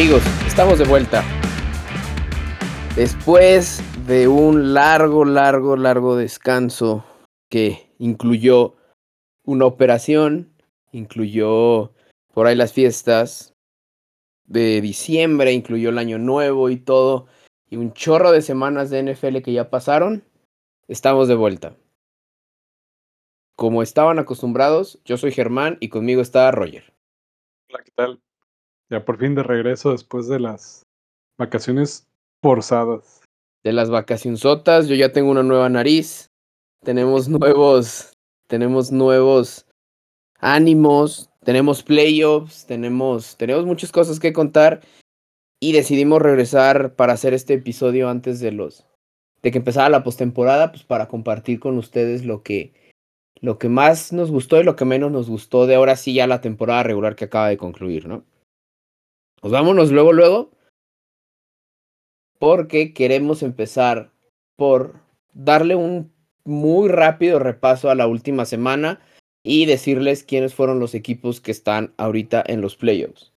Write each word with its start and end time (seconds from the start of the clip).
Amigos, 0.00 0.22
estamos 0.46 0.78
de 0.78 0.86
vuelta. 0.86 1.22
Después 2.96 3.82
de 4.06 4.28
un 4.28 4.72
largo, 4.72 5.26
largo, 5.26 5.76
largo 5.76 6.16
descanso 6.16 7.04
que 7.50 7.92
incluyó 7.98 8.76
una 9.44 9.66
operación, 9.66 10.54
incluyó 10.90 11.92
por 12.32 12.46
ahí 12.46 12.56
las 12.56 12.72
fiestas 12.72 13.52
de 14.46 14.80
diciembre, 14.80 15.52
incluyó 15.52 15.90
el 15.90 15.98
año 15.98 16.16
nuevo 16.16 16.70
y 16.70 16.78
todo, 16.78 17.26
y 17.68 17.76
un 17.76 17.92
chorro 17.92 18.32
de 18.32 18.40
semanas 18.40 18.88
de 18.88 19.02
NFL 19.02 19.42
que 19.42 19.52
ya 19.52 19.68
pasaron, 19.68 20.24
estamos 20.88 21.28
de 21.28 21.34
vuelta. 21.34 21.76
Como 23.54 23.82
estaban 23.82 24.18
acostumbrados, 24.18 24.98
yo 25.04 25.18
soy 25.18 25.30
Germán 25.30 25.76
y 25.78 25.90
conmigo 25.90 26.22
está 26.22 26.50
Roger. 26.52 26.90
Hola, 27.68 27.82
¿qué 27.84 27.90
tal? 27.94 28.22
Ya 28.90 29.04
por 29.04 29.18
fin 29.18 29.34
de 29.34 29.42
regreso 29.42 29.92
después 29.92 30.26
de 30.28 30.40
las 30.40 30.82
vacaciones 31.38 32.08
forzadas. 32.42 33.22
De 33.62 33.72
las 33.72 33.88
vacacionzotas, 33.88 34.88
yo 34.88 34.96
ya 34.96 35.12
tengo 35.12 35.30
una 35.30 35.42
nueva 35.42 35.68
nariz. 35.68 36.26
Tenemos 36.82 37.28
nuevos, 37.28 38.12
tenemos 38.48 38.90
nuevos 38.90 39.66
ánimos, 40.38 41.30
tenemos 41.44 41.82
playoffs, 41.82 42.66
tenemos, 42.66 43.36
tenemos 43.36 43.64
muchas 43.64 43.92
cosas 43.92 44.18
que 44.18 44.32
contar 44.32 44.80
y 45.60 45.72
decidimos 45.72 46.20
regresar 46.20 46.96
para 46.96 47.12
hacer 47.12 47.34
este 47.34 47.54
episodio 47.54 48.08
antes 48.08 48.40
de 48.40 48.52
los 48.52 48.86
de 49.42 49.50
que 49.50 49.58
empezara 49.58 49.88
la 49.88 50.02
postemporada, 50.02 50.70
pues 50.70 50.84
para 50.84 51.08
compartir 51.08 51.60
con 51.60 51.78
ustedes 51.78 52.24
lo 52.24 52.42
que 52.42 52.74
lo 53.40 53.58
que 53.58 53.70
más 53.70 54.12
nos 54.12 54.30
gustó 54.30 54.60
y 54.60 54.64
lo 54.64 54.76
que 54.76 54.84
menos 54.84 55.10
nos 55.10 55.30
gustó 55.30 55.66
de 55.66 55.74
ahora 55.74 55.96
sí 55.96 56.12
ya 56.12 56.26
la 56.26 56.42
temporada 56.42 56.82
regular 56.82 57.16
que 57.16 57.24
acaba 57.24 57.48
de 57.48 57.56
concluir, 57.56 58.06
¿no? 58.06 58.24
Pues 59.40 59.52
vámonos 59.52 59.90
luego, 59.90 60.12
luego, 60.12 60.50
porque 62.38 62.92
queremos 62.92 63.42
empezar 63.42 64.12
por 64.56 64.94
darle 65.32 65.76
un 65.76 66.12
muy 66.44 66.88
rápido 66.88 67.38
repaso 67.38 67.90
a 67.90 67.94
la 67.94 68.06
última 68.06 68.44
semana 68.44 69.00
y 69.42 69.66
decirles 69.66 70.24
quiénes 70.24 70.54
fueron 70.54 70.78
los 70.80 70.94
equipos 70.94 71.40
que 71.40 71.50
están 71.50 71.94
ahorita 71.96 72.42
en 72.46 72.60
los 72.60 72.76
playoffs. 72.76 73.32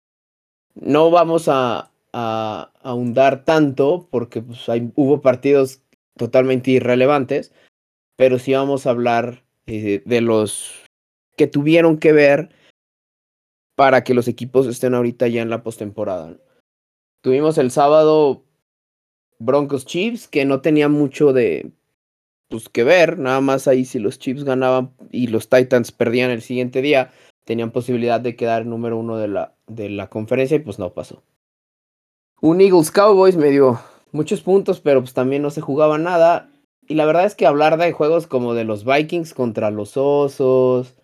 No 0.76 1.12
vamos 1.12 1.48
a, 1.48 1.92
a, 2.12 2.72
ahondar 2.82 3.46
tanto 3.46 4.08
porque 4.12 4.42
pues, 4.42 4.68
hay, 4.68 4.92
hubo 4.96 5.22
partidos 5.22 5.82
totalmente 6.18 6.72
irrelevantes, 6.72 7.54
pero 8.18 8.40
sí 8.40 8.54
vamos 8.54 8.86
a 8.86 8.92
hablar 8.92 9.44
eh, 9.68 10.02
de 10.06 10.22
los 10.22 10.84
que 11.38 11.48
tuvieron 11.48 11.98
que 11.98 12.12
ver 12.12 12.50
para 13.76 14.04
que 14.04 14.14
los 14.14 14.28
equipos 14.28 14.68
estén 14.68 14.94
ahorita 14.94 15.28
ya 15.28 15.42
en 15.42 15.50
la 15.50 15.64
postemporada. 15.64 16.38
Tuvimos 17.22 17.58
el 17.58 17.72
sábado 17.72 18.44
Broncos 19.40 19.86
Chiefs, 19.86 20.28
que 20.28 20.46
no 20.46 20.62
tenía 20.62 20.90
mucho 20.90 21.34
de 21.34 21.72
pues, 22.50 22.70
que 22.70 22.84
ver, 22.84 23.18
nada 23.18 23.42
más 23.42 23.68
ahí 23.68 23.84
si 23.84 24.00
los 24.00 24.20
Chiefs 24.20 24.44
ganaban 24.44 24.94
y 25.12 25.28
los 25.28 25.50
Titans 25.50 25.92
perdían 25.92 26.30
el 26.30 26.42
siguiente 26.42 26.82
día, 26.82 27.12
tenían 27.46 27.72
posibilidad 27.72 28.22
de 28.22 28.36
quedar 28.36 28.66
número 28.66 28.98
uno 28.98 29.18
de 29.18 29.28
la, 29.28 29.56
de 29.68 29.90
la 29.90 30.10
conferencia 30.10 30.56
y 30.56 30.60
pues 30.60 30.80
no 30.80 30.94
pasó. 30.94 31.24
Un 32.42 32.62
Eagles 32.62 32.92
Cowboys 32.92 33.38
me 33.38 33.50
dio 33.50 33.80
muchos 34.12 34.42
puntos, 34.42 34.82
pero 34.82 35.02
pues 35.02 35.14
también 35.14 35.42
no 35.42 35.50
se 35.50 35.62
jugaba 35.62 35.98
nada. 35.98 36.52
Y 36.88 36.96
la 36.96 37.06
verdad 37.06 37.26
es 37.26 37.36
que 37.36 37.48
hablar 37.48 37.78
de 37.78 37.92
juegos 37.92 38.28
como 38.28 38.54
de 38.54 38.66
los 38.66 38.86
Vikings 38.86 39.34
contra 39.34 39.72
los 39.72 39.98
Osos, 39.98 40.96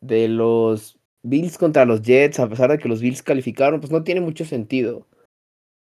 de 0.00 0.28
los 0.28 1.01
Bills 1.22 1.58
contra 1.58 1.84
los 1.84 2.02
Jets, 2.02 2.40
a 2.40 2.48
pesar 2.48 2.70
de 2.70 2.78
que 2.78 2.88
los 2.88 3.00
Bills 3.00 3.22
calificaron, 3.22 3.80
pues 3.80 3.92
no 3.92 4.02
tiene 4.04 4.20
mucho 4.20 4.44
sentido. 4.44 5.06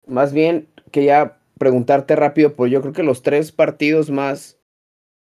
Más 0.05 0.33
bien, 0.33 0.67
quería 0.91 1.38
preguntarte 1.57 2.15
rápido, 2.15 2.55
pues 2.55 2.71
yo 2.71 2.81
creo 2.81 2.93
que 2.93 3.03
los 3.03 3.23
tres 3.23 3.51
partidos 3.51 4.09
más, 4.09 4.57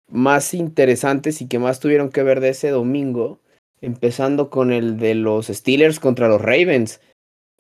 más 0.10 0.54
interesantes 0.54 1.42
y 1.42 1.48
que 1.48 1.60
más 1.60 1.80
tuvieron 1.80 2.10
que 2.10 2.24
ver 2.24 2.40
de 2.40 2.50
ese 2.50 2.70
domingo, 2.70 3.40
empezando 3.82 4.50
con 4.50 4.72
el 4.72 4.98
de 4.98 5.16
los 5.16 5.48
Steelers 5.48 6.00
contra 6.00 6.28
los 6.28 6.42
Ravens, 6.42 7.02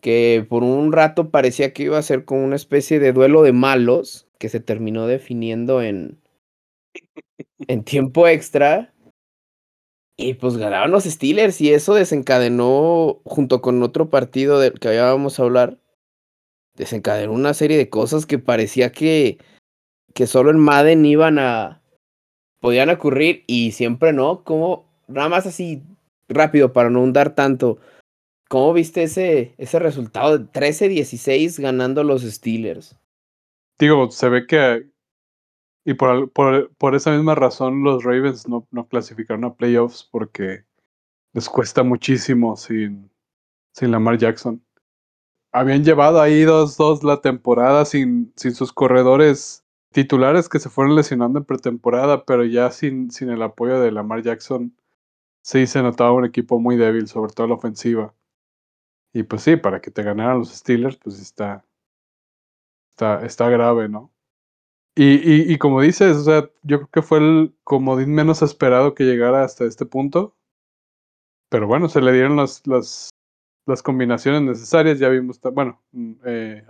que 0.01 0.45
por 0.47 0.63
un 0.63 0.91
rato 0.91 1.29
parecía 1.29 1.73
que 1.73 1.83
iba 1.83 1.97
a 1.97 2.03
ser 2.03 2.25
como 2.25 2.43
una 2.43 2.57
especie 2.57 2.99
de 2.99 3.13
duelo 3.13 3.41
de 3.41 3.53
malos, 3.53 4.27
que 4.37 4.49
se 4.49 4.59
terminó 4.59 5.07
definiendo 5.07 5.81
en, 5.81 6.19
en 7.67 7.83
tiempo 7.83 8.27
extra. 8.27 8.92
Y 10.15 10.35
pues 10.35 10.57
ganaron 10.57 10.91
los 10.91 11.05
Steelers 11.05 11.59
y 11.61 11.73
eso 11.73 11.95
desencadenó, 11.95 13.21
junto 13.25 13.61
con 13.61 13.81
otro 13.81 14.09
partido 14.09 14.59
del 14.59 14.79
que 14.79 14.89
habíamos 14.89 15.39
a 15.39 15.43
hablar, 15.43 15.79
desencadenó 16.75 17.33
una 17.33 17.53
serie 17.53 17.77
de 17.77 17.89
cosas 17.89 18.25
que 18.25 18.37
parecía 18.37 18.91
que, 18.91 19.39
que 20.13 20.27
solo 20.27 20.51
en 20.51 20.59
Madden 20.59 21.05
iban 21.05 21.39
a, 21.39 21.81
podían 22.59 22.89
ocurrir 22.89 23.43
y 23.47 23.71
siempre 23.71 24.13
no, 24.13 24.43
como 24.43 24.85
nada 25.07 25.29
más 25.29 25.47
así 25.47 25.81
rápido 26.29 26.73
para 26.73 26.89
no 26.89 27.01
hundar 27.01 27.33
tanto. 27.35 27.79
¿Cómo 28.49 28.71
viste 28.73 29.03
ese, 29.03 29.55
ese 29.57 29.79
resultado 29.79 30.37
de 30.37 30.45
13-16 30.45 31.59
ganando 31.59 32.03
los 32.03 32.21
Steelers? 32.21 32.95
Digo, 33.79 34.11
se 34.11 34.29
ve 34.29 34.45
que 34.45 34.92
y 35.85 35.95
por, 35.95 36.31
por, 36.31 36.71
por, 36.75 36.95
esa 36.95 37.11
misma 37.11 37.35
razón 37.35 37.83
los 37.83 38.03
Ravens 38.03 38.47
no, 38.47 38.67
no, 38.71 38.87
clasificaron 38.87 39.45
a 39.45 39.55
playoffs 39.55 40.07
porque 40.11 40.65
les 41.33 41.49
cuesta 41.49 41.83
muchísimo 41.83 42.55
sin, 42.55 43.11
sin 43.73 43.91
Lamar 43.91 44.17
Jackson. 44.17 44.63
Habían 45.51 45.83
llevado 45.83 46.21
ahí 46.21 46.43
dos, 46.43 46.77
dos 46.77 47.03
la 47.03 47.21
temporada 47.21 47.85
sin, 47.85 48.33
sin 48.35 48.55
sus 48.55 48.73
corredores 48.73 49.65
titulares 49.91 50.49
que 50.49 50.59
se 50.59 50.69
fueron 50.69 50.95
lesionando 50.95 51.39
en 51.39 51.45
pretemporada, 51.45 52.25
pero 52.25 52.45
ya 52.45 52.71
sin, 52.71 53.11
sin 53.11 53.29
el 53.29 53.41
apoyo 53.41 53.79
de 53.79 53.91
Lamar 53.91 54.23
Jackson 54.23 54.75
sí 55.43 55.67
se 55.67 55.83
notaba 55.83 56.13
un 56.13 56.25
equipo 56.25 56.59
muy 56.59 56.77
débil, 56.77 57.07
sobre 57.07 57.33
todo 57.33 57.47
la 57.47 57.55
ofensiva. 57.55 58.15
Y 59.13 59.23
pues 59.23 59.43
sí, 59.43 59.57
para 59.57 59.81
que 59.81 59.91
te 59.91 60.03
ganaran 60.03 60.39
los 60.39 60.49
Steelers, 60.53 60.97
pues 60.97 61.19
está, 61.19 61.65
está, 62.91 63.25
está 63.25 63.49
grave, 63.49 63.89
¿no? 63.89 64.12
Y, 64.95 65.15
y, 65.15 65.53
y, 65.53 65.57
como 65.57 65.81
dices, 65.81 66.17
o 66.17 66.23
sea, 66.23 66.49
yo 66.61 66.77
creo 66.77 66.89
que 66.89 67.01
fue 67.01 67.17
el 67.17 67.55
comodín 67.63 68.13
menos 68.13 68.43
esperado 68.43 68.93
que 68.93 69.05
llegara 69.05 69.43
hasta 69.43 69.65
este 69.65 69.85
punto. 69.85 70.35
Pero 71.49 71.67
bueno, 71.67 71.89
se 71.89 72.01
le 72.01 72.11
dieron 72.11 72.35
las, 72.35 72.65
las, 72.67 73.09
las 73.65 73.81
combinaciones 73.81 74.43
necesarias. 74.43 74.99
Ya 74.99 75.09
vimos, 75.09 75.39
bueno, 75.53 75.81
mm, 75.91 76.13
eh, 76.25 76.65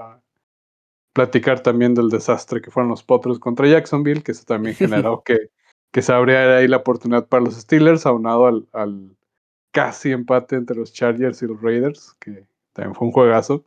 platicar 1.13 1.61
también 1.61 1.93
del 1.93 2.09
desastre 2.09 2.61
que 2.61 2.71
fueron 2.71 2.89
los 2.89 3.03
Potros 3.03 3.39
contra 3.39 3.67
Jacksonville, 3.67 4.23
que 4.23 4.31
eso 4.31 4.43
también 4.45 4.75
generó 4.75 5.21
que, 5.25 5.49
que 5.91 6.01
se 6.01 6.11
abriera 6.11 6.57
ahí 6.57 6.67
la 6.67 6.77
oportunidad 6.77 7.27
para 7.27 7.43
los 7.43 7.55
Steelers, 7.55 8.05
aunado 8.05 8.47
al, 8.47 8.67
al 8.73 9.15
casi 9.71 10.11
empate 10.11 10.55
entre 10.55 10.75
los 10.75 10.93
Chargers 10.93 11.41
y 11.41 11.47
los 11.47 11.61
Raiders, 11.61 12.15
que 12.19 12.47
también 12.73 12.95
fue 12.95 13.07
un 13.07 13.13
juegazo. 13.13 13.65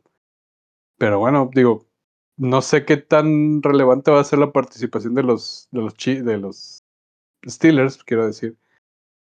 Pero 0.97 1.19
bueno, 1.19 1.49
digo, 1.53 1.86
no 2.37 2.61
sé 2.61 2.85
qué 2.85 2.97
tan 2.97 3.61
relevante 3.63 4.11
va 4.11 4.21
a 4.21 4.23
ser 4.23 4.39
la 4.39 4.51
participación 4.51 5.15
de 5.15 5.23
los, 5.23 5.67
de 5.71 5.81
los, 5.81 5.95
de 5.97 6.37
los 6.37 6.83
Steelers, 7.45 8.03
quiero 8.03 8.27
decir. 8.27 8.57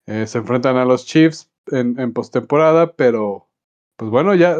Eh, 0.06 0.28
se 0.28 0.38
enfrentan 0.38 0.78
a 0.78 0.86
los 0.86 1.06
Chiefs 1.06 1.52
en, 1.68 2.00
en 2.00 2.14
postemporada, 2.14 2.96
pero 2.96 3.48
pues 3.96 4.12
bueno, 4.12 4.36
ya 4.36 4.56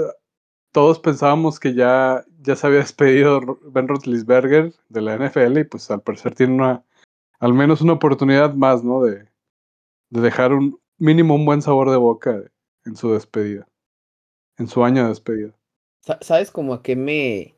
todos 0.72 1.00
pensábamos 1.00 1.60
que 1.60 1.74
ya, 1.74 2.24
ya 2.40 2.56
se 2.56 2.68
había 2.68 2.80
despedido 2.80 3.60
Ben 3.64 3.88
Roethlisberger 3.88 4.74
de 4.90 5.02
la 5.02 5.18
NFL 5.18 5.60
y 5.60 5.64
pues 5.66 5.90
al 5.92 6.02
parecer 6.02 6.36
tiene 6.36 6.54
una, 6.54 6.84
al 7.40 7.54
menos 7.54 7.82
una 7.82 7.94
oportunidad 7.94 8.54
más, 8.54 8.84
¿no? 8.84 9.04
De, 9.04 9.28
de 10.10 10.22
dejar 10.22 10.54
un 10.54 10.80
mínimo 10.98 11.36
un 11.36 11.46
buen 11.46 11.62
sabor 11.62 11.90
de 11.90 11.98
boca 11.98 12.44
en 12.86 12.96
su 12.96 13.14
despedida, 13.14 13.68
en 14.58 14.68
su 14.68 14.84
año 14.84 15.04
de 15.04 15.10
despedida. 15.10 15.54
¿Sabes 16.22 16.52
como 16.52 16.74
a 16.74 16.82
qué 16.82 16.96
me, 16.96 17.56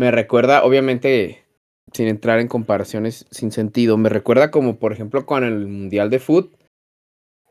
me 0.00 0.10
recuerda, 0.10 0.64
obviamente, 0.64 1.44
sin 1.92 2.08
entrar 2.08 2.38
en 2.38 2.48
comparaciones 2.48 3.26
sin 3.30 3.52
sentido, 3.52 3.98
me 3.98 4.08
recuerda 4.08 4.50
como, 4.50 4.78
por 4.78 4.94
ejemplo, 4.94 5.26
con 5.26 5.44
el 5.44 5.66
Mundial 5.66 6.08
de 6.08 6.18
Foot, 6.18 6.56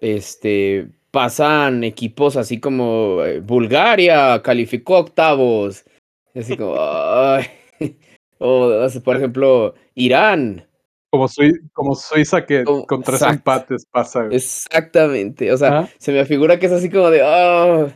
este, 0.01 0.89
pasan 1.11 1.83
equipos 1.83 2.37
así 2.37 2.59
como 2.59 3.21
eh, 3.23 3.39
Bulgaria 3.39 4.41
calificó 4.41 4.97
octavos, 4.97 5.85
así 6.33 6.57
como, 6.57 6.73
o 8.39 8.87
por 9.03 9.15
ejemplo, 9.15 9.75
Irán. 9.93 10.67
Como, 11.11 11.27
como 11.73 11.93
Suiza 11.93 12.47
que 12.47 12.63
con 12.63 13.03
tres 13.03 13.21
empates 13.21 13.85
pasa. 13.91 14.27
Exactamente, 14.31 15.53
o 15.53 15.57
sea, 15.57 15.87
se 15.99 16.11
me 16.11 16.25
figura 16.25 16.57
que 16.57 16.65
es 16.65 16.71
así 16.71 16.89
como 16.89 17.11
de, 17.11 17.21
oh, 17.23 17.91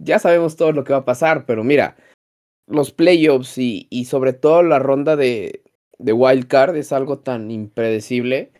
ya 0.00 0.18
sabemos 0.18 0.56
todo 0.56 0.72
lo 0.72 0.84
que 0.84 0.94
va 0.94 1.00
a 1.00 1.04
pasar, 1.04 1.44
pero 1.44 1.62
mira, 1.62 1.96
los 2.70 2.92
playoffs 2.92 3.58
y, 3.58 3.86
y 3.90 4.06
sobre 4.06 4.32
todo 4.32 4.62
la 4.62 4.78
ronda 4.78 5.16
de, 5.16 5.62
de 5.98 6.12
wild 6.12 6.46
card 6.46 6.76
es 6.76 6.92
algo 6.92 7.18
tan 7.18 7.50
impredecible 7.50 8.52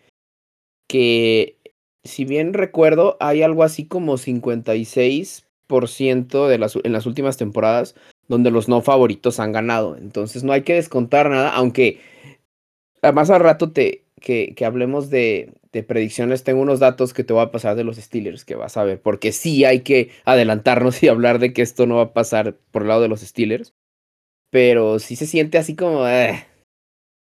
que 0.88 1.56
si 2.04 2.24
bien 2.24 2.54
recuerdo 2.54 3.16
hay 3.20 3.42
algo 3.42 3.62
así 3.62 3.86
como 3.86 4.18
56% 4.18 6.48
de 6.48 6.58
las, 6.58 6.76
en 6.82 6.92
las 6.92 7.06
últimas 7.06 7.36
temporadas 7.36 7.94
donde 8.28 8.50
los 8.50 8.68
no 8.68 8.82
favoritos 8.82 9.38
han 9.40 9.52
ganado. 9.52 9.96
Entonces 9.96 10.44
no 10.44 10.52
hay 10.52 10.62
que 10.62 10.74
descontar 10.74 11.30
nada, 11.30 11.50
aunque 11.50 12.00
más 13.12 13.30
al 13.30 13.40
rato 13.40 13.72
te, 13.72 14.04
que, 14.20 14.54
hablemos 14.64 15.10
de, 15.10 15.52
de, 15.72 15.82
predicciones, 15.82 16.44
tengo 16.44 16.60
unos 16.60 16.80
datos 16.80 17.14
que 17.14 17.24
te 17.24 17.32
voy 17.32 17.42
a 17.42 17.50
pasar 17.50 17.76
de 17.76 17.84
los 17.84 17.96
Steelers 17.96 18.44
que 18.44 18.54
vas 18.54 18.76
a 18.76 18.84
ver, 18.84 19.00
porque 19.00 19.32
sí 19.32 19.64
hay 19.64 19.80
que 19.80 20.10
adelantarnos 20.24 21.02
y 21.02 21.08
hablar 21.08 21.38
de 21.38 21.52
que 21.52 21.62
esto 21.62 21.86
no 21.86 21.96
va 21.96 22.02
a 22.02 22.12
pasar 22.12 22.56
por 22.70 22.82
el 22.82 22.88
lado 22.88 23.02
de 23.02 23.08
los 23.08 23.20
Steelers, 23.20 23.74
pero 24.50 24.98
sí 24.98 25.16
se 25.16 25.26
siente 25.26 25.58
así 25.58 25.76
como, 25.76 26.06
eh, 26.06 26.46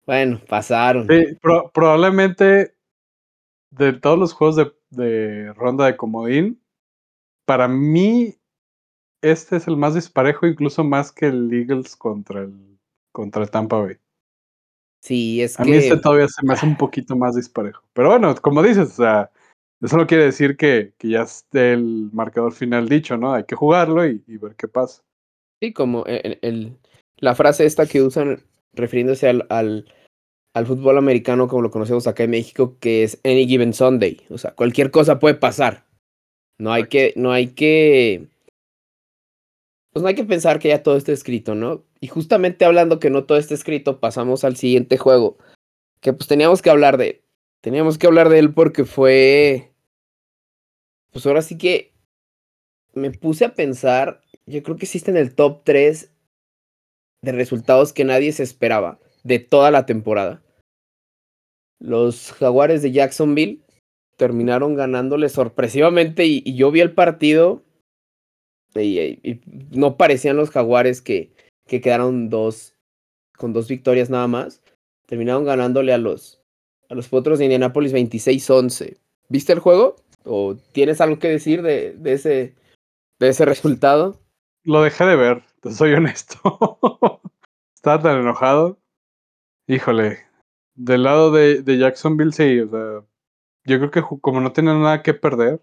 bueno, 0.06 0.40
pasaron. 0.48 1.06
Sí, 1.08 1.36
pro 1.40 1.70
probablemente 1.72 2.74
de 3.70 3.92
todos 3.92 4.18
los 4.18 4.32
juegos 4.32 4.56
de, 4.56 4.72
de 4.90 5.52
ronda 5.52 5.86
de 5.86 5.96
comodín, 5.96 6.62
para 7.46 7.68
mí 7.68 8.34
este 9.22 9.56
es 9.56 9.68
el 9.68 9.76
más 9.76 9.94
disparejo, 9.94 10.46
incluso 10.46 10.84
más 10.84 11.12
que 11.12 11.26
el 11.26 11.52
Eagles 11.52 11.96
contra 11.96 12.42
el 12.42 12.78
contra 13.12 13.46
Tampa 13.46 13.78
Bay. 13.78 13.96
Sí, 15.02 15.42
es 15.42 15.58
A 15.58 15.64
que. 15.64 15.70
mí 15.70 15.76
este 15.76 15.96
todavía 15.96 16.28
se 16.28 16.44
me 16.44 16.52
hace 16.54 16.66
un 16.66 16.76
poquito 16.76 17.16
más 17.16 17.34
disparejo. 17.34 17.82
Pero 17.92 18.10
bueno, 18.10 18.34
como 18.36 18.62
dices, 18.62 18.90
o 18.90 19.02
sea, 19.02 19.30
eso 19.80 19.96
no 19.96 20.06
quiere 20.06 20.24
decir 20.24 20.56
que, 20.56 20.92
que 20.98 21.08
ya 21.10 21.22
esté 21.22 21.72
el 21.72 22.10
marcador 22.12 22.52
final 22.52 22.88
dicho, 22.88 23.16
¿no? 23.16 23.32
Hay 23.32 23.44
que 23.44 23.56
jugarlo 23.56 24.06
y, 24.06 24.22
y 24.26 24.36
ver 24.36 24.54
qué 24.56 24.68
pasa. 24.68 25.02
Sí, 25.60 25.72
como 25.72 26.04
el, 26.06 26.38
el, 26.42 26.78
la 27.20 27.34
frase 27.34 27.66
esta 27.66 27.86
que 27.86 28.02
usan 28.02 28.42
refiriéndose 28.72 29.28
al, 29.28 29.46
al, 29.50 29.92
al, 30.54 30.66
fútbol 30.66 30.98
americano 30.98 31.48
como 31.48 31.62
lo 31.62 31.70
conocemos 31.70 32.06
acá 32.06 32.24
en 32.24 32.30
México, 32.30 32.76
que 32.80 33.02
es 33.02 33.20
any 33.24 33.46
given 33.46 33.72
Sunday. 33.72 34.20
O 34.30 34.38
sea, 34.38 34.52
cualquier 34.52 34.90
cosa 34.90 35.18
puede 35.18 35.34
pasar. 35.34 35.86
No 36.58 36.72
hay 36.72 36.84
que, 36.84 37.12
no 37.16 37.32
hay 37.32 37.48
que. 37.48 38.28
Pues 39.92 40.02
no 40.02 40.08
hay 40.08 40.14
que 40.14 40.24
pensar 40.24 40.58
que 40.58 40.68
ya 40.68 40.82
todo 40.82 40.96
esté 40.96 41.12
escrito, 41.12 41.54
¿no? 41.54 41.84
Y 42.00 42.08
justamente 42.08 42.64
hablando 42.64 43.00
que 43.00 43.10
no 43.10 43.24
todo 43.24 43.38
esté 43.38 43.54
escrito, 43.54 44.00
pasamos 44.00 44.44
al 44.44 44.56
siguiente 44.56 44.96
juego. 44.98 45.38
Que 46.00 46.12
pues 46.12 46.28
teníamos 46.28 46.62
que 46.62 46.70
hablar 46.70 46.98
de 46.98 47.08
él. 47.08 47.22
Teníamos 47.60 47.98
que 47.98 48.06
hablar 48.06 48.28
de 48.28 48.38
él 48.38 48.54
porque 48.54 48.84
fue. 48.84 49.72
Pues 51.10 51.26
ahora 51.26 51.42
sí 51.42 51.58
que. 51.58 51.92
Me 52.94 53.10
puse 53.10 53.44
a 53.44 53.54
pensar. 53.54 54.20
Yo 54.46 54.62
creo 54.62 54.76
que 54.76 54.86
existe 54.86 55.10
en 55.10 55.16
el 55.16 55.34
top 55.34 55.62
3 55.64 56.10
de 57.22 57.32
resultados 57.32 57.92
que 57.92 58.04
nadie 58.04 58.32
se 58.32 58.42
esperaba 58.42 58.98
de 59.24 59.38
toda 59.38 59.70
la 59.70 59.86
temporada. 59.86 60.42
Los 61.80 62.32
Jaguares 62.32 62.82
de 62.82 62.92
Jacksonville 62.92 63.60
terminaron 64.16 64.74
ganándole 64.74 65.28
sorpresivamente 65.28 66.26
y, 66.26 66.54
yo 66.54 66.70
vi 66.70 66.80
el 66.80 66.92
partido 66.92 67.62
y, 68.74 68.98
y, 68.98 69.40
no 69.70 69.96
parecían 69.96 70.36
los 70.36 70.50
Jaguares 70.50 71.00
que, 71.00 71.32
que 71.66 71.80
quedaron 71.80 72.28
dos 72.28 72.74
con 73.36 73.52
dos 73.52 73.68
victorias 73.68 74.10
nada 74.10 74.26
más. 74.26 74.60
Terminaron 75.06 75.44
ganándole 75.44 75.92
a 75.92 75.98
los 75.98 76.42
a 76.88 76.94
los 76.94 77.08
Potros 77.08 77.38
de 77.38 77.44
Indianapolis 77.44 77.92
26-11. 77.92 78.96
¿Viste 79.28 79.52
el 79.52 79.58
juego? 79.58 79.96
¿O 80.24 80.56
tienes 80.72 81.00
algo 81.00 81.18
que 81.18 81.28
decir 81.28 81.62
de, 81.62 81.92
de 81.92 82.12
ese 82.12 82.54
de 83.18 83.28
ese 83.28 83.44
resultado? 83.44 84.20
Lo 84.64 84.82
dejé 84.82 85.04
de 85.04 85.16
ver, 85.16 85.42
te 85.60 85.72
soy 85.72 85.92
honesto. 85.94 86.38
Estaba 87.74 88.02
tan 88.02 88.20
enojado. 88.20 88.80
Híjole, 89.66 90.18
del 90.74 91.02
lado 91.02 91.30
de, 91.30 91.62
de, 91.62 91.78
Jacksonville 91.78 92.32
sí, 92.32 92.60
o 92.60 92.68
sea, 92.70 93.04
yo 93.64 93.78
creo 93.78 93.90
que 93.90 94.02
como 94.20 94.40
no 94.40 94.52
tenían 94.52 94.80
nada 94.82 95.02
que 95.02 95.14
perder, 95.14 95.62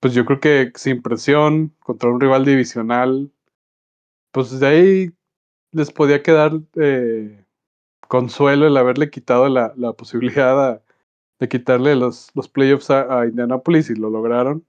pues 0.00 0.14
yo 0.14 0.24
creo 0.24 0.40
que 0.40 0.72
sin 0.74 1.02
presión, 1.02 1.76
contra 1.80 2.10
un 2.10 2.20
rival 2.20 2.44
divisional, 2.44 3.32
pues 4.32 4.58
de 4.58 4.66
ahí 4.66 5.10
les 5.72 5.92
podía 5.92 6.22
quedar 6.22 6.52
eh, 6.76 7.44
consuelo 8.08 8.66
el 8.66 8.76
haberle 8.76 9.10
quitado 9.10 9.48
la, 9.48 9.72
la 9.76 9.92
posibilidad 9.92 10.82
de 11.38 11.48
quitarle 11.48 11.96
los, 11.96 12.30
los 12.34 12.48
playoffs 12.48 12.90
a, 12.90 13.20
a, 13.20 13.26
Indianapolis 13.26 13.90
y 13.90 13.94
lo 13.94 14.10
lograron. 14.10 14.66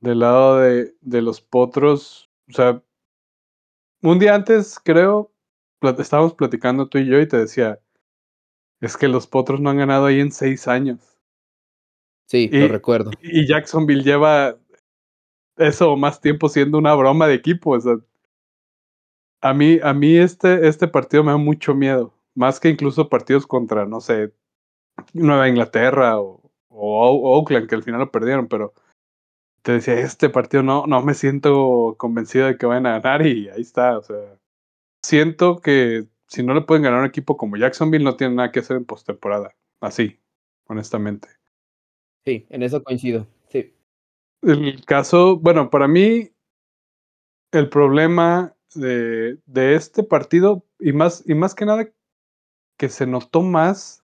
Del 0.00 0.20
lado 0.20 0.58
de, 0.58 0.94
de 1.00 1.22
los 1.22 1.40
potros, 1.40 2.30
o 2.48 2.52
sea, 2.52 2.82
un 4.02 4.18
día 4.18 4.34
antes 4.34 4.78
creo, 4.82 5.32
estábamos 5.98 6.34
platicando 6.34 6.88
tú 6.88 6.98
y 6.98 7.06
yo 7.06 7.20
y 7.20 7.26
te 7.26 7.38
decía, 7.38 7.80
es 8.80 8.96
que 8.96 9.08
los 9.08 9.26
potros 9.26 9.60
no 9.60 9.70
han 9.70 9.78
ganado 9.78 10.06
ahí 10.06 10.20
en 10.20 10.32
seis 10.32 10.68
años. 10.68 11.18
Sí, 12.26 12.48
y, 12.52 12.60
lo 12.60 12.68
recuerdo. 12.68 13.10
Y 13.20 13.46
Jacksonville 13.46 14.02
lleva 14.02 14.56
eso 15.56 15.96
más 15.96 16.20
tiempo 16.20 16.48
siendo 16.48 16.78
una 16.78 16.94
broma 16.94 17.26
de 17.26 17.34
equipo. 17.34 17.72
O 17.72 17.80
sea, 17.80 17.96
a 19.40 19.54
mí, 19.54 19.78
a 19.82 19.92
mí 19.92 20.16
este, 20.16 20.66
este 20.66 20.88
partido 20.88 21.22
me 21.22 21.32
da 21.32 21.36
mucho 21.36 21.74
miedo. 21.74 22.14
Más 22.34 22.58
que 22.58 22.70
incluso 22.70 23.08
partidos 23.08 23.46
contra, 23.46 23.86
no 23.86 24.00
sé, 24.00 24.32
Nueva 25.12 25.48
Inglaterra 25.48 26.18
o, 26.20 26.50
o, 26.68 27.10
o 27.10 27.38
Oakland, 27.38 27.68
que 27.68 27.74
al 27.74 27.82
final 27.82 28.00
lo 28.00 28.10
perdieron, 28.10 28.48
pero 28.48 28.72
te 29.62 29.72
decía, 29.72 29.94
este 29.94 30.28
partido 30.28 30.62
no, 30.62 30.86
no 30.86 31.02
me 31.02 31.14
siento 31.14 31.94
convencido 31.98 32.46
de 32.46 32.58
que 32.58 32.66
vayan 32.66 32.86
a 32.86 32.98
ganar 32.98 33.26
y 33.26 33.48
ahí 33.48 33.62
está. 33.62 33.96
O 33.96 34.02
sea, 34.02 34.38
siento 35.02 35.60
que 35.60 36.06
si 36.26 36.42
no 36.42 36.54
le 36.54 36.62
pueden 36.62 36.82
ganar 36.82 36.98
a 36.98 37.02
un 37.02 37.08
equipo 37.08 37.36
como 37.36 37.56
Jacksonville, 37.56 38.04
no 38.04 38.16
tienen 38.16 38.36
nada 38.36 38.50
que 38.50 38.60
hacer 38.60 38.76
en 38.76 38.84
postemporada. 38.84 39.54
Así, 39.80 40.18
honestamente. 40.66 41.28
Sí, 42.24 42.46
en 42.50 42.62
eso 42.62 42.82
coincido. 42.82 43.26
Sí. 43.48 43.74
El 44.42 44.84
caso, 44.84 45.38
bueno, 45.38 45.70
para 45.70 45.88
mí, 45.88 46.30
el 47.52 47.68
problema 47.68 48.54
de, 48.74 49.38
de 49.46 49.74
este 49.74 50.02
partido, 50.02 50.64
y 50.80 50.92
más, 50.92 51.22
y 51.26 51.34
más 51.34 51.54
que 51.54 51.66
nada, 51.66 51.88
que 52.78 52.88
se 52.88 53.06
notó 53.06 53.42
más 53.42 54.04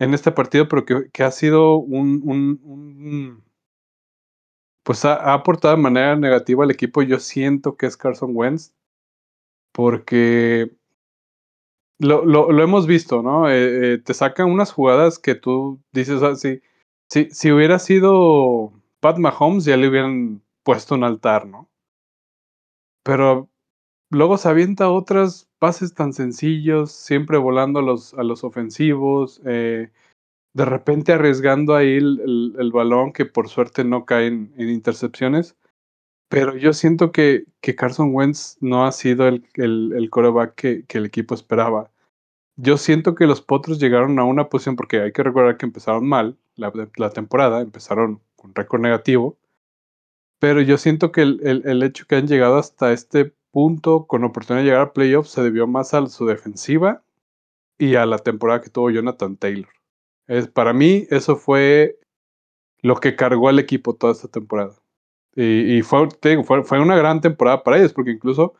en 0.00 0.14
este 0.14 0.32
partido, 0.32 0.68
pero 0.68 0.84
que, 0.84 1.10
que 1.12 1.22
ha 1.22 1.30
sido 1.30 1.76
un, 1.76 2.22
un, 2.24 2.60
un 2.62 3.47
pues 4.88 5.04
ha, 5.04 5.34
aportado 5.34 5.76
de 5.76 5.82
manera 5.82 6.16
negativa 6.16 6.64
al 6.64 6.70
equipo. 6.70 7.02
Yo 7.02 7.18
siento 7.18 7.76
que 7.76 7.84
es 7.84 7.98
Carson 7.98 8.30
Wentz, 8.34 8.72
porque 9.70 10.74
lo, 11.98 12.24
lo, 12.24 12.50
lo 12.50 12.62
hemos 12.64 12.86
visto, 12.86 13.22
¿no? 13.22 13.50
Eh, 13.50 13.94
eh, 13.94 13.98
te 13.98 14.14
sacan 14.14 14.50
unas 14.50 14.72
jugadas 14.72 15.18
que 15.18 15.34
tú 15.34 15.78
dices 15.92 16.22
así. 16.22 16.62
Si, 17.10 17.28
si 17.32 17.52
hubiera 17.52 17.78
sido 17.78 18.72
Pat 19.00 19.18
Mahomes, 19.18 19.66
ya 19.66 19.76
le 19.76 19.90
hubieran 19.90 20.42
puesto 20.62 20.94
un 20.94 21.04
altar, 21.04 21.46
¿no? 21.46 21.68
Pero 23.02 23.50
luego 24.08 24.38
se 24.38 24.48
avienta 24.48 24.88
otras 24.88 25.50
pases 25.58 25.92
tan 25.92 26.14
sencillos, 26.14 26.92
siempre 26.92 27.36
volando 27.36 27.80
a 27.80 27.82
los, 27.82 28.14
a 28.14 28.22
los 28.22 28.42
ofensivos, 28.42 29.42
eh, 29.44 29.90
de 30.54 30.64
repente 30.64 31.12
arriesgando 31.12 31.76
ahí 31.76 31.96
el, 31.96 32.54
el, 32.58 32.72
balón 32.72 33.12
que 33.12 33.26
por 33.26 33.48
suerte 33.48 33.84
no 33.84 34.04
cae 34.06 34.26
en, 34.28 34.52
intercepciones. 34.58 35.56
Pero 36.28 36.56
yo 36.56 36.72
siento 36.72 37.12
que, 37.12 37.44
que 37.60 37.74
Carson 37.74 38.14
Wentz 38.14 38.58
no 38.60 38.86
ha 38.86 38.92
sido 38.92 39.28
el, 39.28 39.46
el, 39.54 39.92
el 39.96 40.10
coreback 40.10 40.54
que, 40.54 40.84
que 40.86 40.98
el 40.98 41.06
equipo 41.06 41.34
esperaba. 41.34 41.90
Yo 42.56 42.76
siento 42.76 43.14
que 43.14 43.26
los 43.26 43.40
Potros 43.40 43.78
llegaron 43.78 44.18
a 44.18 44.24
una 44.24 44.48
posición, 44.48 44.76
porque 44.76 45.00
hay 45.00 45.12
que 45.12 45.22
recordar 45.22 45.56
que 45.56 45.66
empezaron 45.66 46.06
mal 46.06 46.36
la, 46.56 46.72
la 46.96 47.10
temporada, 47.10 47.60
empezaron 47.60 48.20
con 48.36 48.54
récord 48.54 48.80
negativo, 48.80 49.38
pero 50.38 50.60
yo 50.60 50.78
siento 50.78 51.12
que 51.12 51.22
el, 51.22 51.40
el, 51.64 51.82
hecho 51.82 52.06
que 52.06 52.16
han 52.16 52.28
llegado 52.28 52.58
hasta 52.58 52.92
este 52.92 53.32
punto 53.50 54.06
con 54.06 54.24
oportunidad 54.24 54.62
de 54.62 54.68
llegar 54.68 54.82
a 54.82 54.92
playoffs 54.92 55.30
se 55.30 55.42
debió 55.42 55.66
más 55.66 55.94
a 55.94 56.06
su 56.06 56.26
defensiva 56.26 57.02
y 57.78 57.96
a 57.96 58.06
la 58.06 58.18
temporada 58.18 58.60
que 58.60 58.70
tuvo 58.70 58.90
Jonathan 58.90 59.36
Taylor. 59.36 59.70
Es, 60.28 60.46
para 60.46 60.72
mí 60.72 61.06
eso 61.10 61.36
fue 61.36 61.98
lo 62.82 62.96
que 62.96 63.16
cargó 63.16 63.48
al 63.48 63.58
equipo 63.58 63.94
toda 63.94 64.12
esta 64.12 64.28
temporada. 64.28 64.74
Y, 65.34 65.82
fue, 65.82 66.08
fue, 66.64 66.80
una 66.80 66.96
gran 66.96 67.20
temporada 67.20 67.62
para 67.62 67.78
ellos, 67.78 67.92
porque 67.92 68.10
incluso 68.10 68.54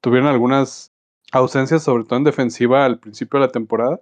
tuvieron 0.00 0.28
algunas 0.28 0.92
ausencias, 1.32 1.82
sobre 1.82 2.04
todo 2.04 2.18
en 2.18 2.24
defensiva 2.24 2.84
al 2.84 3.00
principio 3.00 3.40
de 3.40 3.46
la 3.46 3.52
temporada. 3.52 4.00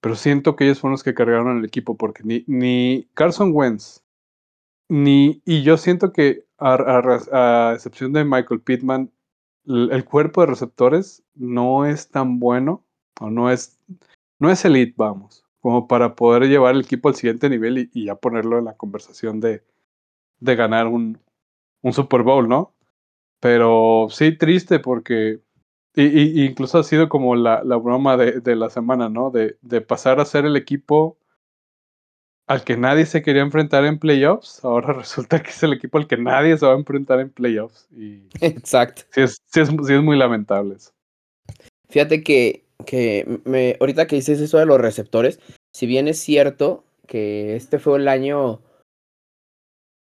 Pero 0.00 0.14
siento 0.14 0.54
que 0.54 0.64
ellos 0.64 0.80
fueron 0.80 0.92
los 0.92 1.02
que 1.02 1.14
cargaron 1.14 1.58
al 1.58 1.64
equipo, 1.64 1.96
porque 1.96 2.22
ni, 2.24 2.44
ni 2.46 3.08
Carson 3.14 3.50
Wentz, 3.52 4.04
ni. 4.88 5.42
Y 5.44 5.62
yo 5.62 5.76
siento 5.76 6.12
que, 6.12 6.44
a 6.58 7.72
excepción 7.74 8.12
de 8.12 8.24
Michael 8.24 8.60
Pittman, 8.60 9.10
el, 9.66 9.90
el, 9.90 10.04
cuerpo 10.04 10.42
de 10.42 10.48
receptores 10.48 11.24
no 11.34 11.86
es 11.86 12.08
tan 12.08 12.38
bueno, 12.38 12.84
o 13.20 13.30
no 13.30 13.50
es, 13.50 13.80
no 14.38 14.50
es 14.50 14.64
elite, 14.64 14.94
vamos, 14.96 15.41
como 15.62 15.86
para 15.86 16.16
poder 16.16 16.48
llevar 16.48 16.74
el 16.74 16.82
equipo 16.82 17.08
al 17.08 17.14
siguiente 17.14 17.48
nivel 17.48 17.78
y, 17.78 17.90
y 17.94 18.06
ya 18.06 18.16
ponerlo 18.16 18.58
en 18.58 18.66
la 18.66 18.76
conversación 18.76 19.40
de, 19.40 19.62
de 20.40 20.56
ganar 20.56 20.88
un, 20.88 21.20
un 21.82 21.92
Super 21.92 22.22
Bowl, 22.22 22.48
¿no? 22.48 22.74
Pero 23.40 24.08
sí, 24.10 24.36
triste 24.36 24.80
porque. 24.80 25.40
Y, 25.94 26.02
y, 26.02 26.44
incluso 26.44 26.78
ha 26.78 26.84
sido 26.84 27.08
como 27.08 27.36
la, 27.36 27.62
la 27.64 27.76
broma 27.76 28.16
de, 28.16 28.40
de, 28.40 28.56
la 28.56 28.70
semana, 28.70 29.08
¿no? 29.08 29.30
De, 29.30 29.56
de, 29.60 29.80
pasar 29.82 30.20
a 30.20 30.24
ser 30.24 30.46
el 30.46 30.56
equipo 30.56 31.18
al 32.46 32.64
que 32.64 32.76
nadie 32.76 33.06
se 33.06 33.22
quería 33.22 33.42
enfrentar 33.42 33.84
en 33.84 33.98
playoffs, 33.98 34.64
ahora 34.64 34.92
resulta 34.94 35.42
que 35.42 35.50
es 35.50 35.62
el 35.62 35.74
equipo 35.74 35.98
al 35.98 36.08
que 36.08 36.16
nadie 36.16 36.56
se 36.58 36.66
va 36.66 36.72
a 36.72 36.78
enfrentar 36.78 37.20
en 37.20 37.30
playoffs. 37.30 37.86
Y 37.92 38.26
Exacto. 38.40 39.02
Sí 39.10 39.20
es, 39.20 39.42
sí 39.46 39.60
es, 39.60 39.68
sí 39.68 39.94
es 39.94 40.02
muy 40.02 40.16
lamentable 40.16 40.76
eso. 40.76 40.92
Fíjate 41.88 42.22
que, 42.22 42.64
que 42.84 43.40
me, 43.44 43.76
ahorita 43.80 44.06
que 44.06 44.16
dices 44.16 44.40
eso 44.40 44.58
de 44.58 44.66
los 44.66 44.80
receptores, 44.80 45.40
si 45.72 45.86
bien 45.86 46.08
es 46.08 46.18
cierto 46.18 46.84
que 47.06 47.56
este 47.56 47.78
fue 47.78 47.98
el 47.98 48.08
año 48.08 48.62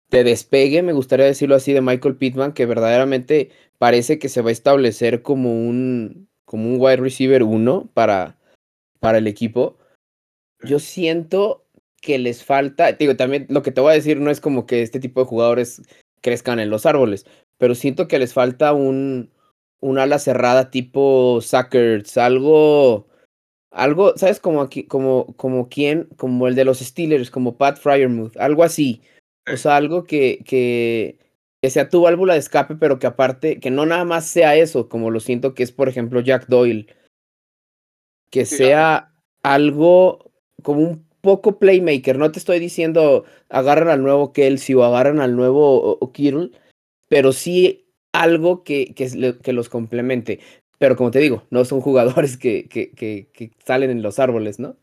de 0.10 0.24
despegue, 0.24 0.84
me 0.84 0.94
gustaría 0.94 1.26
decirlo 1.26 1.56
así, 1.56 1.74
de 1.74 1.82
Michael 1.82 2.18
Pittman, 2.18 2.54
que 2.54 2.66
verdaderamente 2.66 3.50
parece 3.78 4.20
que 4.20 4.30
se 4.30 4.42
va 4.42 4.50
a 4.50 4.54
establecer 4.54 5.22
como 5.22 5.52
un, 5.54 6.30
como 6.46 6.68
un 6.68 6.80
wide 6.80 6.98
receiver 6.98 7.44
uno 7.44 7.90
para, 7.94 8.38
para 9.00 9.20
el 9.20 9.28
equipo. 9.28 9.78
Yo 10.64 10.80
siento 10.80 11.66
que 12.02 12.20
les 12.20 12.44
falta, 12.44 12.92
digo, 12.92 13.16
también 13.16 13.48
lo 13.50 13.62
que 13.62 13.72
te 13.72 13.82
voy 13.82 13.92
a 13.92 13.96
decir 13.96 14.20
no 14.20 14.32
es 14.32 14.42
como 14.42 14.66
que 14.66 14.82
este 14.82 15.00
tipo 15.00 15.22
de 15.22 15.28
jugadores 15.28 15.82
crezcan 16.22 16.60
en 16.60 16.70
los 16.70 16.86
árboles, 16.86 17.26
pero 17.58 17.74
siento 17.74 18.08
que 18.08 18.20
les 18.20 18.34
falta 18.34 18.74
un, 18.74 19.32
un 19.82 20.00
ala 20.00 20.20
cerrada 20.20 20.72
tipo 20.72 21.40
Suckers, 21.42 22.18
algo, 22.18 23.08
algo, 23.72 24.14
¿sabes? 24.16 24.40
Como 24.40 24.62
aquí, 24.62 24.84
como, 24.86 25.36
como 25.36 25.70
quién, 25.70 26.08
como 26.18 26.48
el 26.48 26.56
de 26.56 26.66
los 26.66 26.80
Steelers, 26.80 27.32
como 27.32 27.58
Pat 27.58 27.78
Fryermuth, 27.78 28.38
algo 28.38 28.64
así. 28.64 29.02
O 29.52 29.58
sea, 29.58 29.76
algo 29.76 30.04
que, 30.04 30.44
que, 30.46 31.18
que 31.62 31.70
sea 31.70 31.90
tu 31.90 32.02
válvula 32.02 32.34
de 32.34 32.40
escape, 32.40 32.76
pero 32.76 33.00
que 33.00 33.08
aparte, 33.08 33.60
que 33.60 33.72
no 33.72 33.86
nada 33.86 34.06
más 34.06 34.26
sea 34.26 34.56
eso, 34.56 34.88
como 34.88 35.10
lo 35.10 35.20
siento 35.20 35.54
que 35.54 35.64
es, 35.64 35.72
por 35.72 35.90
ejemplo, 35.90 36.22
Jack 36.22 36.48
Doyle. 36.48 36.88
Que 38.30 38.46
sea 38.46 39.14
algo 39.44 40.32
como 40.64 40.82
un 40.82 41.06
poco 41.22 41.60
playmaker. 41.60 42.18
No 42.18 42.32
te 42.32 42.40
estoy 42.40 42.60
diciendo 42.60 43.26
agarran 43.50 43.90
al 43.90 44.04
nuevo 44.04 44.32
Kelsey 44.34 44.76
o 44.76 44.84
agarran 44.84 45.20
al 45.20 45.36
nuevo 45.36 46.00
Kittle, 46.14 46.52
pero 47.08 47.34
sí 47.34 47.81
algo 48.14 48.64
que, 48.64 48.94
que, 48.94 49.54
los 49.54 49.70
complemente. 49.70 50.40
Pero 50.78 50.96
como 50.96 51.12
te 51.12 51.20
digo, 51.20 51.44
no 51.50 51.66
son 51.66 51.82
jugadores 51.82 52.38
que, 52.38 52.68
que, 52.68 53.52
salen 53.66 53.90
en 53.92 54.02
los 54.02 54.20
árboles, 54.20 54.60
¿no? 54.60 54.76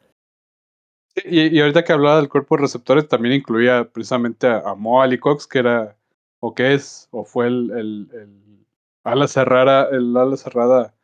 Y, 1.25 1.57
y, 1.57 1.61
ahorita 1.61 1.85
que 1.85 1.93
hablaba 1.93 2.19
del 2.19 2.29
cuerpo 2.29 2.57
de 2.57 2.63
receptores, 2.63 3.09
también 3.09 3.35
incluía 3.35 3.89
precisamente 3.93 4.47
a, 4.47 4.61
a 4.61 4.75
Mo 4.77 5.03
Ali 5.03 5.19
Cox, 5.19 5.49
que 5.49 5.59
era, 5.59 5.97
o 6.39 6.55
que 6.55 6.75
es, 6.75 7.09
o 7.11 7.25
fue 7.25 7.49
el, 7.49 7.71
el, 7.73 8.09
el, 8.13 8.67
ala 9.03 9.27
cerrada, 9.27 9.89
el 9.91 10.17
ala 10.17 10.37
cerrada 10.37 10.95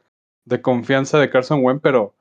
de 0.45 0.63
confianza 0.63 1.19
de 1.19 1.31
Carson 1.31 1.65
Wentz, 1.65 1.83
pero 1.83 2.15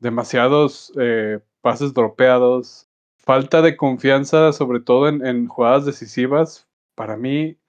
demasiados 0.00 0.92
eh, 0.98 1.38
pases 1.60 1.94
dropeados, 1.94 2.88
falta 3.16 3.62
de 3.62 3.76
confianza, 3.76 4.52
sobre 4.52 4.80
todo 4.80 5.08
en, 5.08 5.24
en 5.24 5.46
jugadas 5.46 5.86
decisivas. 5.86 6.66
Para 6.96 7.16
mí, 7.16 7.59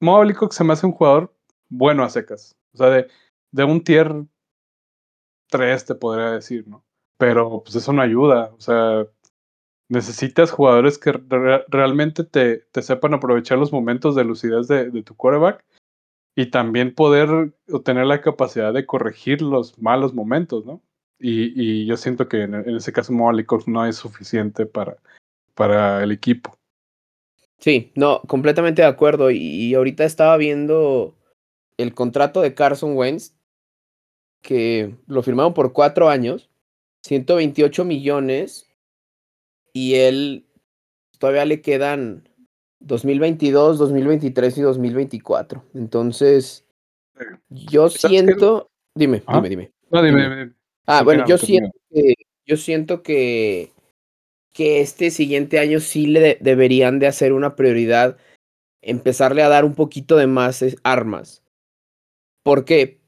Mo 0.00 0.22
se 0.50 0.64
me 0.64 0.72
hace 0.72 0.86
un 0.86 0.92
jugador 0.92 1.34
bueno 1.68 2.02
a 2.02 2.10
secas, 2.10 2.56
o 2.74 2.78
sea, 2.78 2.88
de, 2.88 3.08
de 3.52 3.64
un 3.64 3.84
tier 3.84 4.24
3 5.50 5.84
te 5.84 5.94
podría 5.94 6.30
decir, 6.30 6.66
¿no? 6.66 6.84
pero 7.20 7.62
pues 7.62 7.76
eso 7.76 7.92
no 7.92 8.00
ayuda. 8.00 8.50
O 8.56 8.60
sea, 8.60 9.06
necesitas 9.90 10.50
jugadores 10.50 10.96
que 10.98 11.12
re 11.12 11.64
realmente 11.68 12.24
te, 12.24 12.60
te, 12.72 12.80
sepan 12.80 13.12
aprovechar 13.12 13.58
los 13.58 13.72
momentos 13.72 14.14
de 14.14 14.24
lucidez 14.24 14.68
de, 14.68 15.02
tu 15.02 15.14
quarterback 15.14 15.62
y 16.34 16.46
también 16.46 16.94
poder 16.94 17.52
tener 17.84 18.06
la 18.06 18.22
capacidad 18.22 18.72
de 18.72 18.86
corregir 18.86 19.42
los 19.42 19.78
malos 19.78 20.14
momentos, 20.14 20.64
¿no? 20.64 20.82
Y, 21.18 21.84
yo 21.84 21.98
siento 21.98 22.26
que 22.26 22.44
en, 22.44 22.54
ese 22.54 22.92
caso 22.92 23.12
Moalikov 23.12 23.68
no 23.68 23.84
es 23.84 23.96
suficiente 23.96 24.64
para, 24.64 24.96
para 25.54 26.02
el 26.02 26.12
equipo. 26.12 26.56
Sí, 27.60 27.92
no, 27.94 28.22
completamente 28.22 28.82
de 28.82 28.88
acuerdo. 28.88 29.30
Y, 29.30 29.38
y 29.38 29.74
ahorita 29.74 30.04
estaba 30.04 30.36
viendo 30.36 31.14
el 31.76 31.94
contrato 31.94 32.40
de 32.40 32.54
Carson 32.54 32.96
Wentz, 32.96 33.34
que 34.42 34.94
lo 35.06 35.22
firmaron 35.22 35.54
por 35.54 35.72
cuatro 35.72 36.08
años 36.08 36.50
128 37.02 37.84
millones 37.84 38.66
y 39.72 39.94
él 39.94 40.46
todavía 41.18 41.44
le 41.44 41.60
quedan 41.60 42.28
2022, 42.80 43.78
2023 43.78 44.58
y 44.58 44.60
2024. 44.62 45.64
Entonces, 45.74 46.66
yo 47.48 47.88
siento... 47.88 48.70
Dime, 48.94 49.22
¿Ah? 49.26 49.36
dime, 49.36 49.48
dime. 49.48 49.72
No, 49.90 50.02
dime, 50.02 50.22
dime. 50.22 50.52
Ah, 50.86 51.02
bueno, 51.02 51.24
yo 51.26 51.38
siento 51.38 51.78
que, 51.90 52.14
yo 52.46 52.56
siento 52.56 53.02
que, 53.02 53.72
que 54.52 54.80
este 54.80 55.10
siguiente 55.10 55.58
año 55.58 55.80
sí 55.80 56.06
le 56.06 56.20
de 56.20 56.38
deberían 56.40 56.98
de 56.98 57.06
hacer 57.06 57.32
una 57.32 57.56
prioridad 57.56 58.16
empezarle 58.82 59.42
a 59.42 59.48
dar 59.48 59.64
un 59.64 59.74
poquito 59.74 60.16
de 60.16 60.26
más 60.26 60.64
armas. 60.82 61.42
¿Por 62.42 62.64
qué? 62.64 63.00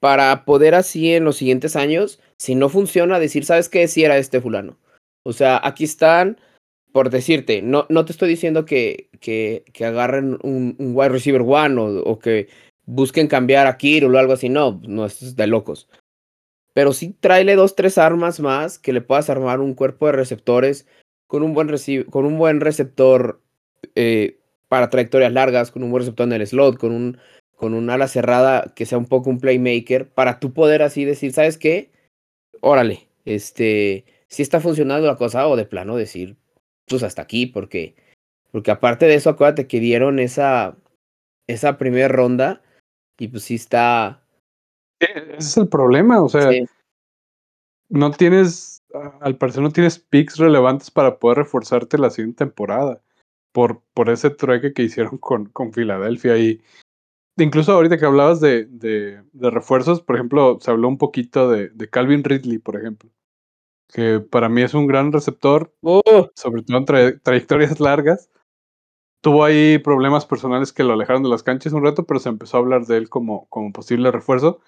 Para 0.00 0.44
poder 0.44 0.74
así 0.74 1.12
en 1.12 1.24
los 1.24 1.36
siguientes 1.36 1.76
años 1.76 2.20
si 2.38 2.54
no 2.54 2.68
funciona, 2.68 3.18
decir, 3.18 3.44
¿sabes 3.44 3.68
qué? 3.68 3.88
Si 3.88 4.04
era 4.04 4.16
este 4.16 4.40
fulano. 4.40 4.78
O 5.24 5.32
sea, 5.32 5.60
aquí 5.62 5.84
están, 5.84 6.38
por 6.92 7.10
decirte, 7.10 7.62
no, 7.62 7.86
no 7.88 8.04
te 8.04 8.12
estoy 8.12 8.28
diciendo 8.28 8.64
que, 8.64 9.10
que, 9.20 9.64
que 9.72 9.84
agarren 9.84 10.38
un, 10.42 10.76
un, 10.78 10.96
wide 10.96 11.10
receiver 11.10 11.42
one 11.42 11.80
o, 11.80 12.02
o, 12.02 12.18
que 12.18 12.48
busquen 12.86 13.26
cambiar 13.26 13.66
a 13.66 13.76
Kirill 13.76 14.14
o 14.14 14.18
algo 14.18 14.32
así. 14.32 14.48
No, 14.48 14.80
no, 14.86 15.04
esto 15.04 15.26
es 15.26 15.36
de 15.36 15.46
locos. 15.48 15.88
Pero 16.74 16.92
sí 16.92 17.16
tráele 17.18 17.56
dos, 17.56 17.74
tres 17.74 17.98
armas 17.98 18.40
más 18.40 18.78
que 18.78 18.92
le 18.92 19.00
puedas 19.00 19.30
armar 19.30 19.60
un 19.60 19.74
cuerpo 19.74 20.06
de 20.06 20.12
receptores 20.12 20.86
con 21.26 21.42
un 21.42 21.54
buen, 21.54 21.68
con 22.10 22.24
un 22.24 22.38
buen 22.38 22.60
receptor 22.60 23.40
eh, 23.94 24.38
para 24.68 24.90
trayectorias 24.90 25.32
largas, 25.32 25.70
con 25.70 25.82
un 25.82 25.90
buen 25.90 26.02
receptor 26.02 26.26
en 26.26 26.32
el 26.32 26.46
slot, 26.46 26.78
con 26.78 26.92
un, 26.92 27.18
con 27.56 27.74
un 27.74 27.90
ala 27.90 28.08
cerrada 28.08 28.72
que 28.76 28.86
sea 28.86 28.98
un 28.98 29.06
poco 29.06 29.30
un 29.30 29.40
playmaker, 29.40 30.08
para 30.08 30.40
tú 30.40 30.52
poder 30.52 30.82
así 30.82 31.04
decir, 31.04 31.32
¿sabes 31.32 31.58
qué? 31.58 31.90
órale, 32.60 33.08
este, 33.24 34.04
si 34.28 34.42
está 34.42 34.60
funcionando 34.60 35.06
la 35.06 35.16
cosa 35.16 35.46
o 35.48 35.56
de 35.56 35.64
plano 35.64 35.96
decir, 35.96 36.36
pues 36.86 37.02
hasta 37.02 37.22
aquí, 37.22 37.46
porque, 37.46 37.94
porque 38.50 38.70
aparte 38.70 39.06
de 39.06 39.14
eso, 39.14 39.30
acuérdate 39.30 39.66
que 39.66 39.80
dieron 39.80 40.18
esa, 40.18 40.76
esa 41.46 41.78
primera 41.78 42.08
ronda 42.08 42.62
y 43.18 43.28
pues 43.28 43.44
sí 43.44 43.54
está... 43.54 44.22
Ese 45.00 45.36
es 45.38 45.56
el 45.56 45.68
problema, 45.68 46.22
o 46.22 46.28
sea, 46.28 46.50
sí. 46.50 46.66
no 47.88 48.10
tienes, 48.10 48.82
al 49.20 49.36
parecer 49.36 49.62
no 49.62 49.70
tienes 49.70 49.98
picks 49.98 50.38
relevantes 50.38 50.90
para 50.90 51.18
poder 51.18 51.38
reforzarte 51.38 51.98
la 51.98 52.10
siguiente 52.10 52.44
temporada 52.44 53.00
por, 53.52 53.82
por 53.94 54.10
ese 54.10 54.30
trueque 54.30 54.72
que 54.72 54.82
hicieron 54.82 55.18
con, 55.18 55.46
con 55.46 55.72
Filadelfia 55.72 56.36
y 56.38 56.60
incluso 57.44 57.72
ahorita 57.72 57.98
que 57.98 58.06
hablabas 58.06 58.40
de, 58.40 58.66
de, 58.66 59.22
de, 59.32 59.50
refuerzos, 59.50 60.02
por 60.02 60.16
ejemplo, 60.16 60.58
se 60.60 60.70
habló 60.70 60.88
un 60.88 60.98
poquito 60.98 61.50
de, 61.50 61.68
de, 61.68 61.88
Calvin 61.88 62.24
Ridley, 62.24 62.58
por 62.58 62.76
ejemplo, 62.76 63.10
que 63.88 64.20
para 64.20 64.48
mí 64.48 64.62
es 64.62 64.74
un 64.74 64.86
gran 64.86 65.12
receptor, 65.12 65.72
oh. 65.82 66.30
sobre 66.34 66.62
todo 66.62 66.78
en 66.78 66.84
tra 66.84 67.18
trayectorias 67.18 67.80
largas. 67.80 68.30
Tuvo 69.20 69.44
ahí 69.44 69.78
problemas 69.78 70.26
personales 70.26 70.72
que 70.72 70.84
lo 70.84 70.92
alejaron 70.92 71.24
de 71.24 71.28
las 71.28 71.42
canchas 71.42 71.72
un 71.72 71.82
rato, 71.82 72.04
pero 72.04 72.20
se 72.20 72.28
empezó 72.28 72.56
a 72.56 72.60
hablar 72.60 72.86
de 72.86 72.98
él 72.98 73.08
como, 73.08 73.48
como 73.48 73.72
posible 73.72 74.12
refuerzo. 74.12 74.60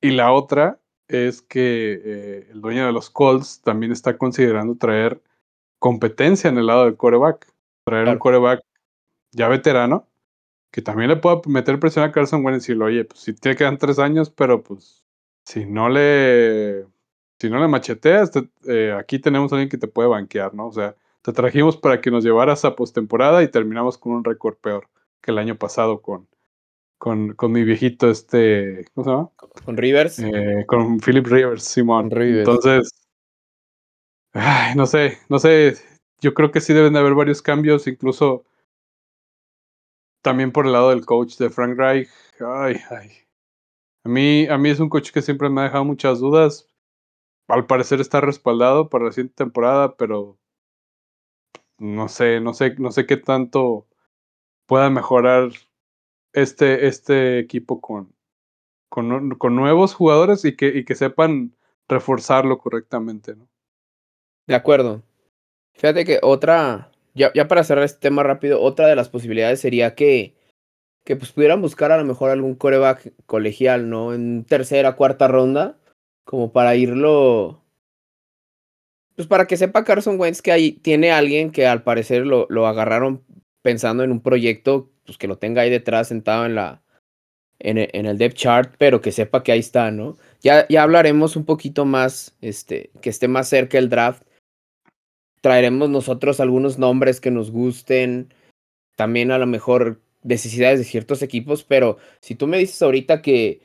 Y 0.00 0.10
la 0.10 0.32
otra 0.32 0.80
es 1.08 1.42
que 1.42 2.00
eh, 2.04 2.48
el 2.50 2.60
dueño 2.60 2.86
de 2.86 2.92
los 2.92 3.10
Colts 3.10 3.60
también 3.62 3.92
está 3.92 4.18
considerando 4.18 4.76
traer 4.76 5.22
competencia 5.78 6.48
en 6.48 6.58
el 6.58 6.66
lado 6.66 6.84
del 6.84 6.96
coreback. 6.96 7.52
Traer 7.84 8.04
claro. 8.04 8.16
un 8.16 8.18
coreback 8.18 8.62
ya 9.32 9.48
veterano 9.48 10.08
que 10.70 10.82
también 10.82 11.08
le 11.08 11.16
pueda 11.16 11.40
meter 11.46 11.80
presión 11.80 12.04
a 12.04 12.12
Carson 12.12 12.44
Wentz 12.44 12.56
y 12.56 12.60
decirle, 12.60 12.84
oye, 12.84 13.04
pues 13.06 13.20
si 13.20 13.32
te 13.32 13.56
quedan 13.56 13.78
tres 13.78 13.98
años, 13.98 14.28
pero 14.28 14.62
pues 14.62 15.02
si 15.42 15.64
no 15.64 15.88
le, 15.88 16.84
si 17.40 17.48
no 17.48 17.58
le 17.60 17.66
macheteas, 17.66 18.30
te, 18.30 18.48
eh, 18.68 18.92
aquí 18.92 19.18
tenemos 19.18 19.50
a 19.50 19.56
alguien 19.56 19.70
que 19.70 19.78
te 19.78 19.88
puede 19.88 20.08
banquear, 20.10 20.54
¿no? 20.54 20.66
O 20.66 20.72
sea, 20.72 20.94
te 21.22 21.32
trajimos 21.32 21.76
para 21.78 22.00
que 22.02 22.10
nos 22.10 22.24
llevaras 22.24 22.64
a 22.66 22.76
postemporada 22.76 23.42
y 23.42 23.48
terminamos 23.48 23.96
con 23.96 24.12
un 24.12 24.24
récord 24.24 24.56
peor 24.56 24.88
que 25.22 25.30
el 25.30 25.38
año 25.38 25.56
pasado 25.56 26.02
con, 26.02 26.28
con, 26.98 27.34
con 27.34 27.52
mi 27.52 27.64
viejito, 27.64 28.10
este, 28.10 28.86
¿cómo 28.94 29.04
se 29.04 29.10
llama? 29.10 29.30
Con 29.64 29.76
Rivers. 29.76 30.18
Eh, 30.18 30.64
con 30.66 30.98
Philip 30.98 31.26
Rivers, 31.26 31.62
Simón. 31.62 32.10
Rivers. 32.10 32.48
Entonces, 32.48 32.90
ay, 34.32 34.74
no 34.74 34.86
sé, 34.86 35.18
no 35.28 35.38
sé, 35.38 35.76
yo 36.20 36.34
creo 36.34 36.50
que 36.50 36.60
sí 36.60 36.72
deben 36.72 36.94
de 36.94 36.98
haber 36.98 37.14
varios 37.14 37.42
cambios, 37.42 37.86
incluso 37.86 38.44
también 40.22 40.50
por 40.50 40.66
el 40.66 40.72
lado 40.72 40.90
del 40.90 41.06
coach 41.06 41.36
de 41.36 41.50
Frank 41.50 41.78
Reich. 41.78 42.08
Ay, 42.40 42.76
ay. 42.90 43.10
A 44.04 44.08
mí, 44.08 44.46
a 44.48 44.58
mí 44.58 44.70
es 44.70 44.80
un 44.80 44.88
coach 44.88 45.10
que 45.10 45.22
siempre 45.22 45.48
me 45.50 45.60
ha 45.60 45.64
dejado 45.64 45.84
muchas 45.84 46.20
dudas. 46.20 46.68
Al 47.48 47.66
parecer 47.66 48.00
está 48.00 48.20
respaldado 48.20 48.88
para 48.88 49.04
la 49.04 49.12
siguiente 49.12 49.36
temporada, 49.36 49.96
pero 49.96 50.38
no 51.78 52.08
sé, 52.08 52.40
no 52.40 52.54
sé, 52.54 52.74
no 52.78 52.90
sé 52.90 53.06
qué 53.06 53.16
tanto 53.16 53.86
pueda 54.66 54.90
mejorar 54.90 55.50
este, 56.36 56.86
este 56.86 57.38
equipo 57.38 57.80
con, 57.80 58.14
con, 58.90 59.30
con 59.30 59.56
nuevos 59.56 59.94
jugadores 59.94 60.44
y 60.44 60.54
que, 60.54 60.68
y 60.68 60.84
que 60.84 60.94
sepan 60.94 61.56
reforzarlo 61.88 62.58
correctamente, 62.58 63.34
¿no? 63.34 63.48
De 64.46 64.54
acuerdo. 64.54 65.02
Fíjate 65.74 66.04
que 66.04 66.20
otra, 66.22 66.92
ya, 67.14 67.32
ya 67.34 67.48
para 67.48 67.64
cerrar 67.64 67.84
este 67.84 68.00
tema 68.00 68.22
rápido, 68.22 68.60
otra 68.60 68.86
de 68.86 68.96
las 68.96 69.08
posibilidades 69.08 69.60
sería 69.60 69.94
que, 69.94 70.36
que 71.04 71.16
pues 71.16 71.32
pudieran 71.32 71.62
buscar 71.62 71.90
a 71.90 71.96
lo 71.96 72.04
mejor 72.04 72.30
algún 72.30 72.54
coreback 72.54 73.14
colegial, 73.24 73.88
¿no? 73.88 74.12
En 74.12 74.44
tercera, 74.44 74.94
cuarta 74.94 75.28
ronda, 75.28 75.78
como 76.24 76.52
para 76.52 76.76
irlo, 76.76 77.62
pues 79.14 79.26
para 79.26 79.46
que 79.46 79.56
sepa 79.56 79.84
Carson 79.84 80.20
Wentz 80.20 80.42
que 80.42 80.52
ahí 80.52 80.72
tiene 80.72 81.12
alguien 81.12 81.50
que 81.50 81.66
al 81.66 81.82
parecer 81.82 82.26
lo, 82.26 82.46
lo 82.50 82.66
agarraron 82.66 83.24
pensando 83.62 84.04
en 84.04 84.12
un 84.12 84.20
proyecto, 84.20 84.90
pues 85.06 85.18
que 85.18 85.28
lo 85.28 85.38
tenga 85.38 85.62
ahí 85.62 85.70
detrás 85.70 86.08
sentado 86.08 86.44
en 86.44 86.54
la, 86.54 86.82
en 87.58 87.78
el, 87.78 88.18
depth 88.18 88.36
chart, 88.36 88.74
pero 88.78 89.00
que 89.00 89.12
sepa 89.12 89.42
que 89.42 89.52
ahí 89.52 89.60
está, 89.60 89.90
¿no? 89.90 90.16
Ya, 90.42 90.66
ya 90.68 90.82
hablaremos 90.82 91.36
un 91.36 91.44
poquito 91.44 91.84
más, 91.84 92.36
este, 92.40 92.90
que 93.00 93.10
esté 93.10 93.28
más 93.28 93.48
cerca 93.48 93.78
el 93.78 93.88
draft 93.88 94.22
traeremos 95.46 95.88
nosotros 95.88 96.40
algunos 96.40 96.76
nombres 96.76 97.20
que 97.20 97.30
nos 97.30 97.52
gusten, 97.52 98.34
también 98.96 99.30
a 99.30 99.38
lo 99.38 99.46
mejor 99.46 100.00
necesidades 100.24 100.80
de 100.80 100.84
ciertos 100.84 101.22
equipos, 101.22 101.62
pero 101.62 101.98
si 102.20 102.34
tú 102.34 102.48
me 102.48 102.58
dices 102.58 102.82
ahorita 102.82 103.22
que 103.22 103.60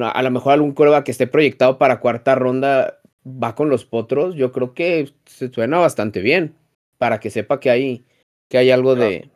a 0.00 0.22
lo 0.24 0.30
mejor 0.32 0.54
algún 0.54 0.72
coreback 0.72 1.04
que 1.04 1.12
esté 1.12 1.28
proyectado 1.28 1.78
para 1.78 2.00
cuarta 2.00 2.34
ronda 2.34 2.98
va 3.24 3.54
con 3.54 3.70
los 3.70 3.84
potros, 3.84 4.34
yo 4.34 4.50
creo 4.50 4.74
que 4.74 5.12
se 5.24 5.52
suena 5.52 5.78
bastante 5.78 6.20
bien 6.20 6.56
para 6.98 7.20
que 7.20 7.30
sepa 7.30 7.60
que 7.60 7.70
hay, 7.70 8.04
que 8.48 8.58
hay 8.58 8.72
algo 8.72 8.96
de, 8.96 9.30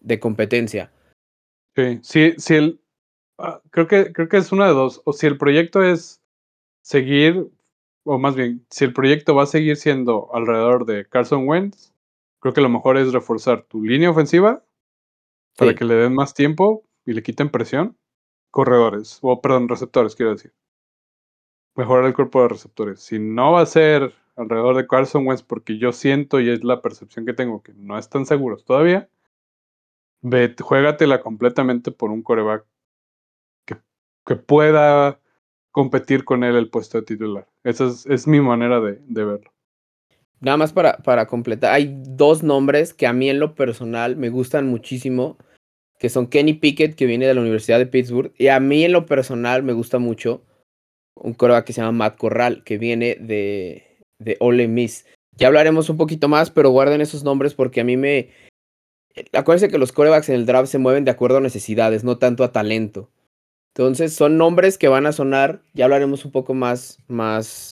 de 0.00 0.20
competencia. 0.20 0.92
Sí, 1.74 1.98
sí, 2.02 2.34
sí 2.38 2.54
el, 2.54 2.80
ah, 3.38 3.60
creo, 3.70 3.86
que, 3.86 4.12
creo 4.12 4.28
que 4.28 4.38
es 4.38 4.52
una 4.52 4.66
de 4.66 4.74
dos. 4.74 5.02
O 5.04 5.12
si 5.12 5.26
el 5.26 5.38
proyecto 5.38 5.82
es 5.82 6.22
seguir 6.82 7.50
o 8.06 8.18
más 8.18 8.36
bien, 8.36 8.64
si 8.70 8.84
el 8.84 8.92
proyecto 8.92 9.34
va 9.34 9.42
a 9.42 9.46
seguir 9.46 9.76
siendo 9.76 10.30
alrededor 10.32 10.86
de 10.86 11.06
Carson 11.08 11.46
Wentz, 11.48 11.92
creo 12.38 12.54
que 12.54 12.60
lo 12.60 12.68
mejor 12.68 12.96
es 12.96 13.12
reforzar 13.12 13.62
tu 13.64 13.82
línea 13.82 14.10
ofensiva 14.10 14.64
para 15.56 15.74
que 15.74 15.84
le 15.84 15.94
den 15.94 16.14
más 16.14 16.32
tiempo 16.32 16.84
y 17.04 17.14
le 17.14 17.24
quiten 17.24 17.50
presión. 17.50 17.96
Corredores, 18.52 19.18
o 19.22 19.40
perdón, 19.40 19.68
receptores, 19.68 20.14
quiero 20.14 20.32
decir. 20.32 20.52
Mejorar 21.74 22.04
el 22.04 22.14
cuerpo 22.14 22.42
de 22.42 22.48
receptores. 22.48 23.00
Si 23.00 23.18
no 23.18 23.52
va 23.52 23.62
a 23.62 23.66
ser 23.66 24.14
alrededor 24.36 24.76
de 24.76 24.86
Carson 24.86 25.26
Wentz, 25.26 25.42
porque 25.42 25.76
yo 25.76 25.90
siento 25.90 26.38
y 26.40 26.48
es 26.48 26.62
la 26.62 26.82
percepción 26.82 27.26
que 27.26 27.34
tengo 27.34 27.62
que 27.62 27.74
no 27.74 27.98
están 27.98 28.24
seguros 28.24 28.64
todavía, 28.64 29.10
ve, 30.28 30.54
juégatela 30.58 31.20
completamente 31.20 31.90
por 31.90 32.10
un 32.10 32.22
coreback 32.22 32.64
que, 33.64 33.76
que 34.24 34.36
pueda 34.36 35.20
competir 35.70 36.24
con 36.24 36.42
él 36.42 36.56
el 36.56 36.70
puesto 36.70 36.98
de 36.98 37.04
titular. 37.04 37.46
Esa 37.62 37.86
es, 38.08 38.26
mi 38.26 38.40
manera 38.40 38.80
de, 38.80 38.98
verlo. 39.08 39.52
Nada 40.40 40.56
más 40.56 40.72
para, 40.72 40.98
para 40.98 41.26
completar, 41.26 41.72
hay 41.72 41.94
dos 42.08 42.42
nombres 42.42 42.94
que 42.94 43.06
a 43.06 43.12
mí 43.12 43.28
en 43.28 43.40
lo 43.40 43.54
personal 43.54 44.16
me 44.16 44.28
gustan 44.28 44.66
muchísimo, 44.66 45.36
que 45.98 46.08
son 46.08 46.26
Kenny 46.26 46.54
Pickett, 46.54 46.94
que 46.94 47.06
viene 47.06 47.26
de 47.26 47.34
la 47.34 47.40
Universidad 47.40 47.78
de 47.78 47.86
Pittsburgh, 47.86 48.32
y 48.38 48.48
a 48.48 48.60
mí 48.60 48.84
en 48.84 48.92
lo 48.92 49.06
personal 49.06 49.62
me 49.62 49.72
gusta 49.72 49.98
mucho 49.98 50.42
un 51.14 51.34
coreback 51.34 51.66
que 51.66 51.72
se 51.72 51.80
llama 51.80 51.92
Matt 51.92 52.18
Corral, 52.18 52.62
que 52.64 52.78
viene 52.78 53.16
de, 53.20 53.98
de 54.18 54.36
Ole 54.40 54.68
Miss. 54.68 55.06
Ya 55.32 55.48
hablaremos 55.48 55.90
un 55.90 55.96
poquito 55.96 56.28
más, 56.28 56.50
pero 56.50 56.70
guarden 56.70 57.00
esos 57.00 57.22
nombres 57.22 57.54
porque 57.54 57.80
a 57.80 57.84
mí 57.84 57.96
me... 57.96 58.30
Acuérdense 59.32 59.70
que 59.70 59.78
los 59.78 59.92
corebacks 59.92 60.28
en 60.28 60.34
el 60.34 60.46
draft 60.46 60.70
se 60.70 60.78
mueven 60.78 61.04
de 61.04 61.10
acuerdo 61.10 61.38
a 61.38 61.40
necesidades, 61.40 62.04
no 62.04 62.18
tanto 62.18 62.44
a 62.44 62.52
talento. 62.52 63.10
Entonces 63.74 64.14
son 64.14 64.38
nombres 64.38 64.78
que 64.78 64.88
van 64.88 65.06
a 65.06 65.12
sonar, 65.12 65.62
ya 65.74 65.84
hablaremos 65.84 66.24
un 66.24 66.32
poco 66.32 66.54
más, 66.54 66.98
más 67.08 67.70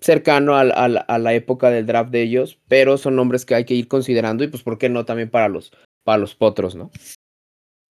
cercano 0.00 0.56
a, 0.56 0.64
la 0.64 1.34
época 1.34 1.70
del 1.70 1.86
draft 1.86 2.10
de 2.10 2.22
ellos, 2.22 2.58
pero 2.68 2.98
son 2.98 3.16
nombres 3.16 3.44
que 3.44 3.54
hay 3.54 3.64
que 3.64 3.74
ir 3.74 3.88
considerando 3.88 4.44
y 4.44 4.48
pues 4.48 4.62
por 4.62 4.78
qué 4.78 4.88
no 4.88 5.04
también 5.04 5.30
para 5.30 5.48
los, 5.48 5.72
para 6.04 6.18
los 6.18 6.34
potros, 6.34 6.74
¿no? 6.74 6.90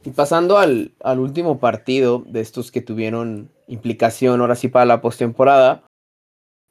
Y 0.04 0.12
pasando 0.12 0.58
al, 0.58 0.94
al 1.02 1.20
último 1.20 1.60
partido 1.60 2.24
de 2.28 2.42
estos 2.42 2.72
que 2.72 2.82
tuvieron 2.82 3.52
implicación 3.68 4.42
ahora 4.42 4.56
sí 4.56 4.68
para 4.68 4.86
la 4.86 5.02
postemporada, 5.02 5.86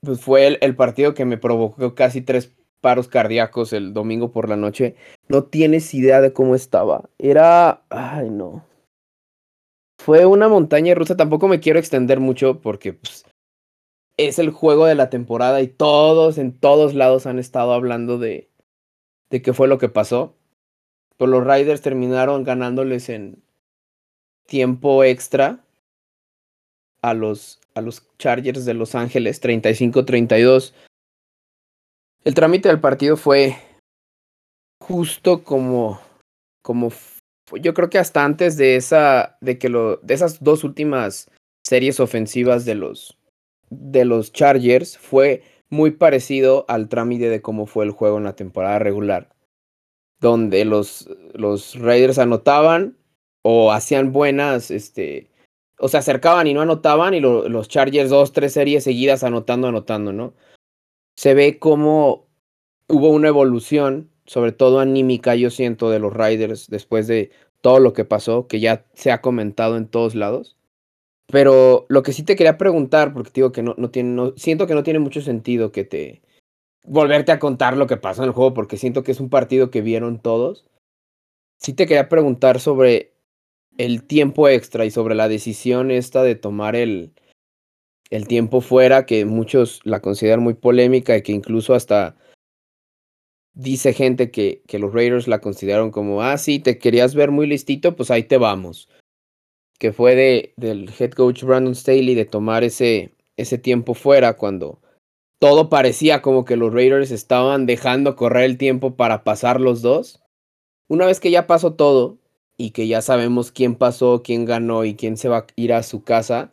pues 0.02 0.20
fue 0.20 0.58
el 0.60 0.76
partido 0.76 1.14
que 1.14 1.24
me 1.24 1.36
provocó 1.36 1.94
casi 1.94 2.22
tres 2.22 2.52
paros 2.80 3.08
cardíacos 3.08 3.72
el 3.72 3.92
domingo 3.92 4.30
por 4.30 4.48
la 4.48 4.56
noche. 4.56 4.96
No 5.28 5.44
tienes 5.44 5.92
idea 5.94 6.20
de 6.20 6.32
cómo 6.32 6.54
estaba. 6.54 7.08
Era, 7.18 7.82
ay 7.90 8.30
no, 8.30 8.64
fue 9.98 10.24
una 10.26 10.48
montaña 10.48 10.94
rusa. 10.94 11.16
Tampoco 11.16 11.48
me 11.48 11.60
quiero 11.60 11.78
extender 11.78 12.20
mucho 12.20 12.60
porque 12.60 12.94
pues, 12.94 13.26
es 14.16 14.38
el 14.38 14.50
juego 14.50 14.86
de 14.86 14.94
la 14.94 15.10
temporada 15.10 15.60
y 15.60 15.68
todos 15.68 16.38
en 16.38 16.52
todos 16.52 16.94
lados 16.94 17.26
han 17.26 17.38
estado 17.38 17.72
hablando 17.72 18.18
de, 18.18 18.48
de 19.30 19.42
qué 19.42 19.52
fue 19.52 19.68
lo 19.68 19.78
que 19.78 19.88
pasó. 19.88 20.34
Pero 21.16 21.30
los 21.30 21.44
Riders 21.44 21.82
terminaron 21.82 22.44
ganándoles 22.44 23.08
en 23.08 23.42
tiempo 24.46 25.04
extra 25.04 25.64
a 27.02 27.14
los, 27.14 27.60
a 27.74 27.80
los 27.80 28.08
Chargers 28.18 28.64
de 28.64 28.74
Los 28.74 28.94
Ángeles, 28.94 29.42
35-32. 29.42 30.72
El 32.28 32.34
trámite 32.34 32.68
del 32.68 32.78
partido 32.78 33.16
fue 33.16 33.56
justo 34.84 35.44
como, 35.44 35.98
como 36.62 36.92
yo 37.58 37.72
creo 37.72 37.88
que 37.88 37.96
hasta 37.96 38.22
antes 38.22 38.58
de 38.58 38.76
esa, 38.76 39.38
de 39.40 39.56
que 39.56 39.70
lo, 39.70 39.96
de 40.02 40.12
esas 40.12 40.44
dos 40.44 40.62
últimas 40.62 41.30
series 41.66 42.00
ofensivas 42.00 42.66
de 42.66 42.74
los, 42.74 43.18
de 43.70 44.04
los 44.04 44.30
Chargers 44.30 44.98
fue 44.98 45.42
muy 45.70 45.92
parecido 45.92 46.66
al 46.68 46.90
trámite 46.90 47.30
de 47.30 47.40
cómo 47.40 47.64
fue 47.64 47.86
el 47.86 47.92
juego 47.92 48.18
en 48.18 48.24
la 48.24 48.36
temporada 48.36 48.78
regular, 48.78 49.30
donde 50.20 50.66
los, 50.66 51.08
los 51.32 51.76
Raiders 51.80 52.18
anotaban 52.18 52.98
o 53.42 53.72
hacían 53.72 54.12
buenas, 54.12 54.70
este, 54.70 55.30
o 55.78 55.88
se 55.88 55.96
acercaban 55.96 56.46
y 56.46 56.52
no 56.52 56.60
anotaban 56.60 57.14
y 57.14 57.20
los 57.20 57.68
Chargers 57.68 58.10
dos, 58.10 58.34
tres 58.34 58.52
series 58.52 58.84
seguidas 58.84 59.24
anotando, 59.24 59.68
anotando, 59.68 60.12
¿no? 60.12 60.34
Se 61.18 61.34
ve 61.34 61.58
como 61.58 62.28
hubo 62.86 63.08
una 63.08 63.26
evolución 63.26 64.08
sobre 64.24 64.52
todo 64.52 64.78
anímica, 64.78 65.34
yo 65.34 65.50
siento, 65.50 65.90
de 65.90 65.98
los 65.98 66.12
Riders 66.12 66.68
después 66.68 67.08
de 67.08 67.32
todo 67.60 67.80
lo 67.80 67.92
que 67.92 68.04
pasó, 68.04 68.46
que 68.46 68.60
ya 68.60 68.86
se 68.94 69.10
ha 69.10 69.20
comentado 69.20 69.76
en 69.76 69.88
todos 69.88 70.14
lados. 70.14 70.56
Pero 71.26 71.86
lo 71.88 72.04
que 72.04 72.12
sí 72.12 72.22
te 72.22 72.36
quería 72.36 72.56
preguntar, 72.56 73.12
porque 73.12 73.32
digo 73.34 73.50
que 73.50 73.64
no, 73.64 73.74
no 73.78 73.90
tiene, 73.90 74.32
siento 74.36 74.68
que 74.68 74.74
no 74.74 74.84
tiene 74.84 75.00
mucho 75.00 75.20
sentido 75.20 75.72
que 75.72 75.82
te 75.82 76.22
volverte 76.84 77.32
a 77.32 77.40
contar 77.40 77.76
lo 77.76 77.88
que 77.88 77.96
pasó 77.96 78.22
en 78.22 78.28
el 78.28 78.34
juego, 78.34 78.54
porque 78.54 78.76
siento 78.76 79.02
que 79.02 79.10
es 79.10 79.18
un 79.18 79.28
partido 79.28 79.72
que 79.72 79.82
vieron 79.82 80.20
todos. 80.20 80.66
Sí 81.58 81.72
te 81.72 81.88
quería 81.88 82.08
preguntar 82.08 82.60
sobre 82.60 83.12
el 83.76 84.04
tiempo 84.04 84.48
extra 84.48 84.84
y 84.84 84.92
sobre 84.92 85.16
la 85.16 85.26
decisión 85.26 85.90
esta 85.90 86.22
de 86.22 86.36
tomar 86.36 86.76
el, 86.76 87.12
el 88.10 88.26
tiempo 88.26 88.60
fuera, 88.60 89.06
que 89.06 89.24
muchos 89.24 89.80
la 89.84 90.00
consideran 90.00 90.40
muy 90.40 90.54
polémica 90.54 91.16
y 91.16 91.22
que 91.22 91.32
incluso 91.32 91.74
hasta 91.74 92.16
dice 93.54 93.92
gente 93.92 94.30
que, 94.30 94.62
que 94.66 94.78
los 94.78 94.92
Raiders 94.94 95.26
la 95.26 95.40
consideraron 95.40 95.90
como, 95.90 96.22
ah, 96.22 96.38
sí, 96.38 96.60
te 96.60 96.78
querías 96.78 97.14
ver 97.14 97.30
muy 97.30 97.46
listito, 97.46 97.96
pues 97.96 98.10
ahí 98.10 98.22
te 98.22 98.38
vamos. 98.38 98.88
Que 99.78 99.92
fue 99.92 100.14
de, 100.14 100.54
del 100.56 100.90
head 100.98 101.10
coach 101.10 101.42
Brandon 101.42 101.74
Staley 101.74 102.14
de 102.14 102.24
tomar 102.24 102.64
ese, 102.64 103.14
ese 103.36 103.58
tiempo 103.58 103.94
fuera 103.94 104.36
cuando 104.36 104.80
todo 105.40 105.68
parecía 105.68 106.22
como 106.22 106.44
que 106.44 106.56
los 106.56 106.72
Raiders 106.72 107.10
estaban 107.10 107.66
dejando 107.66 108.16
correr 108.16 108.44
el 108.44 108.58
tiempo 108.58 108.96
para 108.96 109.24
pasar 109.24 109.60
los 109.60 109.82
dos. 109.82 110.20
Una 110.88 111.06
vez 111.06 111.20
que 111.20 111.30
ya 111.30 111.46
pasó 111.46 111.74
todo 111.74 112.18
y 112.56 112.70
que 112.70 112.88
ya 112.88 113.02
sabemos 113.02 113.52
quién 113.52 113.76
pasó, 113.76 114.22
quién 114.24 114.44
ganó 114.44 114.84
y 114.84 114.94
quién 114.94 115.16
se 115.16 115.28
va 115.28 115.38
a 115.38 115.46
ir 115.54 115.72
a 115.72 115.82
su 115.82 116.02
casa. 116.02 116.52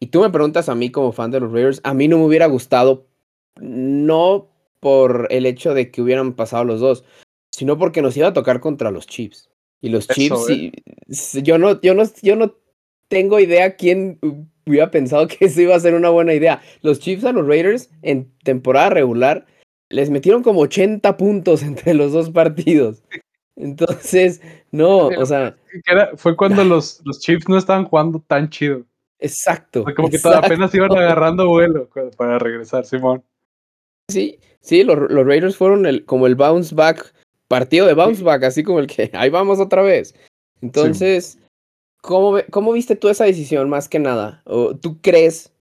Y 0.00 0.08
tú 0.08 0.20
me 0.20 0.30
preguntas 0.30 0.68
a 0.68 0.74
mí 0.74 0.90
como 0.90 1.12
fan 1.12 1.30
de 1.30 1.40
los 1.40 1.52
Raiders, 1.52 1.80
a 1.84 1.94
mí 1.94 2.08
no 2.08 2.18
me 2.18 2.24
hubiera 2.24 2.46
gustado, 2.46 3.06
no 3.60 4.48
por 4.80 5.26
el 5.30 5.46
hecho 5.46 5.74
de 5.74 5.90
que 5.90 6.02
hubieran 6.02 6.34
pasado 6.34 6.64
los 6.64 6.80
dos, 6.80 7.04
sino 7.50 7.78
porque 7.78 8.02
nos 8.02 8.16
iba 8.16 8.28
a 8.28 8.32
tocar 8.32 8.60
contra 8.60 8.90
los 8.90 9.06
Chiefs. 9.06 9.50
Y 9.80 9.88
los 9.88 10.06
Chiefs, 10.08 10.48
¿eh? 10.50 10.72
yo, 11.42 11.58
no, 11.58 11.80
yo, 11.80 11.94
no, 11.94 12.04
yo 12.22 12.36
no 12.36 12.54
tengo 13.08 13.40
idea 13.40 13.76
quién 13.76 14.18
hubiera 14.66 14.90
pensado 14.90 15.26
que 15.26 15.46
eso 15.46 15.60
iba 15.60 15.74
a 15.74 15.80
ser 15.80 15.94
una 15.94 16.10
buena 16.10 16.34
idea. 16.34 16.62
Los 16.82 17.00
Chiefs 17.00 17.24
a 17.24 17.32
los 17.32 17.46
Raiders 17.46 17.90
en 18.02 18.32
temporada 18.44 18.90
regular 18.90 19.46
les 19.88 20.10
metieron 20.10 20.42
como 20.42 20.60
80 20.60 21.16
puntos 21.16 21.62
entre 21.64 21.94
los 21.94 22.12
dos 22.12 22.30
partidos. 22.30 23.02
Entonces, 23.56 24.40
no, 24.70 25.08
o 25.08 25.26
sea. 25.26 25.56
fue 26.16 26.36
cuando 26.36 26.64
los, 26.64 27.00
los 27.04 27.18
Chiefs 27.20 27.48
no 27.48 27.58
estaban 27.58 27.84
jugando 27.84 28.22
tan 28.26 28.50
chido. 28.50 28.84
Exacto. 29.20 29.84
como 29.96 30.10
que 30.10 30.18
apenas 30.24 30.74
iban 30.74 30.92
agarrando 30.92 31.48
vuelo 31.48 31.88
para 32.16 32.38
regresar, 32.38 32.84
Simón. 32.84 33.24
Sí, 34.10 34.38
sí, 34.60 34.84
los, 34.84 35.10
los 35.10 35.26
Raiders 35.26 35.56
fueron 35.56 35.86
el, 35.86 36.04
como 36.04 36.26
el 36.26 36.34
bounce 36.34 36.74
back, 36.74 37.12
partido 37.48 37.86
de 37.86 37.94
bounce 37.94 38.22
back, 38.22 38.44
así 38.44 38.62
como 38.62 38.78
el 38.78 38.86
que 38.86 39.10
ahí 39.14 39.30
vamos 39.30 39.58
otra 39.60 39.82
vez. 39.82 40.14
Entonces, 40.60 41.38
¿cómo, 42.00 42.38
¿cómo 42.50 42.72
viste 42.72 42.96
tú 42.96 43.08
esa 43.08 43.24
decisión 43.24 43.68
más 43.68 43.88
que 43.88 43.98
nada? 43.98 44.42
¿O 44.44 44.74
¿Tú 44.76 45.00
crees 45.00 45.52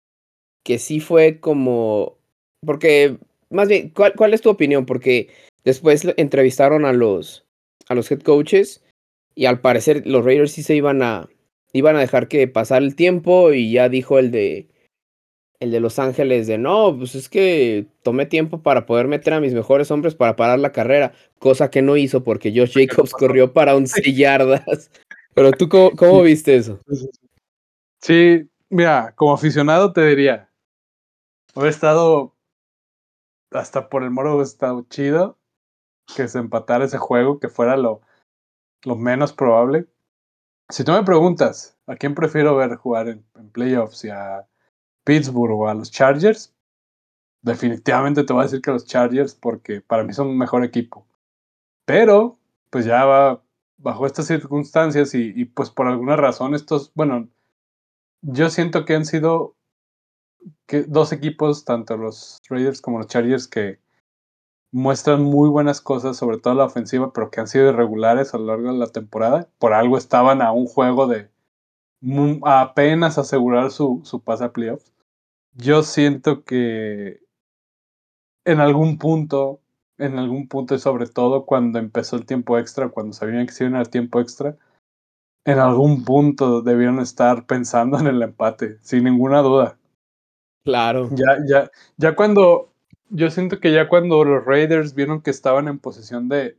que 0.65 0.79
sí 0.79 1.01
fue 1.01 1.41
como... 1.41 2.19
Porque 2.65 3.19
más 3.51 3.69
bien, 3.69 3.91
¿cuál, 3.91 4.15
¿cuál 4.15 4.35
es 4.35 4.43
tu 4.43 4.51
opinión? 4.51 4.87
Porque 4.87 5.29
después 5.65 6.07
entrevistaron 6.17 6.85
a 6.85 6.93
los, 6.93 7.45
a 7.89 7.95
los 7.95 8.11
head 8.11 8.21
coaches 8.21 8.83
y 9.35 9.47
al 9.47 9.61
parecer 9.61 10.07
los 10.07 10.25
Raiders 10.25 10.53
sí 10.53 10.63
se 10.63 10.75
iban 10.75 11.03
a, 11.03 11.29
iban 11.77 11.97
a 11.97 12.01
dejar 12.01 12.29
que 12.29 12.49
pasara 12.49 12.85
el 12.85 12.97
tiempo 12.97 13.53
y 13.53 13.73
ya 13.73 13.89
dijo 13.89 14.19
el 14.19 14.31
de, 14.31 14.69
el 15.61 15.71
de 15.71 15.81
Los 15.81 15.99
Ángeles 15.99 16.47
de 16.47 16.59
no, 16.59 16.97
pues 16.97 17.15
es 17.15 17.29
que 17.29 17.87
tomé 18.03 18.27
tiempo 18.27 18.63
para 18.63 18.87
poder 18.87 19.09
meter 19.09 19.35
a 19.35 19.41
mis 19.41 19.55
mejores 19.55 19.91
hombres 19.91 20.15
para 20.15 20.37
parar 20.37 20.59
la 20.59 20.73
carrera, 20.73 21.13
cosa 21.39 21.71
que 21.71 21.83
no 21.83 21.97
hizo 21.97 22.25
porque 22.25 22.53
Josh 22.55 22.75
Jacobs 22.75 23.13
corrió 23.13 23.53
para 23.53 23.77
11 23.77 24.13
yardas. 24.13 24.91
Pero 25.35 25.53
tú, 25.53 25.69
¿cómo, 25.69 25.91
cómo 25.93 26.23
viste 26.23 26.57
eso? 26.57 26.81
Sí, 28.01 28.49
mira, 28.71 29.13
como 29.17 29.35
aficionado 29.35 29.93
te 29.93 30.07
diría, 30.07 30.51
he 31.55 31.69
estado 31.69 32.35
hasta 33.51 33.89
por 33.89 34.03
el 34.03 34.11
moro, 34.11 34.41
he 34.41 34.45
estado 34.45 34.87
chido 34.89 35.39
que 36.15 36.29
se 36.29 36.39
empatara 36.39 36.85
ese 36.85 36.99
juego, 36.99 37.41
que 37.41 37.49
fuera 37.49 37.77
lo, 37.77 38.01
lo 38.85 38.97
menos 38.97 39.33
probable. 39.33 39.87
Si 40.69 40.83
tú 40.83 40.93
me 40.93 41.05
preguntas 41.05 41.77
a 41.87 41.95
quién 41.95 42.15
prefiero 42.15 42.57
ver 42.57 42.75
jugar 42.77 43.09
en, 43.09 43.25
playoffs 43.53 44.05
y 44.05 44.11
a 44.11 44.47
Pittsburgh 45.05 45.53
o 45.53 45.69
a 45.69 45.75
los 45.75 45.93
Chargers, 45.93 46.55
definitivamente 47.43 48.25
te 48.25 48.33
voy 48.33 48.41
a 48.41 48.45
decir 48.47 48.61
que 48.61 48.73
los 48.73 48.85
Chargers 48.85 49.35
porque 49.35 49.81
para 49.81 50.03
mí 50.03 50.13
son 50.13 50.29
un 50.29 50.39
mejor 50.39 50.65
equipo. 50.65 51.07
Pero, 51.85 52.39
pues 52.71 52.85
ya 52.85 53.05
va 53.05 53.43
bajo 53.79 54.07
estas 54.07 54.27
circunstancias 54.27 55.15
y, 55.15 55.45
pues 55.47 55.71
por 55.71 55.87
alguna 55.87 56.17
razón 56.17 56.55
estos, 56.55 56.93
bueno, 56.95 57.29
yo 58.23 58.51
siento 58.51 58.85
que 58.85 58.97
han 58.97 59.05
sido 59.05 59.55
dos 60.89 61.13
equipos, 61.13 61.65
tanto 61.65 61.97
los 61.97 62.41
Raiders 62.49 62.81
como 62.81 62.99
los 62.99 63.07
Chargers, 63.07 63.47
que 63.47 63.79
muestran 64.77 65.23
muy 65.23 65.49
buenas 65.49 65.81
cosas, 65.81 66.19
sobre 66.19 66.37
todo 66.37 66.53
la 66.53 66.67
ofensiva, 66.67 67.11
pero 67.11 67.31
que 67.31 67.41
han 67.41 67.49
sido 67.49 67.71
irregulares 67.71 68.35
a 68.35 68.39
lo 68.39 68.45
largo 68.45 68.73
de 68.73 68.79
la 68.79 68.89
temporada. 68.89 69.49
Por 69.59 69.73
algo 69.73 69.97
estaban 69.97 70.43
a 70.43 70.53
un 70.53 70.67
juego 70.67 71.07
de 71.07 71.31
apenas 72.45 73.17
asegurar 73.17 73.71
su, 73.71 74.03
su 74.05 74.21
pase 74.21 74.45
a 74.45 74.53
playoffs. 74.53 74.93
Yo 75.55 75.83
siento 75.83 76.45
que 76.45 77.21
en 78.45 78.61
algún 78.61 78.99
punto, 78.99 79.61
en 79.97 80.19
algún 80.19 80.47
punto 80.47 80.75
y 80.75 80.79
sobre 80.79 81.07
todo 81.07 81.47
cuando 81.47 81.79
empezó 81.79 82.17
el 82.17 82.27
tiempo 82.27 82.59
extra, 82.59 82.91
cuando 82.91 83.15
sabían 83.15 83.47
que 83.47 83.53
se 83.53 83.65
iban 83.65 83.77
al 83.77 83.89
tiempo 83.89 84.21
extra, 84.21 84.59
en 85.47 85.59
algún 85.59 86.05
punto 86.05 86.61
debieron 86.61 87.01
estar 87.01 87.47
pensando 87.47 87.99
en 87.99 88.09
el 88.09 88.21
empate, 88.21 88.77
sin 88.83 89.05
ninguna 89.05 89.41
duda. 89.41 89.79
Claro. 90.65 91.09
Ya, 91.13 91.39
ya, 91.49 91.71
ya 91.97 92.15
cuando, 92.15 92.75
yo 93.11 93.31
siento 93.31 93.61
que 93.61 93.73
ya 93.73 93.89
cuando 93.89 94.25
los 94.25 94.45
Raiders 94.45 94.95
vieron 94.95 95.23
que 95.23 95.31
estaban 95.31 95.69
en 95.69 95.79
posición 95.79 96.29
de, 96.29 96.57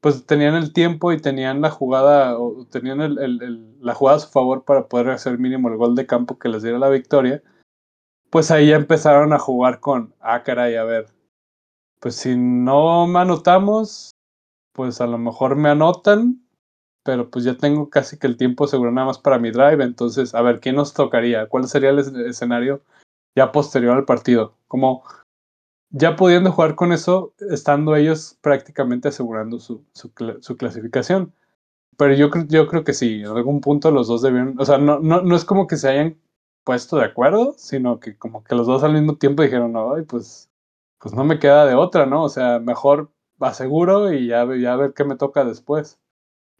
pues 0.00 0.26
tenían 0.26 0.54
el 0.54 0.72
tiempo 0.72 1.12
y 1.12 1.20
tenían 1.20 1.60
la 1.60 1.70
jugada, 1.70 2.38
o 2.38 2.66
tenían 2.66 3.00
el, 3.00 3.18
el, 3.18 3.42
el, 3.42 3.76
la 3.80 3.94
jugada 3.94 4.18
a 4.18 4.20
su 4.20 4.30
favor 4.30 4.64
para 4.64 4.88
poder 4.88 5.10
hacer 5.10 5.38
mínimo 5.38 5.68
el 5.68 5.76
gol 5.76 5.94
de 5.94 6.06
campo 6.06 6.38
que 6.38 6.48
les 6.48 6.62
diera 6.62 6.78
la 6.78 6.90
victoria, 6.90 7.42
pues 8.30 8.50
ahí 8.50 8.68
ya 8.68 8.76
empezaron 8.76 9.32
a 9.32 9.38
jugar 9.38 9.80
con, 9.80 10.14
ah, 10.20 10.42
caray, 10.42 10.76
a 10.76 10.84
ver, 10.84 11.06
pues 12.00 12.16
si 12.16 12.36
no 12.36 13.06
me 13.06 13.20
anotamos, 13.20 14.10
pues 14.72 15.00
a 15.00 15.06
lo 15.06 15.16
mejor 15.16 15.56
me 15.56 15.70
anotan, 15.70 16.44
pero 17.02 17.30
pues 17.30 17.44
ya 17.44 17.56
tengo 17.56 17.88
casi 17.88 18.18
que 18.18 18.26
el 18.26 18.36
tiempo 18.36 18.66
seguro 18.66 18.90
nada 18.90 19.06
más 19.06 19.18
para 19.18 19.38
mi 19.38 19.50
drive, 19.50 19.82
entonces, 19.82 20.34
a 20.34 20.42
ver, 20.42 20.60
¿quién 20.60 20.76
nos 20.76 20.92
tocaría? 20.92 21.48
¿Cuál 21.48 21.68
sería 21.68 21.90
el 21.90 22.00
escenario 22.26 22.82
ya 23.36 23.52
posterior 23.52 23.96
al 23.96 24.04
partido? 24.04 24.54
Como 24.68 25.02
ya 25.96 26.16
pudiendo 26.16 26.50
jugar 26.50 26.74
con 26.74 26.92
eso, 26.92 27.34
estando 27.50 27.94
ellos 27.94 28.36
prácticamente 28.42 29.08
asegurando 29.08 29.60
su, 29.60 29.84
clasificación. 30.58 31.32
Pero 31.96 32.14
yo, 32.14 32.30
yo 32.48 32.66
creo 32.66 32.84
que 32.84 32.92
sí, 32.94 33.20
en 33.20 33.28
algún 33.28 33.60
punto 33.60 33.92
los 33.92 34.08
dos 34.08 34.22
debieron, 34.22 34.56
o 34.60 34.64
sea, 34.64 34.78
no, 34.78 34.98
no, 34.98 35.22
no 35.22 35.36
es 35.36 35.44
como 35.44 35.68
que 35.68 35.76
se 35.76 35.88
hayan 35.88 36.18
puesto 36.64 36.96
de 36.96 37.04
acuerdo, 37.04 37.54
sino 37.58 38.00
que 38.00 38.18
como 38.18 38.42
que 38.42 38.56
los 38.56 38.66
dos 38.66 38.82
al 38.82 38.94
mismo 38.94 39.16
tiempo 39.16 39.42
dijeron, 39.44 39.74
ay, 39.76 40.02
pues, 40.02 40.50
pues 40.98 41.14
no 41.14 41.24
me 41.24 41.38
queda 41.38 41.66
de 41.66 41.74
otra, 41.76 42.06
¿no? 42.06 42.24
O 42.24 42.28
sea, 42.28 42.58
mejor 42.58 43.10
aseguro 43.40 44.12
y 44.12 44.26
ya, 44.28 44.46
ya 44.56 44.76
ver 44.76 44.94
qué 44.94 45.04
me 45.04 45.16
toca 45.16 45.44
después. 45.44 46.00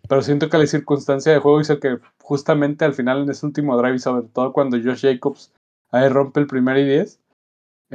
Pero 0.08 0.22
siento 0.22 0.48
que 0.48 0.58
la 0.58 0.66
circunstancia 0.66 1.32
de 1.32 1.40
juego 1.40 1.60
hizo 1.60 1.80
que 1.80 1.98
justamente 2.22 2.84
al 2.84 2.94
final 2.94 3.22
en 3.22 3.30
ese 3.30 3.46
último 3.46 3.76
drive, 3.78 3.98
sobre 3.98 4.28
todo 4.28 4.52
cuando 4.52 4.76
Josh 4.76 5.02
Jacobs 5.02 5.52
ahí 5.90 6.08
rompe 6.08 6.40
el 6.40 6.46
primer 6.46 6.78
y 6.78 6.84
10 6.84 7.20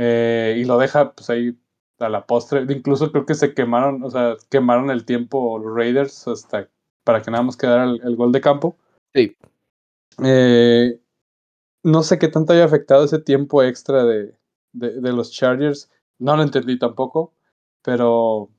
eh, 0.02 0.56
y 0.58 0.64
lo 0.64 0.78
deja 0.78 1.12
pues 1.12 1.30
ahí 1.30 1.60
a 2.00 2.08
la 2.08 2.26
postre. 2.26 2.66
Incluso 2.70 3.12
creo 3.12 3.26
que 3.26 3.36
se 3.36 3.54
quemaron, 3.54 4.02
o 4.02 4.10
sea, 4.10 4.38
quemaron 4.50 4.90
el 4.92 5.04
tiempo 5.04 5.60
los 5.60 5.76
Raiders 5.76 6.26
hasta 6.26 6.70
para 7.04 7.22
que 7.22 7.30
nada 7.32 7.44
más 7.44 7.58
quedara 7.58 7.84
el, 7.84 8.00
el 8.02 8.16
gol 8.16 8.32
de 8.32 8.40
campo. 8.40 8.78
Sí. 9.14 9.36
Eh, 10.24 11.02
no 11.84 12.04
sé 12.04 12.18
qué 12.18 12.30
tanto 12.30 12.54
haya 12.54 12.64
afectado 12.64 13.04
ese 13.04 13.20
tiempo 13.20 13.62
extra 13.62 14.06
de, 14.06 14.38
de, 14.72 15.02
de, 15.02 15.12
los 15.12 15.32
Chargers. 15.34 15.92
No 16.18 16.38
lo 16.38 16.44
entendí 16.44 16.80
tampoco, 16.80 17.34
pero 17.82 18.50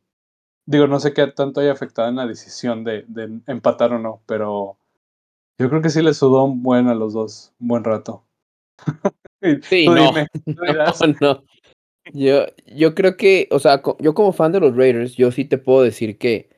digo, 0.66 0.86
no 0.88 1.00
sé 1.00 1.14
qué 1.14 1.26
tanto 1.28 1.60
haya 1.60 1.72
afectado 1.72 2.10
en 2.10 2.16
la 2.16 2.26
decisión 2.26 2.84
de, 2.84 3.06
de 3.08 3.40
empatar 3.46 3.94
o 3.94 3.98
no, 3.98 4.22
pero 4.26 4.76
yo 5.58 5.70
creo 5.70 5.80
que 5.80 5.90
sí 5.90 6.02
le 6.02 6.12
sudó 6.12 6.44
un 6.44 6.62
buen 6.62 6.88
a 6.88 6.94
los 6.94 7.14
dos, 7.14 7.54
un 7.60 7.68
buen 7.68 7.84
rato. 7.84 8.24
Sí, 9.62 9.86
no, 9.86 9.94
dime, 9.94 10.26
no, 10.46 11.14
no. 11.20 11.44
Yo, 12.12 12.46
yo 12.66 12.94
creo 12.94 13.16
que, 13.16 13.48
o 13.50 13.58
sea, 13.58 13.82
yo 13.98 14.14
como 14.14 14.32
fan 14.32 14.52
de 14.52 14.60
los 14.60 14.76
Raiders, 14.76 15.16
yo 15.16 15.30
sí 15.32 15.44
te 15.44 15.58
puedo 15.58 15.82
decir 15.82 16.18
que, 16.18 16.50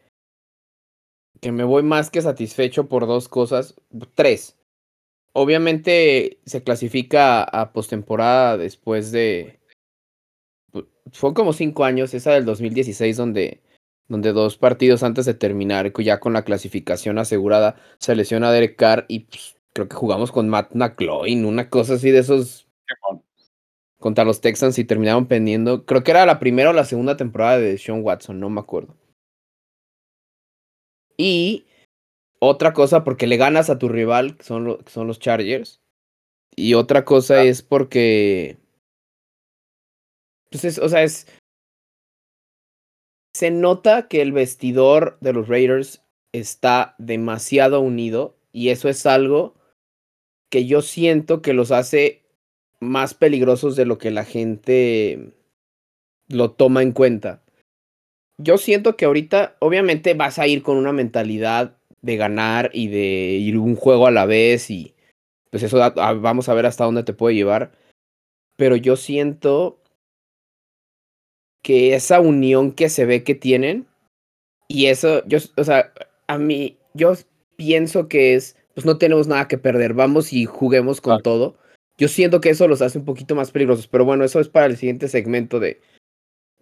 que 1.40 1.52
me 1.52 1.64
voy 1.64 1.82
más 1.82 2.10
que 2.10 2.22
satisfecho 2.22 2.88
por 2.88 3.06
dos 3.06 3.28
cosas, 3.28 3.74
tres. 4.14 4.58
Obviamente 5.34 6.40
se 6.44 6.62
clasifica 6.62 7.42
a 7.42 7.72
postemporada 7.72 8.56
después 8.56 9.12
de... 9.12 9.60
Fue 11.12 11.34
como 11.34 11.52
cinco 11.52 11.84
años, 11.84 12.14
esa 12.14 12.32
del 12.32 12.44
2016, 12.44 13.16
donde, 13.16 13.60
donde 14.08 14.32
dos 14.32 14.56
partidos 14.56 15.02
antes 15.02 15.26
de 15.26 15.34
terminar, 15.34 15.92
ya 15.98 16.20
con 16.20 16.32
la 16.32 16.44
clasificación 16.44 17.18
asegurada, 17.18 17.76
se 17.98 18.14
lesiona 18.14 18.48
a 18.48 18.52
Derek 18.52 18.76
Carr 18.76 19.04
y 19.08 19.20
pues, 19.20 19.56
creo 19.72 19.88
que 19.88 19.96
jugamos 19.96 20.32
con 20.32 20.48
Matt 20.48 20.74
McCloy, 20.74 21.42
una 21.44 21.68
cosa 21.70 21.94
así 21.94 22.10
de 22.10 22.18
esos 22.20 22.68
contra 23.98 24.24
los 24.24 24.40
Texans 24.40 24.78
y 24.78 24.84
terminaron 24.84 25.26
pendiendo. 25.26 25.86
Creo 25.86 26.02
que 26.02 26.10
era 26.10 26.26
la 26.26 26.38
primera 26.38 26.70
o 26.70 26.72
la 26.74 26.84
segunda 26.84 27.16
temporada 27.16 27.58
de 27.58 27.78
Sean 27.78 28.02
Watson, 28.02 28.38
no 28.40 28.50
me 28.50 28.60
acuerdo. 28.60 28.96
Y 31.16 31.66
otra 32.40 32.72
cosa 32.72 33.04
porque 33.04 33.26
le 33.26 33.36
ganas 33.36 33.70
a 33.70 33.78
tu 33.78 33.88
rival, 33.88 34.36
que 34.36 34.44
son, 34.44 34.64
lo, 34.64 34.78
que 34.78 34.90
son 34.90 35.06
los 35.06 35.20
Chargers. 35.20 35.80
Y 36.54 36.74
otra 36.74 37.04
cosa 37.04 37.36
ah. 37.36 37.44
es 37.44 37.62
porque. 37.62 38.58
Pues 40.50 40.64
es, 40.64 40.78
o 40.78 40.88
sea, 40.88 41.02
es. 41.02 41.26
Se 43.34 43.50
nota 43.50 44.08
que 44.08 44.20
el 44.20 44.32
vestidor 44.32 45.16
de 45.20 45.32
los 45.32 45.48
Raiders 45.48 46.02
está 46.32 46.94
demasiado 46.98 47.80
unido. 47.80 48.36
Y 48.52 48.68
eso 48.68 48.90
es 48.90 49.06
algo 49.06 49.54
que 50.52 50.66
yo 50.66 50.82
siento 50.82 51.40
que 51.40 51.54
los 51.54 51.72
hace 51.72 52.20
más 52.78 53.14
peligrosos 53.14 53.74
de 53.74 53.86
lo 53.86 53.96
que 53.96 54.10
la 54.10 54.26
gente 54.26 55.32
lo 56.28 56.50
toma 56.50 56.82
en 56.82 56.92
cuenta. 56.92 57.42
Yo 58.36 58.58
siento 58.58 58.94
que 58.98 59.06
ahorita, 59.06 59.56
obviamente, 59.60 60.12
vas 60.12 60.38
a 60.38 60.46
ir 60.46 60.62
con 60.62 60.76
una 60.76 60.92
mentalidad 60.92 61.78
de 62.02 62.16
ganar 62.18 62.70
y 62.74 62.88
de 62.88 63.38
ir 63.40 63.56
un 63.56 63.76
juego 63.76 64.06
a 64.06 64.10
la 64.10 64.26
vez 64.26 64.68
y 64.68 64.94
pues 65.48 65.62
eso 65.62 65.78
vamos 65.96 66.50
a 66.50 66.54
ver 66.54 66.66
hasta 66.66 66.84
dónde 66.84 67.02
te 67.02 67.14
puede 67.14 67.34
llevar. 67.34 67.72
Pero 68.56 68.76
yo 68.76 68.96
siento 68.96 69.80
que 71.62 71.94
esa 71.94 72.20
unión 72.20 72.72
que 72.72 72.90
se 72.90 73.06
ve 73.06 73.24
que 73.24 73.34
tienen 73.34 73.86
y 74.68 74.86
eso, 74.86 75.26
yo, 75.26 75.38
o 75.56 75.64
sea, 75.64 75.94
a 76.26 76.36
mí, 76.36 76.76
yo 76.92 77.14
pienso 77.56 78.06
que 78.06 78.34
es, 78.34 78.58
pues 78.74 78.86
no 78.86 78.98
tenemos 78.98 79.26
nada 79.26 79.48
que 79.48 79.58
perder, 79.58 79.94
vamos 79.94 80.32
y 80.32 80.46
juguemos 80.46 81.00
con 81.00 81.12
claro. 81.12 81.22
todo. 81.22 81.56
Yo 81.98 82.08
siento 82.08 82.40
que 82.40 82.50
eso 82.50 82.68
los 82.68 82.82
hace 82.82 82.98
un 82.98 83.04
poquito 83.04 83.34
más 83.34 83.50
peligrosos, 83.50 83.86
pero 83.86 84.04
bueno, 84.04 84.24
eso 84.24 84.40
es 84.40 84.48
para 84.48 84.66
el 84.66 84.76
siguiente 84.76 85.08
segmento 85.08 85.60
de 85.60 85.80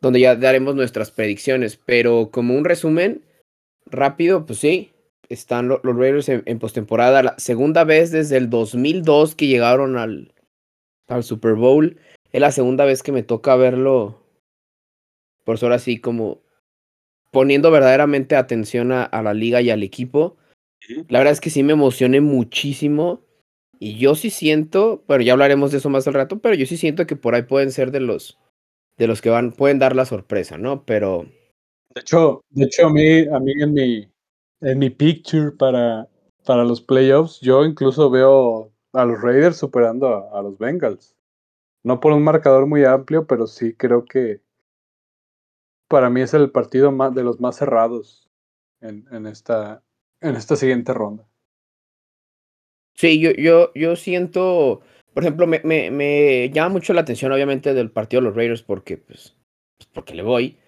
donde 0.01 0.21
ya 0.21 0.35
daremos 0.35 0.75
nuestras 0.75 1.11
predicciones, 1.11 1.77
pero 1.77 2.31
como 2.33 2.57
un 2.57 2.65
resumen 2.65 3.23
rápido, 3.87 4.47
pues 4.47 4.59
sí, 4.59 4.93
están 5.29 5.69
los, 5.69 5.81
los 5.85 5.97
Raiders 5.97 6.29
en, 6.29 6.43
en 6.47 6.59
postemporada, 6.59 7.23
la 7.23 7.39
segunda 7.39 7.85
vez 7.85 8.11
desde 8.11 8.37
el 8.37 8.51
2002 8.51 9.35
que 9.35 9.47
llegaron 9.47 9.97
al, 9.97 10.33
al 11.07 11.23
Super 11.23 11.55
Bowl, 11.55 11.99
es 12.33 12.41
la 12.41 12.51
segunda 12.51 12.85
vez 12.85 13.03
que 13.03 13.13
me 13.13 13.23
toca 13.23 13.57
verlo, 13.57 14.23
por 15.45 15.57
eso 15.57 15.67
ahora 15.67 15.79
sí 15.79 16.01
como 16.01 16.43
poniendo 17.31 17.71
verdaderamente 17.71 18.37
atención 18.37 18.93
a, 18.93 19.05
a 19.05 19.23
la 19.23 19.35
liga 19.35 19.61
y 19.61 19.71
al 19.71 19.83
equipo. 19.83 20.37
La 21.09 21.19
verdad 21.19 21.33
es 21.33 21.41
que 21.41 21.51
sí 21.51 21.63
me 21.63 21.73
emocioné 21.73 22.21
muchísimo 22.21 23.21
y 23.79 23.99
yo 23.99 24.15
sí 24.15 24.31
siento, 24.31 25.03
bueno, 25.07 25.23
ya 25.25 25.33
hablaremos 25.33 25.73
de 25.73 25.79
eso 25.79 25.91
más 25.91 26.07
al 26.07 26.15
rato, 26.15 26.39
pero 26.41 26.55
yo 26.55 26.67
sí 26.67 26.77
siento 26.77 27.07
que 27.07 27.17
por 27.17 27.35
ahí 27.35 27.43
pueden 27.43 27.73
ser 27.73 27.91
de 27.91 28.01
los 28.01 28.39
de 28.99 29.07
los 29.07 29.23
que 29.23 29.31
van, 29.31 29.53
pueden 29.53 29.79
dar 29.79 29.97
la 29.97 30.05
sorpresa, 30.05 30.59
¿no? 30.59 30.85
Pero. 30.85 31.25
De 31.95 32.03
hecho, 32.03 32.43
de 32.51 32.67
hecho, 32.67 32.87
a 32.87 32.93
mí, 32.93 33.21
a 33.27 33.41
mí 33.41 33.53
en 33.53 33.73
mi, 33.73 34.13
en 34.61 34.79
mi 34.79 34.91
picture 34.91 35.53
para, 35.53 36.07
para 36.45 36.65
los 36.65 36.83
playoffs, 36.83 37.41
yo 37.41 37.65
incluso 37.65 38.11
veo 38.11 38.71
a 38.93 39.05
los 39.07 39.23
Raiders 39.23 39.57
superando 39.57 40.09
a, 40.09 40.39
a 40.39 40.43
los 40.43 40.59
Bengals. 40.59 41.17
No 41.83 41.99
por 41.99 42.13
un 42.13 42.23
marcador 42.23 42.67
muy 42.67 42.85
amplio, 42.85 43.27
pero 43.27 43.47
sí 43.47 43.73
creo 43.75 44.05
que 44.05 44.43
para 45.89 46.11
mí 46.11 46.21
es 46.21 46.35
el 46.35 46.51
partido 46.51 46.93
más 46.93 47.15
de 47.15 47.25
los 47.25 47.41
más 47.41 47.57
cerrados 47.57 48.29
en, 48.83 49.07
en 49.11 49.27
esta, 49.27 49.83
en 50.21 50.37
esta 50.37 50.57
siguiente 50.57 50.93
ronda. 50.93 51.27
Sí, 52.95 53.19
yo, 53.19 53.31
yo, 53.33 53.73
yo 53.75 53.97
siento, 53.97 54.83
por 55.15 55.23
ejemplo, 55.23 55.47
me, 55.47 55.61
me, 55.65 55.91
me 55.91 56.51
llama 56.51 56.69
mucho 56.69 56.93
la 56.93 57.01
atención, 57.01 57.33
obviamente, 57.33 57.73
del 57.73 57.91
partido 57.91 58.21
de 58.21 58.29
los 58.29 58.37
Raiders 58.37 58.63
porque, 58.63 58.99
pues, 58.99 59.37
pues, 59.79 59.89
porque 59.93 60.15
le 60.15 60.23
voy. 60.23 60.59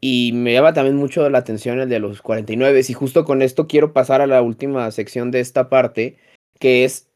Y 0.00 0.32
me 0.34 0.52
llama 0.52 0.72
también 0.72 0.96
mucho 0.96 1.28
la 1.28 1.38
atención 1.38 1.78
el 1.78 1.88
de 1.88 2.00
los 2.00 2.22
49. 2.22 2.80
Y 2.88 2.92
justo 2.94 3.24
con 3.24 3.42
esto 3.42 3.68
quiero 3.68 3.92
pasar 3.92 4.22
a 4.22 4.26
la 4.26 4.42
última 4.42 4.90
sección 4.90 5.30
de 5.30 5.40
esta 5.40 5.68
parte, 5.68 6.16
que 6.58 6.84
es 6.84 7.10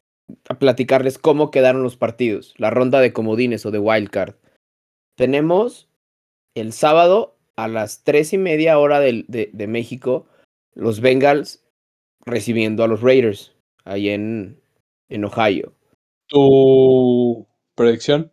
a 0.47 0.57
platicarles 0.57 1.17
cómo 1.17 1.51
quedaron 1.51 1.83
los 1.83 1.97
partidos, 1.97 2.53
la 2.57 2.69
ronda 2.69 3.01
de 3.01 3.11
comodines 3.11 3.65
o 3.65 3.71
de 3.71 3.79
wildcard. 3.79 4.35
Tenemos 5.17 5.89
el 6.55 6.73
sábado 6.73 7.35
a 7.55 7.67
las 7.67 8.03
tres 8.03 8.33
y 8.33 8.37
media 8.37 8.77
hora 8.79 8.99
de, 8.99 9.25
de 9.27 9.67
México, 9.67 10.27
los 10.75 11.01
Bengals 11.01 11.65
recibiendo 12.25 12.83
a 12.83 12.87
los 12.87 13.01
Raiders 13.01 13.55
ahí 13.83 14.09
en, 14.09 14.61
en 15.09 15.25
Ohio. 15.25 15.73
¿Tu 16.27 17.47
predicción? 17.75 18.31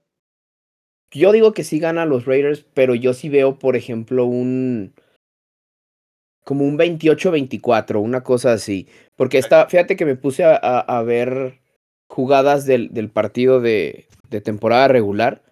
Yo 1.11 1.33
digo 1.33 1.53
que 1.53 1.65
sí 1.65 1.79
gana 1.79 2.07
los 2.07 2.25
Raiders, 2.25 2.65
pero 2.75 2.95
yo 2.95 3.13
sí 3.13 3.29
veo, 3.29 3.59
por 3.59 3.77
ejemplo, 3.77 4.25
un. 4.25 4.95
como 6.45 6.65
un 6.65 6.79
28-24, 6.79 8.01
una 8.01 8.23
cosa 8.23 8.53
así. 8.53 8.89
Porque 9.17 9.39
está, 9.39 9.67
fíjate 9.69 9.97
que 9.97 10.07
me 10.07 10.17
puse 10.17 10.45
a, 10.45 10.57
a, 10.57 10.81
a 10.81 11.03
ver 11.03 11.61
jugadas 12.09 12.67
del, 12.67 12.93
del 12.93 13.11
partido 13.11 13.61
de, 13.61 14.07
de, 14.31 14.41
temporada 14.41 14.89
regular. 14.89 15.43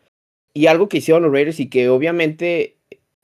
Y 0.55 0.67
algo 0.67 0.89
que 0.89 0.99
hicieron 0.99 1.23
los 1.23 1.33
Raiders 1.33 1.61
y 1.61 1.69
que 1.69 1.91
obviamente 1.91 2.80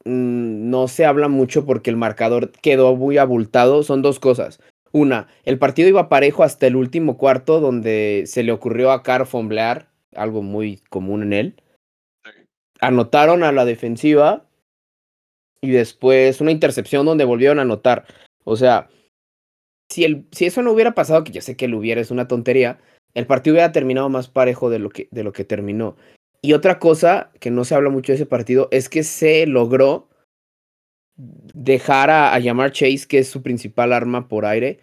no 0.06 0.88
se 0.88 1.04
habla 1.04 1.28
mucho 1.28 1.66
porque 1.66 1.90
el 1.90 1.96
marcador 1.96 2.52
quedó 2.52 2.94
muy 2.94 3.18
abultado 3.18 3.82
son 3.82 4.02
dos 4.02 4.20
cosas. 4.20 4.60
Una, 4.92 5.28
el 5.44 5.58
partido 5.58 5.88
iba 5.88 6.08
parejo 6.08 6.42
hasta 6.44 6.66
el 6.66 6.76
último 6.76 7.18
cuarto 7.18 7.60
donde 7.60 8.24
se 8.26 8.42
le 8.42 8.52
ocurrió 8.52 8.92
a 8.92 9.02
Carr 9.02 9.26
fomblear, 9.26 9.90
algo 10.14 10.42
muy 10.42 10.78
común 10.88 11.22
en 11.22 11.32
él. 11.32 11.62
Anotaron 12.80 13.42
a 13.42 13.52
la 13.52 13.64
defensiva 13.64 14.46
y 15.60 15.70
después 15.70 16.40
una 16.40 16.52
intercepción 16.52 17.04
donde 17.04 17.24
volvieron 17.24 17.58
a 17.58 17.62
anotar. 17.62 18.06
O 18.44 18.56
sea, 18.56 18.88
si, 19.90 20.04
el, 20.04 20.26
si 20.30 20.46
eso 20.46 20.62
no 20.62 20.72
hubiera 20.72 20.94
pasado, 20.94 21.24
que 21.24 21.32
yo 21.32 21.40
sé 21.40 21.56
que 21.56 21.68
lo 21.68 21.78
hubiera, 21.78 22.00
es 22.00 22.10
una 22.10 22.28
tontería, 22.28 22.78
el 23.14 23.26
partido 23.26 23.54
hubiera 23.54 23.72
terminado 23.72 24.08
más 24.08 24.28
parejo 24.28 24.70
de 24.70 24.78
lo 24.78 24.90
que, 24.90 25.08
de 25.10 25.24
lo 25.24 25.32
que 25.32 25.44
terminó. 25.44 25.96
Y 26.46 26.52
otra 26.52 26.78
cosa 26.78 27.32
que 27.40 27.50
no 27.50 27.64
se 27.64 27.74
habla 27.74 27.90
mucho 27.90 28.12
de 28.12 28.16
ese 28.16 28.24
partido 28.24 28.68
es 28.70 28.88
que 28.88 29.02
se 29.02 29.48
logró 29.48 30.08
dejar 31.16 32.08
a, 32.08 32.32
a 32.32 32.38
llamar 32.38 32.70
Chase, 32.70 33.08
que 33.08 33.18
es 33.18 33.26
su 33.26 33.42
principal 33.42 33.92
arma 33.92 34.28
por 34.28 34.46
aire, 34.46 34.78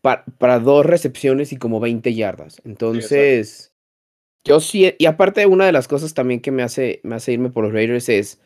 pa, 0.00 0.24
para 0.36 0.58
dos 0.58 0.84
recepciones 0.84 1.52
y 1.52 1.58
como 1.58 1.78
20 1.78 2.12
yardas. 2.12 2.60
Entonces, 2.64 3.72
sí, 3.72 4.50
yo 4.50 4.58
sí, 4.58 4.92
y 4.98 5.06
aparte 5.06 5.46
una 5.46 5.64
de 5.64 5.70
las 5.70 5.86
cosas 5.86 6.12
también 6.12 6.40
que 6.40 6.50
me 6.50 6.64
hace, 6.64 6.98
me 7.04 7.14
hace 7.14 7.34
irme 7.34 7.50
por 7.50 7.62
los 7.62 7.72
Raiders 7.72 8.08
es, 8.08 8.42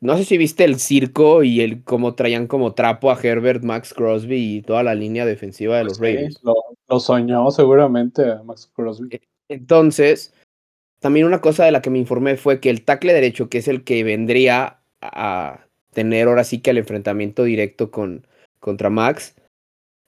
no 0.00 0.16
sé 0.16 0.24
si 0.24 0.38
viste 0.38 0.62
el 0.62 0.78
circo 0.78 1.42
y 1.42 1.60
el 1.60 1.82
cómo 1.82 2.14
traían 2.14 2.46
como 2.46 2.74
trapo 2.74 3.10
a 3.10 3.20
Herbert, 3.20 3.64
Max 3.64 3.92
Crosby 3.92 4.58
y 4.58 4.62
toda 4.62 4.84
la 4.84 4.94
línea 4.94 5.26
defensiva 5.26 5.78
de 5.78 5.84
los 5.86 5.96
sí, 5.96 6.02
Raiders. 6.02 6.38
Lo, 6.44 6.54
lo 6.86 7.00
soñó 7.00 7.50
seguramente 7.50 8.30
a 8.30 8.44
Max 8.44 8.70
Crosby. 8.72 9.20
Entonces, 9.48 10.32
también 11.06 11.26
una 11.26 11.40
cosa 11.40 11.64
de 11.64 11.70
la 11.70 11.82
que 11.82 11.90
me 11.90 12.00
informé 12.00 12.36
fue 12.36 12.58
que 12.58 12.68
el 12.68 12.82
tackle 12.82 13.12
derecho, 13.12 13.48
que 13.48 13.58
es 13.58 13.68
el 13.68 13.84
que 13.84 14.02
vendría 14.02 14.80
a 15.00 15.64
tener 15.92 16.26
ahora 16.26 16.42
sí 16.42 16.58
que 16.58 16.70
el 16.70 16.78
enfrentamiento 16.78 17.44
directo 17.44 17.92
con, 17.92 18.26
contra 18.58 18.90
Max. 18.90 19.36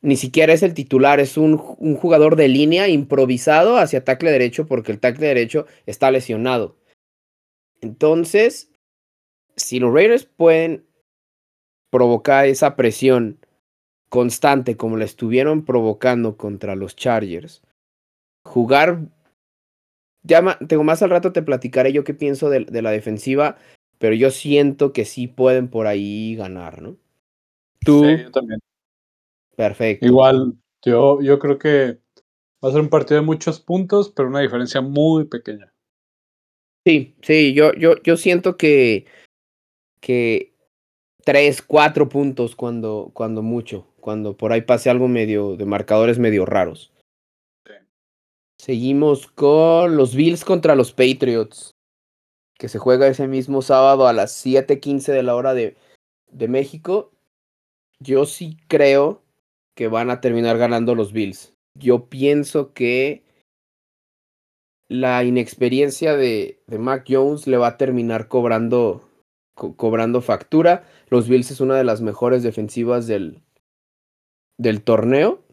Ni 0.01 0.17
siquiera 0.17 0.53
es 0.53 0.65
el 0.65 0.75
titular, 0.75 1.21
es 1.21 1.37
un, 1.37 1.63
un, 1.79 1.95
jugador 1.95 2.35
de 2.35 2.49
línea 2.49 2.89
improvisado 2.89 3.79
hacia 3.79 4.03
tackle 4.03 4.33
derecho 4.33 4.67
porque 4.67 4.91
el 4.91 4.99
tackle 4.99 5.29
derecho 5.29 5.67
está 5.87 6.11
lesionado. 6.11 6.77
Entonces, 7.81 8.73
si 9.55 9.79
los 9.79 9.95
Raiders 9.95 10.25
pueden 10.25 10.85
provocar 11.91 12.47
esa 12.47 12.75
presión 12.75 13.39
constante 14.09 14.77
como 14.77 14.97
la 14.97 15.05
estuvieron 15.05 15.65
provocando 15.65 16.37
contra 16.37 16.75
los 16.75 16.97
Chargers, 16.97 17.63
jugar, 18.43 19.03
ya 20.29 20.59
tengo 20.69 20.85
más 20.85 21.03
al 21.03 21.11
rato 21.11 21.33
te 21.33 21.43
platicaré 21.43 21.93
yo 21.93 22.05
qué 22.05 22.15
pienso 22.15 22.51
de, 22.51 22.65
de 22.65 22.83
la 22.83 22.91
defensiva, 22.91 23.57
pero 23.99 24.15
yo 24.15 24.31
siento 24.31 24.93
que 24.93 25.05
sí 25.05 25.27
pueden 25.27 25.69
por 25.69 25.87
ahí 25.87 26.37
ganar, 26.37 26.81
¿no? 26.81 26.97
Tú 27.81 28.05
sí, 28.05 28.23
yo 28.23 28.31
también. 28.31 28.61
Perfecto. 29.57 30.07
Igual, 30.07 30.55
yo, 30.85 31.21
yo 31.21 31.39
creo 31.39 31.59
que 31.59 31.99
va 32.65 32.69
a 32.69 32.73
ser 32.73 32.81
un 32.81 32.89
partido 32.89 33.21
de 33.21 33.27
muchos 33.27 33.59
puntos, 33.61 34.11
pero 34.11 34.29
una 34.29 34.41
diferencia 34.41 34.81
muy 34.81 35.25
pequeña. 35.25 35.73
Sí, 36.87 37.17
sí, 37.23 37.55
yo, 37.55 37.73
yo, 37.75 38.01
yo 38.03 38.17
siento 38.17 38.57
que, 38.57 39.07
que 40.01 40.55
tres, 41.25 41.61
cuatro 41.61 42.09
puntos 42.09 42.55
cuando, 42.55 43.11
cuando 43.15 43.43
mucho, 43.43 43.87
cuando 44.01 44.37
por 44.37 44.53
ahí 44.53 44.63
pase 44.63 44.91
algo 44.91 45.09
medio 45.09 45.57
de 45.57 45.65
marcadores 45.65 46.19
medio 46.19 46.47
raros. 46.47 46.93
Seguimos 48.59 49.29
con 49.29 49.97
los 49.97 50.15
Bills 50.15 50.45
contra 50.45 50.75
los 50.75 50.93
Patriots 50.93 51.75
que 52.59 52.69
se 52.69 52.79
juega 52.79 53.07
ese 53.07 53.29
mismo 53.29 53.63
sábado 53.63 54.07
a 54.09 54.13
las 54.13 54.33
7:15 54.33 55.13
de 55.13 55.23
la 55.23 55.37
hora 55.37 55.55
de, 55.55 55.77
México. 56.49 57.13
Yo 58.01 58.27
sí 58.27 58.59
creo 58.69 59.23
que 59.75 59.89
van 59.89 60.11
a 60.11 60.21
terminar 60.21 60.59
ganando 60.59 60.95
los 60.95 61.13
Bills. 61.13 61.55
Yo 61.75 62.09
pienso 62.09 62.75
que 62.75 63.23
la 64.89 65.23
inexperiencia 65.25 66.17
de, 66.17 66.61
Mac 66.67 67.07
Jones 67.09 67.47
le 67.47 67.57
va 67.57 67.69
a 67.69 67.77
terminar 67.77 68.29
cobrando, 68.29 69.09
co 69.55 69.77
cobrando 69.77 70.21
factura. 70.21 70.85
Los 71.09 71.29
Bills 71.29 71.51
es 71.53 71.61
una 71.61 71.77
de 71.77 71.85
las 71.85 72.03
mejores 72.03 72.43
defensivas 72.43 73.07
del, 73.07 73.41
del 74.59 74.83
torneo. 74.83 75.45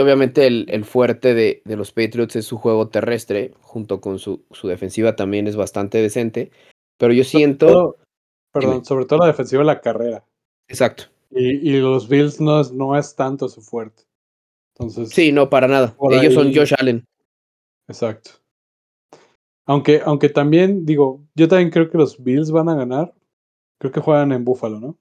Obviamente 0.00 0.46
el, 0.46 0.66
el 0.68 0.84
fuerte 0.84 1.34
de, 1.34 1.62
de, 1.64 1.76
los 1.76 1.92
Patriots 1.92 2.36
es 2.36 2.44
su 2.44 2.56
juego 2.58 2.88
terrestre, 2.88 3.52
junto 3.60 4.00
con 4.00 4.18
su, 4.18 4.44
su 4.50 4.68
defensiva 4.68 5.16
también 5.16 5.46
es 5.46 5.56
bastante 5.56 5.98
decente. 5.98 6.50
Pero 6.98 7.12
yo 7.12 7.24
siento... 7.24 7.66
Todo, 7.66 7.96
perdón, 8.52 8.84
sobre 8.84 9.06
todo 9.06 9.20
la 9.20 9.26
defensiva 9.26 9.60
de 9.60 9.66
la 9.66 9.80
carrera. 9.80 10.24
Exacto. 10.68 11.04
Y, 11.30 11.68
y, 11.68 11.80
los 11.80 12.08
Bills 12.08 12.40
no 12.40 12.60
es, 12.60 12.72
no 12.72 12.96
es 12.96 13.14
tanto 13.14 13.48
su 13.48 13.60
fuerte. 13.60 14.04
Entonces, 14.74 15.10
sí, 15.10 15.32
no, 15.32 15.50
para 15.50 15.68
nada. 15.68 15.96
Ellos 16.10 16.22
ahí... 16.22 16.32
son 16.32 16.54
Josh 16.54 16.74
Allen. 16.78 17.04
Exacto. 17.88 18.30
Aunque, 19.66 20.00
aunque 20.04 20.28
también, 20.30 20.86
digo, 20.86 21.20
yo 21.34 21.48
también 21.48 21.70
creo 21.70 21.90
que 21.90 21.98
los 21.98 22.22
Bills 22.22 22.50
van 22.50 22.68
a 22.68 22.74
ganar. 22.74 23.14
Creo 23.78 23.92
que 23.92 24.00
juegan 24.00 24.32
en 24.32 24.44
Buffalo, 24.44 24.80
¿no? 24.80 24.96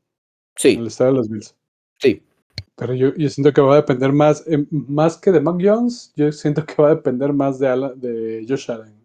Sí. 0.56 0.74
En 0.74 0.82
el 0.82 0.88
estadio 0.88 1.12
de 1.14 1.18
los 1.18 1.30
Bills. 1.30 1.56
Sí. 2.00 2.27
Pero 2.78 2.94
yo, 2.94 3.14
yo, 3.16 3.28
siento 3.30 3.52
que 3.54 3.62
va 3.62 3.74
a 3.74 3.78
depender 3.78 4.14
más, 4.14 4.46
eh, 4.48 4.66
más 4.70 5.18
que 5.18 5.32
de 5.32 5.42
Mac 5.42 5.58
Jones, 5.60 6.14
yo 6.16 6.32
siento 6.32 6.64
que 6.66 6.80
va 6.82 6.90
a 6.92 6.96
depender 6.96 7.34
más 7.34 7.58
de, 7.58 7.68
Ala, 7.68 7.94
de 7.96 8.46
Josh 8.48 8.70
Allen. 8.72 8.96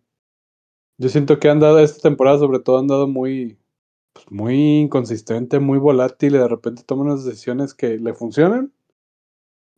Yo 0.98 1.08
siento 1.08 1.38
que 1.38 1.48
han 1.48 1.60
dado 1.60 1.78
esta 1.80 2.02
temporada, 2.02 2.38
sobre 2.38 2.60
todo, 2.60 2.78
han 2.78 2.86
dado 2.86 3.08
muy, 3.08 3.58
pues 4.12 4.30
muy 4.30 4.80
inconsistente, 4.82 5.58
muy 5.58 5.78
volátil 5.78 6.34
y 6.34 6.38
de 6.38 6.48
repente 6.48 6.82
toma 6.84 7.02
unas 7.04 7.24
decisiones 7.24 7.74
que 7.74 7.98
le 7.98 8.12
funcionan, 8.14 8.72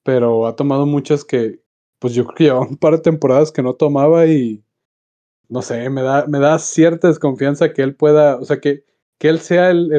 pero 0.02 0.46
ha 0.46 0.56
tomado 0.56 0.86
muchas 0.86 1.24
que, 1.24 1.62
pues 2.00 2.14
yo 2.14 2.24
creo 2.24 2.34
que 2.36 2.44
lleva 2.44 2.60
un 2.60 2.76
par 2.76 2.94
de 2.94 3.02
temporadas 3.02 3.52
que 3.52 3.62
no 3.62 3.74
tomaba 3.74 4.26
y 4.26 4.64
no 5.48 5.62
sé, 5.62 5.88
me 5.90 6.02
da, 6.02 6.26
me 6.26 6.40
da 6.40 6.58
cierta 6.58 7.08
desconfianza 7.08 7.72
que 7.72 7.82
él 7.82 7.94
pueda, 7.96 8.38
o 8.38 8.44
sea, 8.44 8.60
que, 8.60 8.84
que 9.18 9.28
él 9.28 9.38
sea 9.40 9.70
el, 9.70 9.92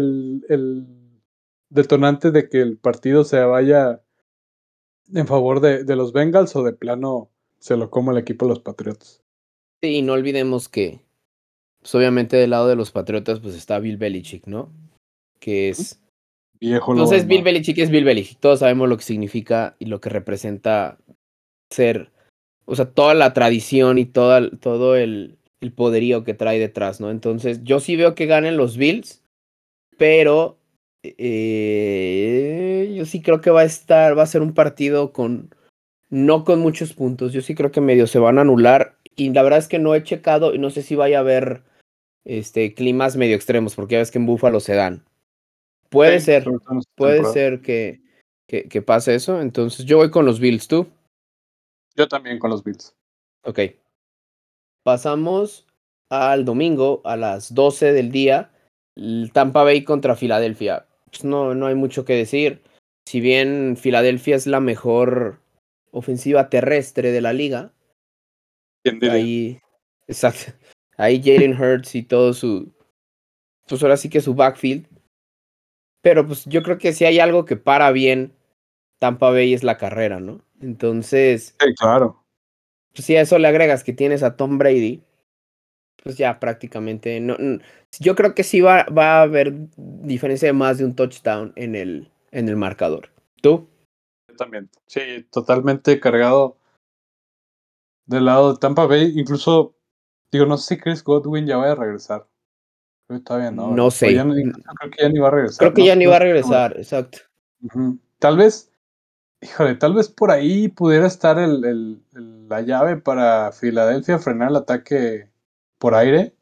el 0.49 0.94
detonante 1.75 2.31
de 2.31 2.49
que 2.49 2.61
el 2.61 2.77
partido 2.77 3.23
se 3.23 3.39
vaya 3.41 4.01
en 5.13 5.27
favor 5.27 5.59
de, 5.59 5.83
de, 5.83 5.95
los 5.95 6.13
Bengals 6.13 6.55
o 6.55 6.63
de 6.63 6.73
plano 6.73 7.29
se 7.59 7.77
lo 7.77 7.91
coma 7.91 8.11
el 8.11 8.17
equipo 8.17 8.45
de 8.45 8.49
los 8.49 8.59
Patriots. 8.59 9.21
Sí, 9.83 10.01
no 10.01 10.13
olvidemos 10.13 10.67
que, 10.69 11.01
pues 11.81 11.93
obviamente 11.93 12.37
del 12.37 12.49
lado 12.51 12.67
de 12.67 12.75
los 12.75 12.91
Patriotas, 12.91 13.39
pues 13.39 13.55
está 13.55 13.77
Bill 13.79 13.97
Belichick, 13.97 14.47
¿no? 14.47 14.71
Que 15.39 15.69
es... 15.69 16.01
Viejo 16.59 16.93
Entonces 16.93 17.27
Bill 17.27 17.43
Belichick 17.43 17.77
es 17.77 17.89
Bill 17.89 18.05
Belichick. 18.05 18.39
Todos 18.39 18.59
sabemos 18.59 18.87
lo 18.87 18.95
que 18.97 19.03
significa 19.03 19.75
y 19.77 19.85
lo 19.85 19.99
que 19.99 20.09
representa 20.09 20.97
ser, 21.69 22.11
o 22.63 22.75
sea, 22.75 22.89
toda 22.89 23.13
la 23.13 23.33
tradición 23.33 23.97
y 23.97 24.05
toda, 24.05 24.49
todo 24.49 24.95
el, 24.95 25.37
el 25.59 25.73
poderío 25.73 26.23
que 26.23 26.33
trae 26.33 26.57
detrás, 26.57 27.01
¿no? 27.01 27.11
Entonces, 27.11 27.63
yo 27.63 27.81
sí 27.81 27.97
veo 27.97 28.15
que 28.15 28.25
ganen 28.25 28.55
los 28.55 28.77
Bills, 28.77 29.21
pero 29.97 30.57
eh, 31.17 32.93
yo 32.95 33.05
sí 33.05 33.21
creo 33.21 33.41
que 33.41 33.51
va 33.51 33.61
a 33.61 33.65
estar, 33.65 34.17
va 34.17 34.23
a 34.23 34.27
ser 34.27 34.41
un 34.41 34.53
partido 34.53 35.11
con, 35.11 35.53
no 36.09 36.43
con 36.43 36.59
muchos 36.59 36.93
puntos, 36.93 37.33
yo 37.33 37.41
sí 37.41 37.55
creo 37.55 37.71
que 37.71 37.81
medio 37.81 38.07
se 38.07 38.19
van 38.19 38.37
a 38.37 38.41
anular 38.41 38.97
y 39.15 39.29
la 39.31 39.43
verdad 39.43 39.59
es 39.59 39.67
que 39.67 39.79
no 39.79 39.93
he 39.95 40.03
checado 40.03 40.53
y 40.53 40.59
no 40.59 40.69
sé 40.69 40.81
si 40.81 40.95
vaya 40.95 41.17
a 41.17 41.21
haber 41.21 41.63
este, 42.25 42.73
climas 42.73 43.15
medio 43.17 43.35
extremos, 43.35 43.75
porque 43.75 43.93
ya 43.93 43.99
ves 43.99 44.11
que 44.11 44.17
en 44.17 44.25
Búfalo 44.25 44.59
se 44.59 44.75
dan. 44.75 45.03
Puede 45.89 46.19
Sí, 46.19 46.25
ser, 46.25 46.45
puede 46.95 47.23
ser 47.25 47.61
que, 47.61 48.01
que, 48.47 48.63
que 48.63 48.81
pase 48.81 49.15
eso, 49.15 49.41
entonces 49.41 49.85
yo 49.85 49.97
voy 49.97 50.09
con 50.11 50.25
los 50.25 50.39
Bills, 50.39 50.67
¿tú? 50.67 50.87
Yo 51.95 52.07
también 52.07 52.39
con 52.39 52.49
los 52.49 52.63
Bills. 52.63 52.95
Ok. 53.43 53.59
Pasamos 54.83 55.65
al 56.09 56.45
domingo 56.45 57.01
a 57.05 57.15
las 57.15 57.53
12 57.53 57.93
del 57.93 58.11
día. 58.11 58.51
Tampa 59.33 59.63
Bay 59.63 59.83
contra 59.83 60.15
Filadelfia. 60.15 60.85
Pues 61.15 61.23
no, 61.23 61.55
no 61.55 61.67
hay 61.67 61.75
mucho 61.75 62.03
que 62.03 62.13
decir. 62.13 62.61
Si 63.07 63.21
bien 63.21 63.77
Filadelfia 63.77 64.35
es 64.35 64.47
la 64.47 64.59
mejor 64.59 65.39
ofensiva 65.91 66.49
terrestre 66.49 67.13
de 67.13 67.21
la 67.21 67.31
liga, 67.31 67.71
ahí, 69.09 69.61
exacto, 70.07 70.51
ahí 70.97 71.21
Jalen 71.23 71.53
Hurts 71.53 71.95
y 71.95 72.03
todo 72.03 72.33
su, 72.33 72.73
pues 73.65 73.81
ahora 73.81 73.95
sí 73.95 74.09
que 74.09 74.19
su 74.19 74.35
backfield. 74.35 74.87
Pero 76.01 76.27
pues 76.27 76.43
yo 76.47 76.61
creo 76.63 76.77
que 76.77 76.91
si 76.91 77.05
hay 77.05 77.19
algo 77.19 77.45
que 77.45 77.55
para 77.55 77.91
bien 77.91 78.33
Tampa 78.99 79.29
Bay 79.29 79.53
es 79.53 79.63
la 79.63 79.77
carrera, 79.77 80.19
¿no? 80.19 80.41
Entonces, 80.59 81.55
Sí, 81.61 81.73
claro. 81.75 82.25
pues 82.93 83.05
si 83.05 83.15
a 83.15 83.21
eso 83.21 83.39
le 83.39 83.47
agregas 83.47 83.85
que 83.85 83.93
tienes 83.93 84.21
a 84.21 84.35
Tom 84.35 84.57
Brady, 84.57 85.01
pues 86.05 86.17
ya 86.17 86.39
prácticamente 86.39 87.19
no, 87.19 87.35
yo 87.99 88.15
creo 88.15 88.35
que 88.35 88.43
sí 88.43 88.61
va, 88.61 88.83
va 88.95 89.17
a 89.17 89.21
haber 89.23 89.53
diferencia 89.75 90.47
de 90.47 90.53
más 90.53 90.77
de 90.77 90.85
un 90.85 90.95
touchdown 90.95 91.51
en 91.55 91.75
el, 91.75 92.11
en 92.29 92.47
el 92.47 92.55
marcador. 92.55 93.09
¿Tú? 93.41 93.67
Yo 94.29 94.35
también. 94.35 94.69
Sí, 94.85 95.25
totalmente 95.31 95.99
cargado 95.99 96.57
del 98.05 98.25
lado 98.25 98.53
de 98.53 98.59
Tampa 98.59 98.85
Bay. 98.85 99.13
Incluso, 99.19 99.73
digo, 100.31 100.45
no 100.45 100.57
sé 100.59 100.75
si 100.75 100.81
Chris 100.81 101.03
Godwin 101.03 101.47
ya 101.47 101.57
vaya 101.57 101.71
a 101.71 101.75
regresar. 101.75 102.27
Creo 103.07 103.19
que 103.19 103.25
todavía 103.25 103.49
no. 103.49 103.75
No 103.75 103.89
sé. 103.89 104.13
no- 104.23 104.37
incluso 104.37 104.61
creo 104.79 104.91
que 104.91 105.01
ya 105.01 105.09
ni 105.09 105.17
va 105.19 105.27
a 105.29 105.31
regresar. 105.31 105.57
Creo 105.57 105.73
que 105.73 105.81
no- 105.81 105.87
ya 105.87 105.95
ni 105.95 106.05
va 106.05 106.15
a 106.17 106.19
regresar, 106.19 106.77
exacto. 106.77 107.17
Tal 108.19 108.37
vez, 108.37 108.71
híjole, 109.41 109.73
tal 109.73 109.95
vez 109.95 110.07
por 110.09 110.29
ahí 110.29 110.67
pudiera 110.67 111.07
estar 111.07 111.39
el, 111.39 111.65
el- 111.65 112.03
el- 112.13 112.47
la 112.47 112.61
llave 112.61 112.97
para 112.97 113.51
Filadelfia 113.51 114.19
frenar 114.19 114.51
el 114.51 114.57
ataque 114.57 115.29
por 115.77 115.95
aire. 115.95 116.35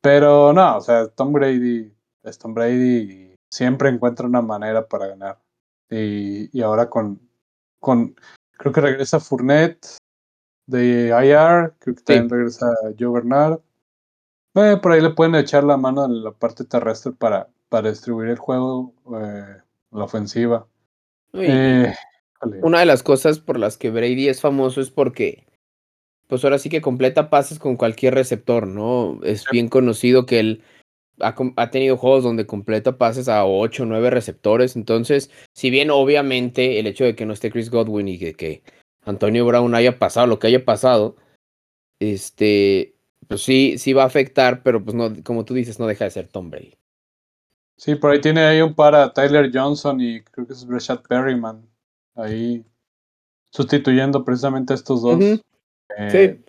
Pero 0.00 0.52
no, 0.52 0.78
o 0.78 0.80
sea, 0.80 1.08
Tom 1.08 1.32
Brady 1.32 1.94
es 2.22 2.38
Tom 2.38 2.54
Brady 2.54 2.98
y 2.98 3.36
siempre 3.50 3.88
encuentra 3.88 4.26
una 4.26 4.42
manera 4.42 4.86
para 4.88 5.08
ganar. 5.08 5.40
Y, 5.88 6.56
y 6.56 6.62
ahora 6.62 6.88
con, 6.88 7.20
con, 7.78 8.16
creo 8.56 8.72
que 8.72 8.80
regresa 8.80 9.20
Fournette 9.20 9.98
de 10.66 11.08
IR, 11.08 11.74
creo 11.78 11.94
que 11.94 12.02
también 12.02 12.30
regresa 12.30 12.66
Joe 12.98 13.12
Bernard. 13.12 13.60
Eh, 14.54 14.78
por 14.82 14.92
ahí 14.92 15.00
le 15.00 15.10
pueden 15.10 15.34
echar 15.34 15.64
la 15.64 15.76
mano 15.76 16.04
en 16.04 16.22
la 16.22 16.32
parte 16.32 16.64
terrestre 16.64 17.12
para, 17.12 17.48
para 17.68 17.90
distribuir 17.90 18.28
el 18.28 18.38
juego, 18.38 18.94
eh, 19.18 19.62
la 19.90 20.04
ofensiva. 20.04 20.66
Eh. 21.32 21.92
Una 22.62 22.80
de 22.80 22.86
las 22.86 23.02
cosas 23.02 23.38
por 23.38 23.58
las 23.58 23.78
que 23.78 23.90
Brady 23.90 24.28
es 24.28 24.40
famoso 24.40 24.80
es 24.80 24.90
porque, 24.90 25.46
pues 26.32 26.44
ahora 26.44 26.58
sí 26.58 26.70
que 26.70 26.80
completa 26.80 27.28
pases 27.28 27.58
con 27.58 27.76
cualquier 27.76 28.14
receptor, 28.14 28.66
¿no? 28.66 29.20
Es 29.22 29.44
bien 29.52 29.68
conocido 29.68 30.24
que 30.24 30.40
él 30.40 30.62
ha, 31.20 31.70
tenido 31.70 31.98
juegos 31.98 32.24
donde 32.24 32.46
completa 32.46 32.96
pases 32.96 33.28
a 33.28 33.44
8 33.44 33.82
o 33.82 33.86
9 33.86 34.08
receptores. 34.08 34.74
Entonces, 34.74 35.30
si 35.52 35.68
bien 35.68 35.90
obviamente 35.90 36.78
el 36.78 36.86
hecho 36.86 37.04
de 37.04 37.14
que 37.14 37.26
no 37.26 37.34
esté 37.34 37.50
Chris 37.50 37.68
Godwin 37.68 38.08
y 38.08 38.18
que, 38.18 38.32
que 38.32 38.62
Antonio 39.04 39.44
Brown 39.44 39.74
haya 39.74 39.98
pasado 39.98 40.26
lo 40.26 40.38
que 40.38 40.46
haya 40.46 40.64
pasado, 40.64 41.16
este, 42.00 42.94
pues 43.28 43.42
sí, 43.42 43.76
sí 43.76 43.92
va 43.92 44.04
a 44.04 44.06
afectar, 44.06 44.62
pero 44.62 44.82
pues 44.82 44.96
no, 44.96 45.12
como 45.24 45.44
tú 45.44 45.52
dices, 45.52 45.78
no 45.78 45.86
deja 45.86 46.06
de 46.06 46.12
ser 46.12 46.28
Tom 46.28 46.48
Brady. 46.48 46.78
Sí, 47.76 47.94
por 47.96 48.10
ahí 48.10 48.22
tiene 48.22 48.40
ahí 48.40 48.62
un 48.62 48.74
par 48.74 48.94
a 48.94 49.12
Tyler 49.12 49.50
Johnson 49.52 50.00
y 50.00 50.22
creo 50.22 50.46
que 50.46 50.54
es 50.54 50.66
Rashad 50.66 51.02
Perryman. 51.02 51.68
Ahí 52.14 52.64
sustituyendo 53.50 54.24
precisamente 54.24 54.72
a 54.72 54.76
estos 54.76 55.02
dos. 55.02 55.16
Ujú, 55.16 55.42
Eh. 55.98 56.44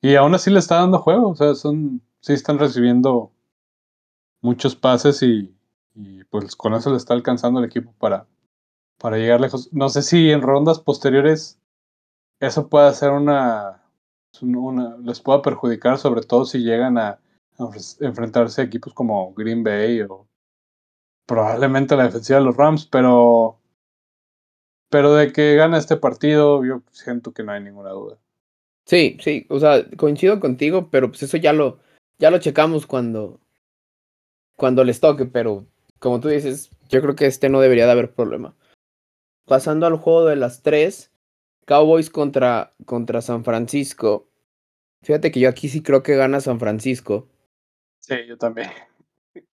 Y 0.00 0.16
aún 0.16 0.34
así 0.34 0.50
le 0.50 0.58
está 0.58 0.76
dando 0.76 0.98
juego. 0.98 1.30
O 1.30 1.34
sea, 1.34 1.54
son, 1.54 2.02
sí 2.20 2.32
están 2.32 2.58
recibiendo 2.58 3.32
muchos 4.40 4.76
pases 4.76 5.22
y, 5.22 5.54
y 5.94 6.24
pues 6.24 6.56
con 6.56 6.74
eso 6.74 6.90
le 6.90 6.96
está 6.96 7.14
alcanzando 7.14 7.60
el 7.60 7.66
equipo 7.66 7.92
para, 7.98 8.26
para 8.98 9.16
llegar 9.16 9.40
lejos. 9.40 9.72
No 9.72 9.88
sé 9.88 10.02
si 10.02 10.30
en 10.30 10.42
rondas 10.42 10.80
posteriores 10.80 11.58
eso 12.40 12.68
pueda 12.68 12.92
ser 12.92 13.10
una, 13.12 13.82
una 14.42 14.96
les 14.98 15.20
pueda 15.20 15.42
perjudicar, 15.42 15.98
sobre 15.98 16.22
todo 16.22 16.44
si 16.44 16.58
llegan 16.58 16.98
a, 16.98 17.20
a 17.58 17.70
enfrentarse 18.00 18.60
a 18.60 18.64
equipos 18.64 18.92
como 18.92 19.32
Green 19.34 19.62
Bay 19.64 20.02
o 20.02 20.26
probablemente 21.26 21.96
la 21.96 22.04
defensiva 22.04 22.38
de 22.38 22.44
los 22.44 22.56
Rams, 22.56 22.86
pero 22.86 23.58
pero 24.90 25.14
de 25.14 25.32
que 25.32 25.56
gana 25.56 25.78
este 25.78 25.96
partido, 25.96 26.64
yo 26.64 26.82
siento 26.92 27.32
que 27.32 27.42
no 27.42 27.50
hay 27.50 27.60
ninguna 27.60 27.90
duda. 27.90 28.16
Sí, 28.86 29.16
sí, 29.20 29.46
o 29.48 29.58
sea, 29.58 29.88
coincido 29.96 30.40
contigo, 30.40 30.88
pero 30.90 31.08
pues 31.08 31.22
eso 31.22 31.36
ya 31.36 31.52
lo, 31.52 31.78
ya 32.18 32.30
lo 32.30 32.38
checamos 32.38 32.86
cuando, 32.86 33.40
cuando 34.56 34.84
les 34.84 35.00
toque, 35.00 35.24
pero 35.24 35.66
como 35.98 36.20
tú 36.20 36.28
dices, 36.28 36.70
yo 36.88 37.00
creo 37.00 37.14
que 37.14 37.26
este 37.26 37.48
no 37.48 37.60
debería 37.60 37.86
de 37.86 37.92
haber 37.92 38.12
problema. 38.14 38.54
Pasando 39.46 39.86
al 39.86 39.96
juego 39.96 40.26
de 40.26 40.36
las 40.36 40.62
tres, 40.62 41.10
Cowboys 41.66 42.10
contra, 42.10 42.74
contra 42.84 43.22
San 43.22 43.44
Francisco. 43.44 44.28
Fíjate 45.02 45.30
que 45.30 45.40
yo 45.40 45.48
aquí 45.48 45.68
sí 45.68 45.82
creo 45.82 46.02
que 46.02 46.16
gana 46.16 46.40
San 46.40 46.60
Francisco, 46.60 47.28
Sí, 48.00 48.16
yo 48.28 48.36
también. 48.36 48.68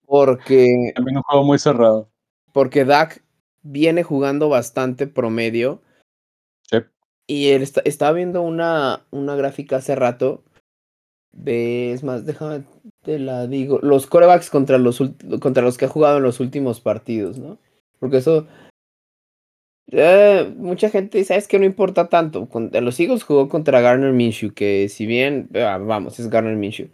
porque, 0.07 0.93
También 0.97 1.19
un 1.19 1.23
juego 1.23 1.45
muy 1.45 1.59
cerrado. 1.61 2.11
porque 2.53 2.85
Dak 2.85 3.23
viene 3.62 4.03
jugando 4.03 4.49
bastante 4.49 5.07
promedio. 5.07 5.83
Y 7.31 7.51
él 7.51 7.62
estaba 7.62 8.11
viendo 8.11 8.43
una, 8.43 9.07
una 9.12 9.37
gráfica 9.37 9.77
hace 9.77 9.95
rato. 9.95 10.43
De, 11.31 11.93
es 11.93 12.03
más, 12.03 12.27
déjame 12.27 12.64
te 13.05 13.21
la 13.21 13.47
digo. 13.47 13.79
Los 13.83 14.09
corebacks 14.09 14.51
contra 14.51 14.79
los, 14.79 15.01
contra 15.40 15.62
los 15.62 15.79
que 15.79 15.85
ha 15.85 15.88
jugado 15.88 16.16
en 16.16 16.25
los 16.25 16.40
últimos 16.40 16.81
partidos, 16.81 17.38
¿no? 17.38 17.57
Porque 18.01 18.16
eso. 18.16 18.49
eh, 19.93 20.53
mucha 20.57 20.90
gente 20.90 21.19
dice, 21.19 21.37
es 21.37 21.47
que 21.47 21.61
no 21.61 21.64
importa 21.64 22.09
tanto. 22.09 22.49
Con, 22.49 22.73
los 22.73 22.99
Eagles 22.99 23.23
jugó 23.23 23.49
contra 23.49 23.81
Garner 23.81 24.12
Minshew, 24.12 24.53
que 24.53 24.88
si 24.88 25.07
bien, 25.07 25.51
ah, 25.55 25.79
vamos, 25.79 26.19
es 26.19 26.29
Garner 26.29 26.57
Minshew. 26.57 26.88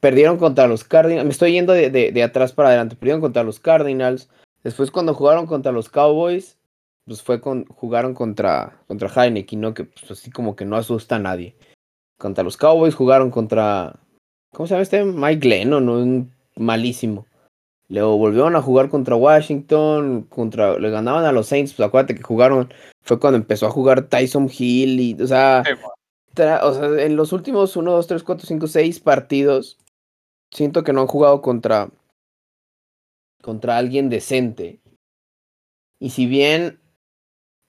Perdieron 0.00 0.36
contra 0.36 0.66
los 0.66 0.84
Cardinals. 0.84 1.24
Me 1.24 1.32
estoy 1.32 1.52
yendo 1.52 1.72
de, 1.72 1.88
de 1.88 2.22
atrás 2.22 2.52
para 2.52 2.68
adelante. 2.68 2.94
Perdieron 2.94 3.22
contra 3.22 3.42
los 3.42 3.58
Cardinals. 3.58 4.28
Después, 4.62 4.90
cuando 4.90 5.14
jugaron 5.14 5.46
contra 5.46 5.72
los 5.72 5.88
Cowboys, 5.88 6.58
pues 7.06 7.22
fue 7.22 7.40
con, 7.40 7.64
jugaron 7.66 8.14
contra, 8.14 8.80
contra 8.88 9.08
Heineken, 9.08 9.60
¿no? 9.60 9.74
Que 9.74 9.84
pues 9.84 10.10
así 10.10 10.30
como 10.30 10.56
que 10.56 10.64
no 10.64 10.76
asusta 10.76 11.16
a 11.16 11.20
nadie. 11.20 11.56
Contra 12.18 12.44
los 12.44 12.56
Cowboys 12.56 12.94
jugaron 12.94 13.30
contra. 13.30 13.98
¿Cómo 14.52 14.66
se 14.66 14.74
llama 14.74 14.82
este? 14.82 15.04
Mike 15.04 15.46
Lennon, 15.46 15.86
¿no? 15.86 15.92
Un 15.94 16.32
malísimo. 16.56 17.26
Luego 17.88 18.16
volvieron 18.18 18.56
a 18.56 18.62
jugar 18.62 18.88
contra 18.88 19.14
Washington, 19.14 20.22
contra, 20.24 20.76
le 20.78 20.90
ganaban 20.90 21.24
a 21.24 21.30
los 21.30 21.46
Saints, 21.46 21.72
pues 21.74 21.86
acuérdate 21.86 22.16
que 22.16 22.22
jugaron, 22.22 22.72
fue 23.02 23.20
cuando 23.20 23.36
empezó 23.36 23.66
a 23.66 23.70
jugar 23.70 24.08
Tyson 24.08 24.50
Hill 24.50 24.98
y, 24.98 25.22
o 25.22 25.26
sea, 25.28 25.62
Sí, 25.64 25.72
bueno. 25.74 25.92
tra- 26.34 26.60
o 26.64 26.74
sea, 26.74 27.04
en 27.04 27.14
los 27.14 27.32
últimos 27.32 27.76
1, 27.76 27.92
2, 27.92 28.06
3, 28.08 28.24
4, 28.24 28.44
5, 28.44 28.66
6 28.66 28.98
partidos, 28.98 29.78
siento 30.52 30.82
que 30.82 30.92
no 30.92 31.02
han 31.02 31.06
jugado 31.06 31.40
contra, 31.42 31.88
contra 33.40 33.76
alguien 33.76 34.08
decente. 34.10 34.80
Y 36.00 36.10
si 36.10 36.26
bien 36.26 36.80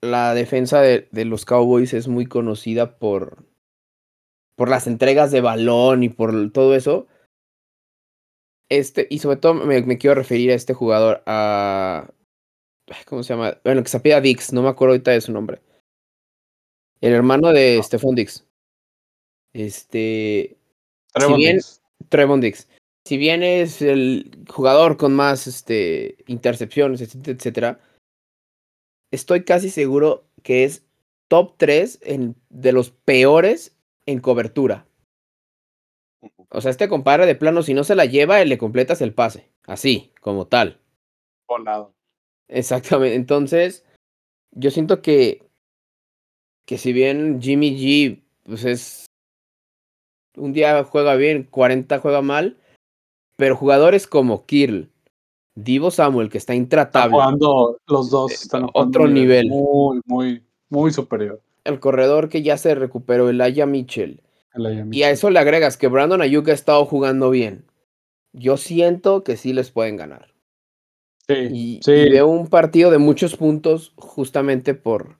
la 0.02 0.34
defensa 0.34 0.80
de, 0.80 1.08
de 1.10 1.24
los 1.24 1.44
Cowboys 1.44 1.94
es 1.94 2.08
muy 2.08 2.26
conocida 2.26 2.98
por, 2.98 3.44
por 4.56 4.68
las 4.68 4.86
entregas 4.86 5.30
de 5.32 5.40
balón 5.40 6.02
y 6.02 6.08
por 6.08 6.52
todo 6.52 6.74
eso, 6.74 7.06
este, 8.70 9.06
y 9.10 9.18
sobre 9.18 9.38
todo 9.38 9.54
me, 9.54 9.82
me 9.82 9.98
quiero 9.98 10.14
referir 10.14 10.50
a 10.50 10.54
este 10.54 10.74
jugador, 10.74 11.22
a... 11.26 12.10
¿Cómo 13.06 13.22
se 13.22 13.34
llama? 13.34 13.58
Bueno, 13.64 13.82
que 13.82 13.88
se 13.88 13.96
apellida 13.98 14.20
Dix, 14.20 14.52
no 14.52 14.62
me 14.62 14.68
acuerdo 14.68 14.92
ahorita 14.92 15.10
de 15.10 15.20
su 15.20 15.32
nombre. 15.32 15.60
El 17.00 17.12
hermano 17.12 17.52
de 17.52 17.80
Stephon 17.82 18.14
Dix. 18.14 18.46
Este... 19.52 20.58
Trevon 21.12 21.36
bien- 21.36 21.56
Diggs. 21.56 21.82
Trevon 22.08 22.40
Dix. 22.40 22.68
Si 23.06 23.16
bien 23.16 23.42
es 23.42 23.82
el 23.82 24.44
jugador 24.48 24.96
con 24.96 25.14
más 25.14 25.46
este, 25.46 26.16
intercepciones, 26.26 27.00
etcétera, 27.00 27.36
etcétera, 27.36 27.80
estoy 29.10 29.44
casi 29.44 29.70
seguro 29.70 30.24
que 30.42 30.64
es 30.64 30.84
top 31.28 31.54
3 31.56 32.00
en, 32.02 32.36
de 32.48 32.72
los 32.72 32.90
peores 32.90 33.76
en 34.06 34.20
cobertura. 34.20 34.86
O 36.50 36.60
sea, 36.60 36.70
este 36.70 36.88
compadre 36.88 37.26
de 37.26 37.34
plano, 37.34 37.62
si 37.62 37.74
no 37.74 37.84
se 37.84 37.94
la 37.94 38.06
lleva, 38.06 38.42
le 38.44 38.58
completas 38.58 39.00
el 39.02 39.12
pase. 39.12 39.50
Así, 39.66 40.12
como 40.20 40.46
tal. 40.46 40.80
Volado. 41.46 41.94
Exactamente. 42.48 43.14
Entonces, 43.14 43.84
yo 44.52 44.70
siento 44.70 45.02
que, 45.02 45.46
que 46.66 46.78
si 46.78 46.92
bien 46.92 47.40
Jimmy 47.40 47.76
G, 47.76 48.22
pues 48.44 48.64
es. 48.64 49.06
Un 50.36 50.52
día 50.52 50.82
juega 50.84 51.16
bien, 51.16 51.44
40 51.44 51.98
juega 51.98 52.22
mal. 52.22 52.56
Pero 53.36 53.56
jugadores 53.56 54.06
como 54.06 54.46
Kirl, 54.46 54.90
Divo 55.60 55.90
Samuel, 55.90 56.28
que 56.28 56.38
está 56.38 56.54
intratable. 56.54 57.16
Están 57.16 57.38
jugando 57.38 57.80
los 57.88 58.10
dos. 58.10 58.30
Están 58.30 58.68
jugando 58.68 58.88
otro 58.88 59.08
nivel. 59.08 59.48
Muy, 59.48 60.00
muy, 60.06 60.44
muy 60.68 60.92
superior. 60.92 61.42
El 61.64 61.80
corredor 61.80 62.28
que 62.28 62.42
ya 62.42 62.56
se 62.56 62.76
recuperó, 62.76 63.28
el 63.28 63.40
Aya 63.40 63.66
Mitchell. 63.66 64.22
Mitchell. 64.54 64.94
Y 64.94 65.02
a 65.02 65.10
eso 65.10 65.30
le 65.30 65.40
agregas 65.40 65.76
que 65.76 65.88
Brandon 65.88 66.22
Ayuk 66.22 66.48
ha 66.48 66.52
estado 66.52 66.84
jugando 66.84 67.30
bien. 67.30 67.64
Yo 68.32 68.56
siento 68.56 69.24
que 69.24 69.36
sí 69.36 69.52
les 69.52 69.72
pueden 69.72 69.96
ganar. 69.96 70.32
Sí, 71.26 71.80
y, 71.84 72.08
veo 72.08 72.28
un 72.28 72.46
partido 72.46 72.90
de 72.92 72.98
muchos 72.98 73.36
puntos 73.36 73.92
justamente 73.96 74.74
por, 74.74 75.18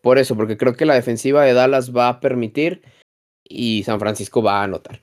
por 0.00 0.18
eso, 0.18 0.36
porque 0.36 0.56
creo 0.56 0.74
que 0.74 0.86
la 0.86 0.94
defensiva 0.94 1.44
de 1.44 1.54
Dallas 1.54 1.94
va 1.94 2.08
a 2.08 2.20
permitir 2.20 2.82
y 3.42 3.82
San 3.82 3.98
Francisco 3.98 4.42
va 4.42 4.60
a 4.60 4.64
anotar. 4.64 5.02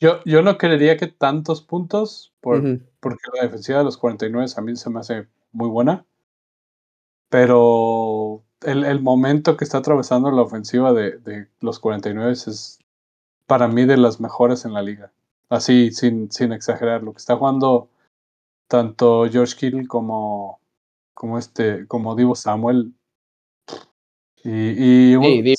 Yo, 0.00 0.22
yo 0.24 0.42
no 0.42 0.58
creería 0.58 0.96
que 0.96 1.06
tantos 1.06 1.62
puntos, 1.62 2.34
por, 2.40 2.62
porque 3.00 3.22
la 3.34 3.42
defensiva 3.42 3.78
de 3.78 3.84
los 3.84 3.96
49 3.96 4.50
a 4.56 4.60
mí 4.60 4.76
se 4.76 4.90
me 4.90 5.00
hace 5.00 5.28
muy 5.52 5.68
buena, 5.68 6.04
pero 7.28 8.42
el, 8.62 8.84
el 8.84 9.00
momento 9.00 9.56
que 9.56 9.64
está 9.64 9.78
atravesando 9.78 10.30
la 10.30 10.42
ofensiva 10.42 10.92
de, 10.92 11.18
de, 11.18 11.48
los 11.60 11.78
49 11.78 12.32
es 12.32 12.78
para 13.46 13.68
mí 13.68 13.84
de 13.84 13.96
las 13.96 14.20
mejores 14.20 14.64
en 14.64 14.72
la 14.72 14.82
liga. 14.82 15.12
Así, 15.48 15.90
sin, 15.92 16.30
sin 16.30 16.52
exagerar, 16.52 17.02
lo 17.02 17.12
que 17.12 17.18
está 17.18 17.36
jugando 17.36 17.88
tanto 18.68 19.26
George 19.30 19.56
Kittle 19.56 19.86
como, 19.86 20.60
como 21.12 21.38
este, 21.38 21.86
como 21.86 22.16
Divo 22.16 22.34
Samuel. 22.34 22.92
Y, 24.42 25.12
y, 25.12 25.54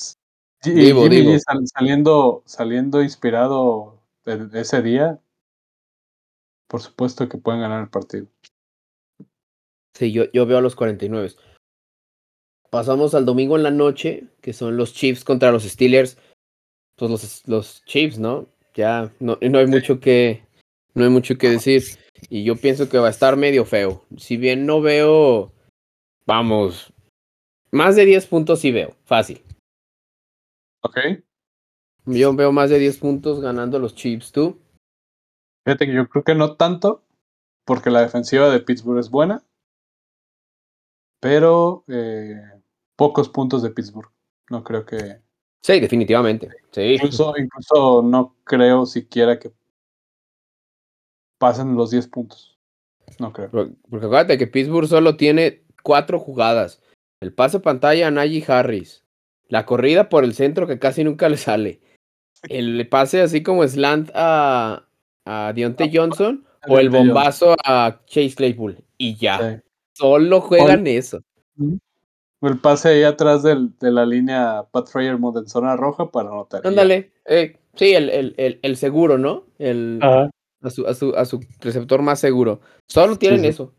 Jimmy 0.62 1.38
saliendo, 1.66 2.42
saliendo 2.44 3.02
inspirado 3.02 3.95
de, 4.26 4.60
ese 4.60 4.82
día, 4.82 5.20
por 6.68 6.80
supuesto 6.80 7.28
que 7.28 7.38
pueden 7.38 7.60
ganar 7.60 7.82
el 7.82 7.90
partido. 7.90 8.26
Sí, 9.94 10.12
yo, 10.12 10.30
yo 10.32 10.44
veo 10.44 10.58
a 10.58 10.62
los 10.62 10.76
49. 10.76 11.30
Pasamos 12.70 13.14
al 13.14 13.24
domingo 13.24 13.56
en 13.56 13.62
la 13.62 13.70
noche, 13.70 14.26
que 14.42 14.52
son 14.52 14.76
los 14.76 14.92
Chiefs 14.92 15.24
contra 15.24 15.52
los 15.52 15.62
Steelers. 15.62 16.18
Pues 16.96 17.10
los, 17.10 17.48
los 17.48 17.84
Chiefs, 17.84 18.18
¿no? 18.18 18.46
Ya 18.74 19.12
no, 19.20 19.38
no 19.40 19.58
hay 19.58 19.66
mucho 19.66 20.00
que 20.00 20.44
no 20.94 21.04
hay 21.04 21.10
mucho 21.10 21.38
que 21.38 21.50
decir. 21.50 21.82
Y 22.28 22.44
yo 22.44 22.56
pienso 22.56 22.88
que 22.88 22.98
va 22.98 23.06
a 23.06 23.10
estar 23.10 23.36
medio 23.36 23.64
feo. 23.64 24.04
Si 24.16 24.36
bien 24.36 24.66
no 24.66 24.80
veo, 24.80 25.52
vamos, 26.26 26.92
más 27.70 27.96
de 27.96 28.06
10 28.06 28.26
puntos 28.26 28.60
sí 28.60 28.72
veo, 28.72 28.96
fácil. 29.04 29.42
Ok. 30.82 30.98
Yo 32.06 32.34
veo 32.34 32.52
más 32.52 32.70
de 32.70 32.78
10 32.78 32.98
puntos 32.98 33.40
ganando 33.40 33.78
los 33.78 33.94
Chiefs, 33.94 34.32
¿tú? 34.32 34.60
Fíjate 35.64 35.86
que 35.86 35.94
yo 35.94 36.08
creo 36.08 36.22
que 36.22 36.34
no 36.36 36.56
tanto, 36.56 37.02
porque 37.64 37.90
la 37.90 38.00
defensiva 38.00 38.48
de 38.48 38.60
Pittsburgh 38.60 39.00
es 39.00 39.10
buena, 39.10 39.42
pero 41.20 41.84
eh, 41.88 42.40
pocos 42.94 43.28
puntos 43.28 43.62
de 43.62 43.70
Pittsburgh. 43.70 44.10
No 44.50 44.62
creo 44.62 44.86
que. 44.86 45.20
Sí, 45.62 45.80
definitivamente. 45.80 46.50
Sí. 46.70 46.94
Incluso, 46.94 47.34
incluso 47.36 48.02
no 48.02 48.36
creo 48.44 48.86
siquiera 48.86 49.40
que 49.40 49.52
pasen 51.38 51.74
los 51.74 51.90
10 51.90 52.06
puntos. 52.06 52.56
No 53.18 53.32
creo. 53.32 53.50
Porque, 53.50 54.06
acuérdate 54.06 54.38
que 54.38 54.46
Pittsburgh 54.46 54.86
solo 54.86 55.16
tiene 55.16 55.64
cuatro 55.82 56.20
jugadas. 56.20 56.80
El 57.20 57.32
pase 57.32 57.58
pantalla 57.58 58.06
a 58.06 58.10
Najee 58.12 58.44
Harris. 58.46 59.04
La 59.48 59.66
corrida 59.66 60.08
por 60.08 60.22
el 60.22 60.34
centro 60.34 60.66
que 60.66 60.78
casi 60.78 61.02
nunca 61.02 61.28
le 61.28 61.36
sale. 61.36 61.80
El 62.48 62.88
pase 62.88 63.22
así 63.22 63.42
como 63.42 63.66
slant 63.66 64.10
a, 64.14 64.84
a 65.24 65.52
Deontay 65.54 65.90
Johnson. 65.92 66.46
o 66.68 66.78
el 66.78 66.90
bombazo 66.90 67.56
a 67.64 68.00
Chase 68.06 68.34
Claypool. 68.34 68.78
Y 68.98 69.16
ya. 69.16 69.62
Solo 69.92 70.40
juegan 70.40 70.86
eso. 70.86 71.22
El 72.42 72.58
pase 72.60 72.90
ahí 72.90 73.02
atrás 73.02 73.42
del, 73.42 73.76
de 73.78 73.90
la 73.90 74.04
línea 74.04 74.66
Pat 74.70 74.88
Fryer 74.88 75.14
en 75.14 75.48
zona 75.48 75.76
roja 75.76 76.10
para 76.10 76.28
anotar. 76.28 76.66
Ándale. 76.66 77.12
Eh, 77.24 77.56
sí, 77.74 77.94
el, 77.94 78.10
el, 78.10 78.58
el, 78.62 78.76
seguro, 78.76 79.18
¿no? 79.18 79.44
El, 79.58 80.00
a 80.02 80.70
su, 80.70 80.86
a 80.86 80.94
su, 80.94 81.14
a 81.16 81.24
su 81.24 81.40
receptor 81.60 82.02
más 82.02 82.20
seguro. 82.20 82.60
Solo 82.86 83.16
tienen 83.16 83.44
eso. 83.44 83.72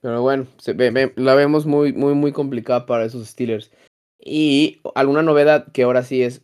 Pero 0.00 0.22
bueno, 0.22 0.46
se 0.58 0.72
ve, 0.72 1.12
la 1.16 1.34
vemos 1.34 1.66
muy, 1.66 1.92
muy, 1.92 2.14
muy 2.14 2.32
complicada 2.32 2.86
para 2.86 3.04
esos 3.04 3.26
Steelers. 3.26 3.72
Y 4.18 4.80
alguna 4.94 5.22
novedad 5.22 5.70
que 5.72 5.84
ahora 5.84 6.02
sí 6.02 6.22
es 6.22 6.42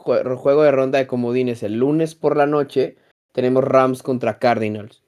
juego 0.00 0.62
de 0.62 0.70
ronda 0.72 0.98
de 0.98 1.06
comodines 1.06 1.62
el 1.62 1.78
lunes 1.78 2.14
por 2.14 2.36
la 2.36 2.46
noche. 2.46 2.96
Tenemos 3.32 3.64
Rams 3.64 4.02
contra 4.02 4.38
Cardinals. 4.38 5.02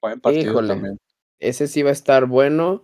Buen 0.00 0.20
partido 0.20 0.52
Híjole, 0.52 0.68
también. 0.68 0.98
Ese 1.38 1.68
sí 1.68 1.82
va 1.82 1.90
a 1.90 1.92
estar 1.92 2.26
bueno. 2.26 2.82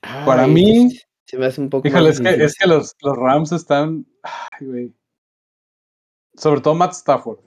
Para 0.00 0.46
mí. 0.46 0.88
Se 1.26 1.36
me 1.36 1.46
hace 1.46 1.60
un 1.60 1.68
poco. 1.68 1.88
Híjole, 1.88 2.10
es 2.10 2.20
que, 2.20 2.28
es 2.30 2.54
que 2.56 2.66
los, 2.66 2.94
los 3.02 3.16
Rams 3.16 3.52
están. 3.52 4.06
Ay, 4.22 4.66
güey. 4.66 4.94
Sobre 6.34 6.60
todo 6.60 6.74
Matt 6.74 6.92
Stafford. 6.92 7.40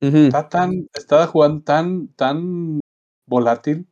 Está 0.00 0.48
tan, 0.48 0.88
está 0.94 1.26
jugando 1.26 1.62
tan, 1.62 2.08
tan 2.14 2.80
volátil 3.26 3.86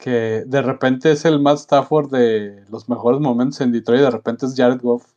que 0.00 0.44
de 0.46 0.62
repente 0.62 1.12
es 1.12 1.24
el 1.24 1.40
Matt 1.40 1.58
Stafford 1.58 2.10
de 2.10 2.64
los 2.70 2.88
mejores 2.88 3.20
momentos 3.20 3.60
en 3.60 3.70
Detroit 3.70 4.00
y 4.00 4.04
de 4.04 4.10
repente 4.10 4.46
es 4.46 4.54
Jared 4.56 4.80
Goff. 4.80 5.12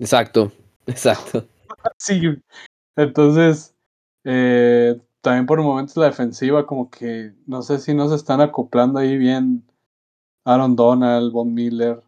Exacto, 0.00 0.50
exacto. 0.86 1.46
sí, 1.98 2.22
entonces 2.96 3.74
eh, 4.24 4.98
también 5.20 5.46
por 5.46 5.62
momentos 5.62 5.96
la 5.98 6.06
defensiva 6.06 6.66
como 6.66 6.90
que 6.90 7.34
no 7.46 7.62
sé 7.62 7.78
si 7.78 7.94
no 7.94 8.08
se 8.08 8.16
están 8.16 8.40
acoplando 8.40 8.98
ahí 8.98 9.16
bien 9.18 9.64
Aaron 10.44 10.74
Donald, 10.74 11.32
Von 11.32 11.52
Miller, 11.52 12.02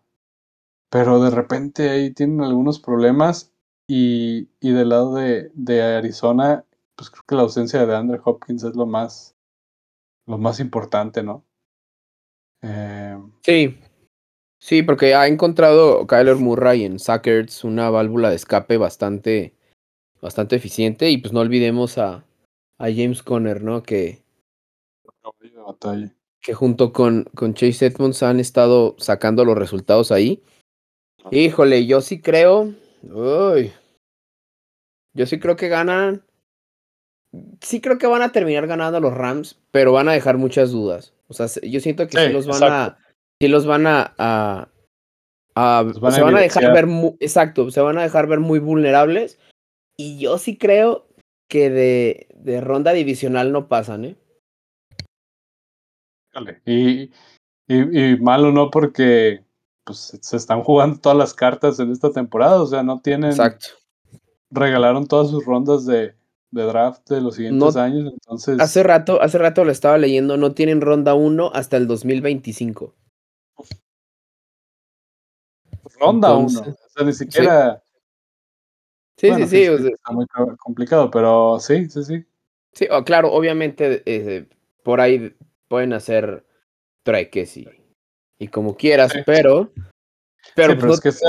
pero 0.90 1.22
de 1.22 1.30
repente 1.30 1.90
ahí 1.90 2.12
tienen 2.12 2.40
algunos 2.40 2.80
problemas 2.80 3.52
y, 3.86 4.48
y 4.60 4.72
del 4.72 4.88
lado 4.88 5.14
de, 5.14 5.50
de, 5.54 5.82
Arizona, 5.82 6.64
pues 6.96 7.10
creo 7.10 7.24
que 7.28 7.34
la 7.34 7.42
ausencia 7.42 7.84
de 7.84 7.94
Andre 7.94 8.20
Hopkins 8.24 8.64
es 8.64 8.74
lo 8.74 8.86
más, 8.86 9.36
lo 10.26 10.38
más 10.38 10.60
importante, 10.60 11.22
¿no? 11.22 11.44
Eh, 12.62 13.18
sí, 13.42 13.78
sí, 14.62 14.84
porque 14.84 15.14
ha 15.16 15.26
encontrado 15.26 16.06
Kyler 16.06 16.36
Murray 16.36 16.84
en 16.84 17.00
Sackers 17.00 17.64
una 17.64 17.90
válvula 17.90 18.30
de 18.30 18.36
escape 18.36 18.76
bastante, 18.76 19.56
bastante 20.20 20.54
eficiente 20.54 21.10
y 21.10 21.18
pues 21.18 21.32
no 21.32 21.40
olvidemos 21.40 21.98
a, 21.98 22.24
a 22.78 22.84
James 22.84 23.24
Conner, 23.24 23.62
¿no? 23.62 23.82
Que, 23.82 24.22
que 26.40 26.54
junto 26.54 26.92
con, 26.92 27.24
con 27.34 27.54
Chase 27.54 27.86
Edmonds 27.86 28.22
han 28.22 28.38
estado 28.38 28.94
sacando 28.98 29.44
los 29.44 29.58
resultados 29.58 30.12
ahí. 30.12 30.42
Híjole, 31.32 31.86
yo 31.86 32.00
sí 32.00 32.20
creo. 32.20 32.72
Uy, 33.02 33.72
yo 35.12 35.26
sí 35.26 35.40
creo 35.40 35.56
que 35.56 35.68
ganan. 35.68 36.24
Sí 37.60 37.80
creo 37.80 37.98
que 37.98 38.06
van 38.06 38.22
a 38.22 38.30
terminar 38.30 38.66
ganando 38.66 39.00
los 39.00 39.14
Rams, 39.14 39.58
pero 39.70 39.92
van 39.92 40.08
a 40.08 40.12
dejar 40.12 40.38
muchas 40.38 40.70
dudas. 40.70 41.14
O 41.28 41.34
sea, 41.34 41.46
yo 41.62 41.80
siento 41.80 42.06
que 42.06 42.18
sí, 42.18 42.32
los 42.32 42.46
van 42.46 42.62
a. 42.72 42.98
Sí 43.42 43.48
los 43.48 43.66
van 43.66 43.88
a. 43.88 44.14
a, 44.18 44.68
se 46.12 46.22
van 46.22 46.36
a 46.36 46.40
dejar 46.40 46.72
ver 46.72 46.86
muy, 46.86 47.16
exacto, 47.18 47.72
se 47.72 47.80
van 47.80 47.98
a 47.98 48.02
dejar 48.02 48.28
ver 48.28 48.38
muy 48.38 48.60
vulnerables. 48.60 49.36
Y 49.96 50.20
yo 50.20 50.38
sí 50.38 50.56
creo 50.56 51.08
que 51.48 51.68
de, 51.68 52.28
de 52.36 52.60
ronda 52.60 52.92
divisional 52.92 53.50
no 53.50 53.66
pasan, 53.66 54.04
¿eh? 54.04 54.16
Y, 56.64 57.10
y, 57.66 58.12
y 58.12 58.16
malo 58.20 58.52
no 58.52 58.70
porque 58.70 59.42
pues, 59.82 60.16
se 60.22 60.36
están 60.36 60.62
jugando 60.62 61.00
todas 61.00 61.18
las 61.18 61.34
cartas 61.34 61.80
en 61.80 61.90
esta 61.90 62.12
temporada, 62.12 62.62
o 62.62 62.66
sea, 62.66 62.84
no 62.84 63.00
tienen 63.00 63.30
Exacto 63.30 63.70
regalaron 64.52 65.08
todas 65.08 65.30
sus 65.30 65.44
rondas 65.44 65.84
de, 65.84 66.14
de 66.52 66.62
draft 66.62 67.08
de 67.08 67.20
los 67.20 67.34
siguientes 67.34 67.74
años, 67.76 68.12
entonces... 68.12 68.60
Hace 68.60 68.82
rato, 68.82 69.20
hace 69.20 69.38
rato 69.38 69.64
lo 69.64 69.72
estaba 69.72 69.98
leyendo, 69.98 70.36
no 70.36 70.52
tienen 70.52 70.80
ronda 70.80 71.14
1 71.14 71.50
hasta 71.54 71.76
el 71.76 71.86
2025. 71.86 72.94
Ronda 76.02 76.34
1, 76.34 76.46
o 76.46 76.48
sea, 76.48 77.04
ni 77.04 77.12
siquiera... 77.12 77.82
Sí, 79.16 79.32
sí, 79.34 79.46
sí. 79.46 79.62
está 79.62 80.12
muy 80.12 80.26
complicado, 80.58 81.10
pero 81.10 81.60
sí, 81.60 81.88
sí, 81.88 82.02
sí. 82.02 82.24
Sí, 82.72 82.88
claro, 83.04 83.30
obviamente 83.32 84.02
eh, 84.06 84.48
por 84.82 85.00
ahí 85.00 85.36
pueden 85.68 85.92
hacer 85.92 86.44
treques 87.02 87.56
y, 87.56 87.68
y 88.38 88.48
como 88.48 88.76
quieras, 88.76 89.12
pero... 89.24 89.70
Pero, 90.56 90.76
pues 90.76 90.94
es 90.94 91.00
que 91.00 91.08
este, 91.10 91.26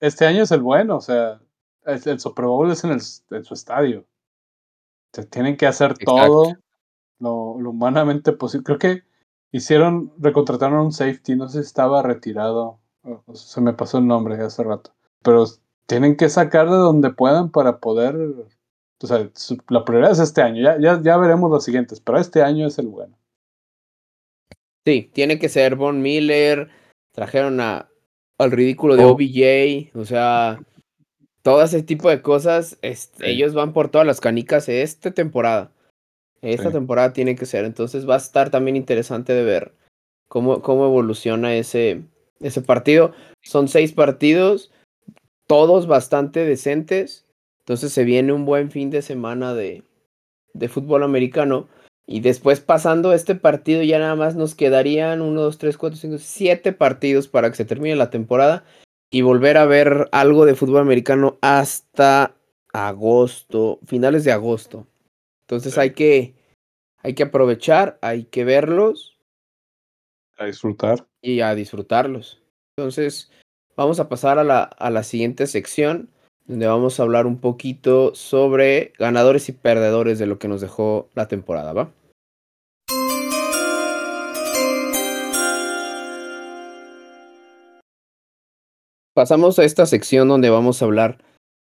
este 0.00 0.26
año 0.26 0.42
es 0.42 0.50
el 0.50 0.62
bueno, 0.62 0.96
o 0.96 1.00
sea 1.00 1.40
el 1.88 2.20
Super 2.20 2.44
Bowl 2.44 2.70
es 2.70 2.84
en, 2.84 2.90
el, 2.90 3.00
en 3.30 3.44
su 3.44 3.54
estadio. 3.54 4.06
Se 5.12 5.24
tienen 5.24 5.56
que 5.56 5.66
hacer 5.66 5.96
todo 5.96 6.54
lo, 7.18 7.34
humanamente 7.52 8.32
posible. 8.32 8.64
Creo 8.64 8.78
que 8.78 9.02
hicieron, 9.52 10.12
recontrataron 10.18 10.80
un 10.80 10.92
safety, 10.92 11.34
no 11.34 11.48
sé 11.48 11.62
si 11.62 11.66
estaba 11.66 12.02
retirado, 12.02 12.78
se 13.32 13.60
me 13.60 13.72
pasó 13.72 13.98
el 13.98 14.06
nombre 14.06 14.34
hace 14.36 14.62
rato, 14.62 14.92
pero 15.22 15.44
tienen 15.86 16.16
que 16.16 16.28
sacar 16.28 16.66
de 16.66 16.76
donde 16.76 17.10
puedan 17.10 17.50
para 17.50 17.78
poder, 17.78 18.16
o 18.16 19.06
sea, 19.06 19.30
la 19.68 19.84
prioridad 19.84 20.12
es 20.12 20.18
este 20.18 20.42
año, 20.42 20.62
ya, 20.62 20.78
ya, 20.78 21.00
ya 21.02 21.16
veremos 21.16 21.50
los 21.50 21.64
siguientes, 21.64 22.00
pero 22.00 22.18
este 22.18 22.42
año 22.42 22.66
es 22.66 22.78
el 22.78 22.88
bueno. 22.88 23.16
Sí, 24.86 25.10
tiene 25.12 25.38
que 25.38 25.48
ser 25.48 25.76
Von 25.76 26.02
Miller, 26.02 26.70
trajeron 27.12 27.60
a, 27.60 27.88
al 28.38 28.50
ridículo 28.50 28.96
de 28.96 29.04
oh. 29.04 29.10
OBJ, 29.10 29.98
o 29.98 30.04
sea, 30.04 30.60
todo 31.42 31.62
ese 31.62 31.82
tipo 31.82 32.08
de 32.08 32.22
cosas, 32.22 32.78
este, 32.82 33.30
ellos 33.30 33.54
van 33.54 33.72
por 33.72 33.90
todas 33.90 34.06
las 34.06 34.20
canicas 34.20 34.68
esta 34.68 35.10
temporada. 35.10 35.72
Esta 36.40 36.70
temporada 36.70 37.12
tiene 37.12 37.34
que 37.34 37.46
ser, 37.46 37.64
entonces 37.64 38.08
va 38.08 38.14
a 38.14 38.18
estar 38.18 38.50
también 38.50 38.76
interesante 38.76 39.32
de 39.32 39.42
ver 39.42 39.74
cómo, 40.28 40.62
cómo 40.62 40.86
evoluciona 40.86 41.54
ese, 41.56 42.04
ese 42.40 42.62
partido. 42.62 43.12
Son 43.42 43.68
seis 43.68 43.92
partidos, 43.92 44.70
todos 45.46 45.86
bastante 45.86 46.44
decentes, 46.44 47.26
entonces 47.60 47.92
se 47.92 48.04
viene 48.04 48.32
un 48.32 48.44
buen 48.44 48.70
fin 48.70 48.90
de 48.90 49.02
semana 49.02 49.54
de, 49.54 49.82
de 50.54 50.68
fútbol 50.68 51.02
americano. 51.02 51.68
Y 52.06 52.20
después 52.20 52.60
pasando 52.60 53.12
este 53.12 53.34
partido 53.34 53.82
ya 53.82 53.98
nada 53.98 54.16
más 54.16 54.34
nos 54.34 54.54
quedarían 54.54 55.20
1, 55.20 55.42
2, 55.42 55.58
3, 55.58 55.76
4, 55.76 55.98
5, 55.98 56.18
7 56.18 56.72
partidos 56.72 57.28
para 57.28 57.50
que 57.50 57.56
se 57.56 57.66
termine 57.66 57.96
la 57.96 58.08
temporada 58.08 58.64
y 59.10 59.20
volver 59.20 59.58
a 59.58 59.66
ver 59.66 60.08
algo 60.12 60.46
de 60.46 60.54
fútbol 60.54 60.80
americano 60.80 61.36
hasta 61.42 62.34
agosto, 62.72 63.78
finales 63.86 64.24
de 64.24 64.32
agosto. 64.32 64.86
Entonces 65.42 65.76
hay 65.76 65.90
que 65.90 66.34
hay 67.02 67.14
que 67.14 67.24
aprovechar, 67.24 67.98
hay 68.00 68.24
que 68.24 68.44
verlos 68.44 69.17
a 70.38 70.46
disfrutar 70.46 71.06
y 71.20 71.40
a 71.40 71.54
disfrutarlos. 71.54 72.40
Entonces, 72.76 73.30
vamos 73.76 74.00
a 74.00 74.08
pasar 74.08 74.38
a 74.38 74.44
la, 74.44 74.62
a 74.62 74.90
la 74.90 75.02
siguiente 75.02 75.46
sección 75.46 76.08
donde 76.46 76.66
vamos 76.66 76.98
a 76.98 77.02
hablar 77.02 77.26
un 77.26 77.38
poquito 77.38 78.14
sobre 78.14 78.94
ganadores 78.98 79.48
y 79.50 79.52
perdedores 79.52 80.18
de 80.18 80.26
lo 80.26 80.38
que 80.38 80.48
nos 80.48 80.62
dejó 80.62 81.10
la 81.14 81.28
temporada, 81.28 81.74
¿va? 81.74 81.92
Pasamos 89.14 89.58
a 89.58 89.64
esta 89.64 89.84
sección 89.84 90.28
donde 90.28 90.48
vamos 90.48 90.80
a 90.80 90.86
hablar 90.86 91.18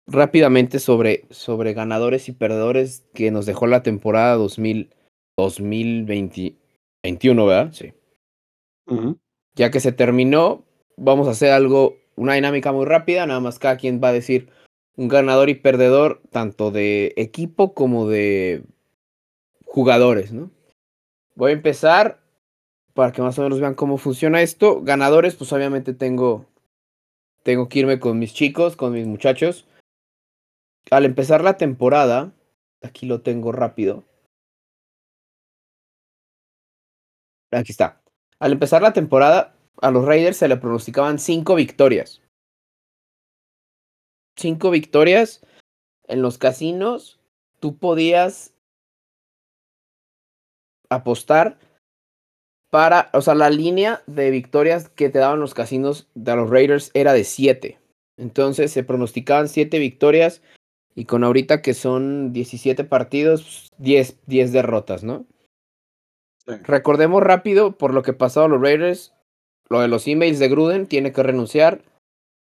rápidamente 0.06 0.80
sobre, 0.80 1.24
sobre 1.30 1.74
ganadores 1.74 2.30
y 2.30 2.34
perdedores 2.34 3.06
que 3.14 3.32
nos 3.32 3.46
dejó 3.46 3.66
la 3.66 3.82
temporada 3.82 4.36
2000, 4.36 4.94
2021, 5.38 7.46
¿verdad? 7.46 7.72
Sí. 7.72 7.94
Ya 9.56 9.72
que 9.72 9.80
se 9.80 9.92
terminó, 9.92 10.66
vamos 10.98 11.28
a 11.28 11.32
hacer 11.32 11.52
algo, 11.52 11.96
una 12.16 12.34
dinámica 12.34 12.72
muy 12.72 12.86
rápida, 12.86 13.26
nada 13.26 13.40
más 13.40 13.60
cada 13.60 13.78
quien 13.78 14.02
va 14.04 14.10
a 14.10 14.14
decir 14.14 14.50
un 14.96 15.08
ganador 15.08 15.50
y 15.50 15.56
perdedor 15.56 16.22
tanto 16.32 16.72
de 16.72 17.14
equipo 17.16 17.74
como 17.74 18.08
de 18.08 18.64
jugadores, 19.66 20.34
¿no? 20.34 20.52
Voy 21.36 21.52
a 21.52 21.54
empezar 21.54 22.22
para 22.94 23.12
que 23.12 23.22
más 23.22 23.40
o 23.40 23.44
menos 23.44 23.62
vean 23.62 23.76
cómo 23.76 23.98
funciona 23.98 24.42
esto. 24.42 24.82
Ganadores, 24.82 25.36
pues 25.36 25.54
obviamente 25.54 25.94
tengo 25.94 26.46
tengo 27.44 27.70
que 27.70 27.80
irme 27.80 28.00
con 28.00 28.20
mis 28.20 28.34
chicos, 28.34 28.76
con 28.76 28.94
mis 28.94 29.08
muchachos. 29.08 29.66
Al 30.92 31.06
empezar 31.06 31.44
la 31.44 31.58
temporada, 31.58 32.34
aquí 32.82 33.06
lo 33.06 33.22
tengo 33.22 33.52
rápido. 33.52 34.04
Aquí 37.52 37.72
está. 37.72 38.02
Al 38.40 38.54
empezar 38.54 38.82
la 38.82 38.94
temporada, 38.94 39.56
a 39.82 39.92
los 39.92 40.06
Raiders 40.06 40.38
se 40.38 40.48
le 40.48 40.58
pronosticaban 40.58 41.20
cinco 41.20 41.56
victorias 41.56 42.22
cinco 44.40 44.72
victorias 44.72 45.42
en 46.08 46.22
los 46.22 46.38
casinos, 46.38 47.20
tú 47.60 47.78
podías 47.78 48.56
apostar 50.90 51.60
para, 52.72 53.10
o 53.14 53.22
sea, 53.22 53.36
la 53.36 53.50
línea 53.50 54.02
de 54.08 54.32
victorias 54.32 54.90
que 54.90 55.10
te 55.10 55.20
daban 55.20 55.40
los 55.40 55.54
casinos 55.54 56.08
de 56.16 56.36
los 56.36 56.50
Raiders 56.50 56.92
era 56.94 57.14
de 57.14 57.24
siete. 57.24 57.80
Entonces 58.18 58.72
se 58.72 58.84
pronosticaban 58.84 59.50
siete 59.50 59.80
victorias 59.80 60.42
y 60.96 61.06
con 61.06 61.24
ahorita 61.24 61.62
que 61.62 61.74
son 61.74 62.34
17 62.34 62.84
partidos, 62.84 63.70
10, 63.78 64.20
10 64.26 64.52
derrotas, 64.52 65.04
¿no? 65.04 65.26
Recordemos 66.64 67.22
rápido 67.24 67.78
por 67.78 67.94
lo 67.94 68.04
que 68.04 68.14
pasó 68.14 68.44
a 68.44 68.48
los 68.48 68.62
Raiders, 68.62 69.14
lo 69.70 69.82
de 69.82 69.88
los 69.88 70.08
emails 70.08 70.40
de 70.40 70.50
Gruden, 70.50 70.88
tiene 70.88 71.12
que 71.12 71.24
renunciar 71.24 71.82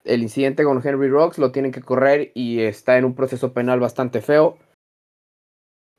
el 0.04 0.22
incidente 0.22 0.64
con 0.64 0.86
Henry 0.86 1.10
Rocks 1.10 1.38
lo 1.38 1.52
tienen 1.52 1.72
que 1.72 1.82
correr 1.82 2.32
y 2.34 2.62
está 2.62 2.98
en 2.98 3.06
un 3.06 3.16
proceso 3.16 3.54
penal 3.54 3.80
bastante 3.80 4.22
feo. 4.22 4.58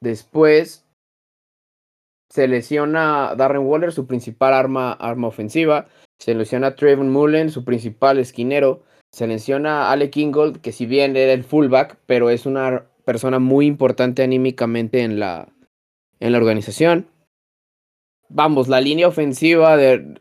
Después 0.01 0.85
se 2.31 2.49
lesiona 2.49 3.35
Darren 3.37 3.63
Waller, 3.63 3.93
su 3.93 4.07
principal 4.07 4.53
arma, 4.53 4.93
arma 4.93 5.29
ofensiva. 5.29 5.89
Se 6.19 6.35
lesiona 6.35 6.75
Trayvon 6.75 7.11
Mullen, 7.11 7.51
su 7.51 7.65
principal 7.65 8.19
esquinero. 8.19 8.83
Se 9.13 9.27
lesiona 9.27 9.91
Alec 9.91 10.17
Ingold, 10.17 10.61
que 10.61 10.73
si 10.73 10.87
bien 10.87 11.17
era 11.17 11.33
el 11.33 11.45
fullback, 11.45 11.97
pero 12.07 12.31
es 12.31 12.47
una 12.47 12.87
persona 13.05 13.39
muy 13.39 13.67
importante 13.67 14.23
anímicamente 14.23 15.03
en 15.03 15.19
la, 15.19 15.49
en 16.21 16.33
la 16.33 16.39
organización 16.39 17.07
vamos, 18.29 18.69
la 18.69 18.81
línea 18.81 19.09
ofensiva 19.09 19.77
de 19.77 20.17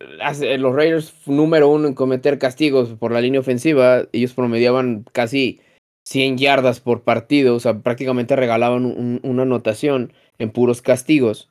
los 0.57 0.75
Raiders 0.75 1.13
número 1.27 1.69
uno 1.69 1.87
en 1.87 1.93
cometer 1.93 2.39
castigos 2.39 2.89
por 2.89 3.11
la 3.11 3.21
línea 3.21 3.39
ofensiva, 3.39 4.07
ellos 4.11 4.33
promediaban 4.33 5.05
casi 5.11 5.61
100 6.05 6.37
yardas 6.37 6.79
por 6.79 7.03
partido, 7.03 7.55
o 7.55 7.59
sea, 7.59 7.79
prácticamente 7.79 8.35
regalaban 8.35 9.19
una 9.23 9.43
anotación 9.43 10.13
en 10.37 10.51
puros 10.51 10.81
castigos. 10.81 11.49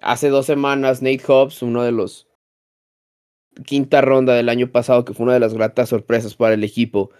Hace 0.00 0.28
dos 0.28 0.46
semanas, 0.46 1.02
Nate 1.02 1.22
Hobbs, 1.26 1.62
uno 1.62 1.82
de 1.82 1.92
los 1.92 2.28
quinta 3.66 4.00
ronda 4.00 4.34
del 4.34 4.48
año 4.48 4.70
pasado, 4.70 5.04
que 5.04 5.14
fue 5.14 5.24
una 5.24 5.34
de 5.34 5.40
las 5.40 5.54
gratas 5.54 5.88
sorpresas 5.88 6.36
para 6.36 6.54
el 6.54 6.62
equipo, 6.62 7.10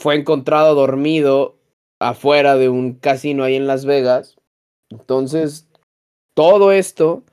fue 0.00 0.16
encontrado 0.16 0.74
dormido 0.74 1.58
afuera 2.00 2.56
de 2.56 2.68
un 2.68 2.94
casino 2.94 3.44
ahí 3.44 3.54
en 3.54 3.66
Las 3.66 3.84
Vegas. 3.84 4.36
Entonces, 4.90 5.68
todo 6.34 6.72
esto, 6.72 7.24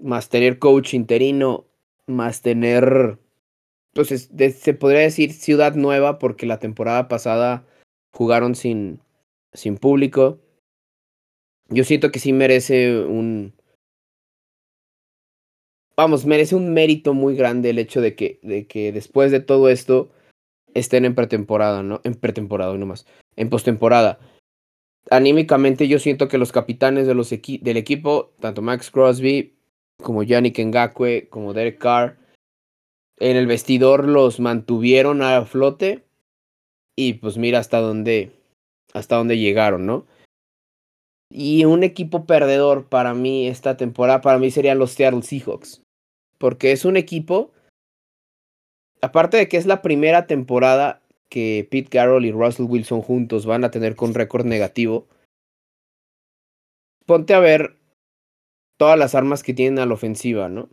más 0.00 0.28
tener 0.28 0.58
coach 0.58 0.94
interino, 0.94 1.66
más 2.06 2.40
tener, 2.40 3.18
pues 3.92 4.08
se 4.08 4.74
podría 4.74 5.00
decir 5.00 5.32
ciudad 5.32 5.74
nueva 5.74 6.18
porque 6.18 6.46
la 6.46 6.58
temporada 6.58 7.08
pasada 7.08 7.66
jugaron 8.12 8.54
sin, 8.54 9.00
sin 9.52 9.76
público. 9.76 10.38
Yo 11.68 11.84
siento 11.84 12.10
que 12.10 12.20
sí 12.20 12.32
merece 12.32 12.98
un... 13.00 13.52
Vamos, 15.96 16.24
merece 16.24 16.54
un 16.54 16.72
mérito 16.72 17.12
muy 17.12 17.34
grande 17.34 17.70
el 17.70 17.78
hecho 17.80 18.00
de 18.00 18.14
que, 18.14 18.38
de 18.42 18.68
que 18.68 18.92
después 18.92 19.32
de 19.32 19.40
todo 19.40 19.68
esto 19.68 20.10
estén 20.72 21.04
en 21.04 21.16
pretemporada, 21.16 21.82
¿no? 21.82 22.00
En 22.04 22.14
pretemporada, 22.14 22.76
no 22.76 22.86
más. 22.86 23.04
En 23.34 23.50
postemporada 23.50 24.20
anímicamente 25.10 25.88
yo 25.88 25.98
siento 25.98 26.28
que 26.28 26.38
los 26.38 26.52
capitanes 26.52 27.06
de 27.06 27.14
los 27.14 27.30
del 27.30 27.76
equipo, 27.76 28.32
tanto 28.40 28.62
Max 28.62 28.90
Crosby 28.90 29.54
como 30.02 30.22
Yannick 30.22 30.58
Ngakwe, 30.58 31.28
como 31.28 31.54
Derek 31.54 31.78
Carr, 31.78 32.18
en 33.18 33.36
el 33.36 33.46
vestidor 33.46 34.06
los 34.06 34.40
mantuvieron 34.40 35.22
a 35.22 35.44
flote 35.44 36.04
y 36.96 37.14
pues 37.14 37.36
mira 37.36 37.58
hasta 37.58 37.80
dónde 37.80 38.32
hasta 38.94 39.16
dónde 39.16 39.38
llegaron, 39.38 39.86
¿no? 39.86 40.06
Y 41.30 41.64
un 41.64 41.82
equipo 41.84 42.24
perdedor 42.26 42.88
para 42.88 43.12
mí 43.12 43.48
esta 43.48 43.76
temporada 43.76 44.20
para 44.20 44.38
mí 44.38 44.50
serían 44.50 44.78
los 44.78 44.92
Seattle 44.92 45.22
Seahawks, 45.22 45.82
porque 46.38 46.72
es 46.72 46.84
un 46.84 46.96
equipo 46.96 47.52
aparte 49.02 49.36
de 49.36 49.48
que 49.48 49.56
es 49.56 49.66
la 49.66 49.82
primera 49.82 50.26
temporada 50.26 51.02
que 51.28 51.66
Pete 51.70 51.90
Carroll 51.90 52.24
y 52.24 52.32
Russell 52.32 52.66
Wilson 52.66 53.02
juntos 53.02 53.46
van 53.46 53.64
a 53.64 53.70
tener 53.70 53.96
con 53.96 54.14
récord 54.14 54.46
negativo, 54.46 55.06
ponte 57.06 57.34
a 57.34 57.40
ver 57.40 57.76
todas 58.78 58.98
las 58.98 59.14
armas 59.14 59.42
que 59.42 59.54
tienen 59.54 59.78
a 59.78 59.86
la 59.86 59.94
ofensiva, 59.94 60.48
¿no? 60.48 60.68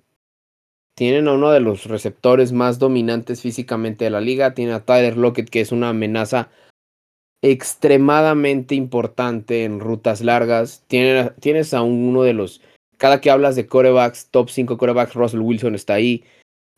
Tienen 0.95 1.28
a 1.28 1.34
uno 1.34 1.51
de 1.51 1.60
los 1.60 1.86
receptores 1.86 2.53
más 2.53 2.80
dominantes 2.80 3.41
físicamente 3.41 4.06
de 4.06 4.12
la 4.12 4.22
liga, 4.22 4.53
tienen 4.53 4.76
a 4.76 4.86
Tyler 4.86 5.18
Lockett, 5.18 5.49
que 5.49 5.60
es 5.62 5.72
una 5.72 5.89
amenaza 5.89 6.49
extremadamente 7.41 8.76
importante 8.76 9.66
en 9.66 9.80
rutas 9.80 10.22
largas. 10.22 10.84
tienes 10.88 11.74
a 11.74 11.82
uno 11.82 12.24
de 12.24 12.34
los, 12.34 12.62
cada 12.97 13.22
que 13.22 13.30
hablas 13.30 13.56
de 13.56 13.68
corebacks, 13.68 14.30
top 14.32 14.49
5 14.49 14.78
corebacks, 14.78 15.14
Russell 15.14 15.41
Wilson 15.41 15.76
está 15.76 15.95
ahí. 15.95 16.24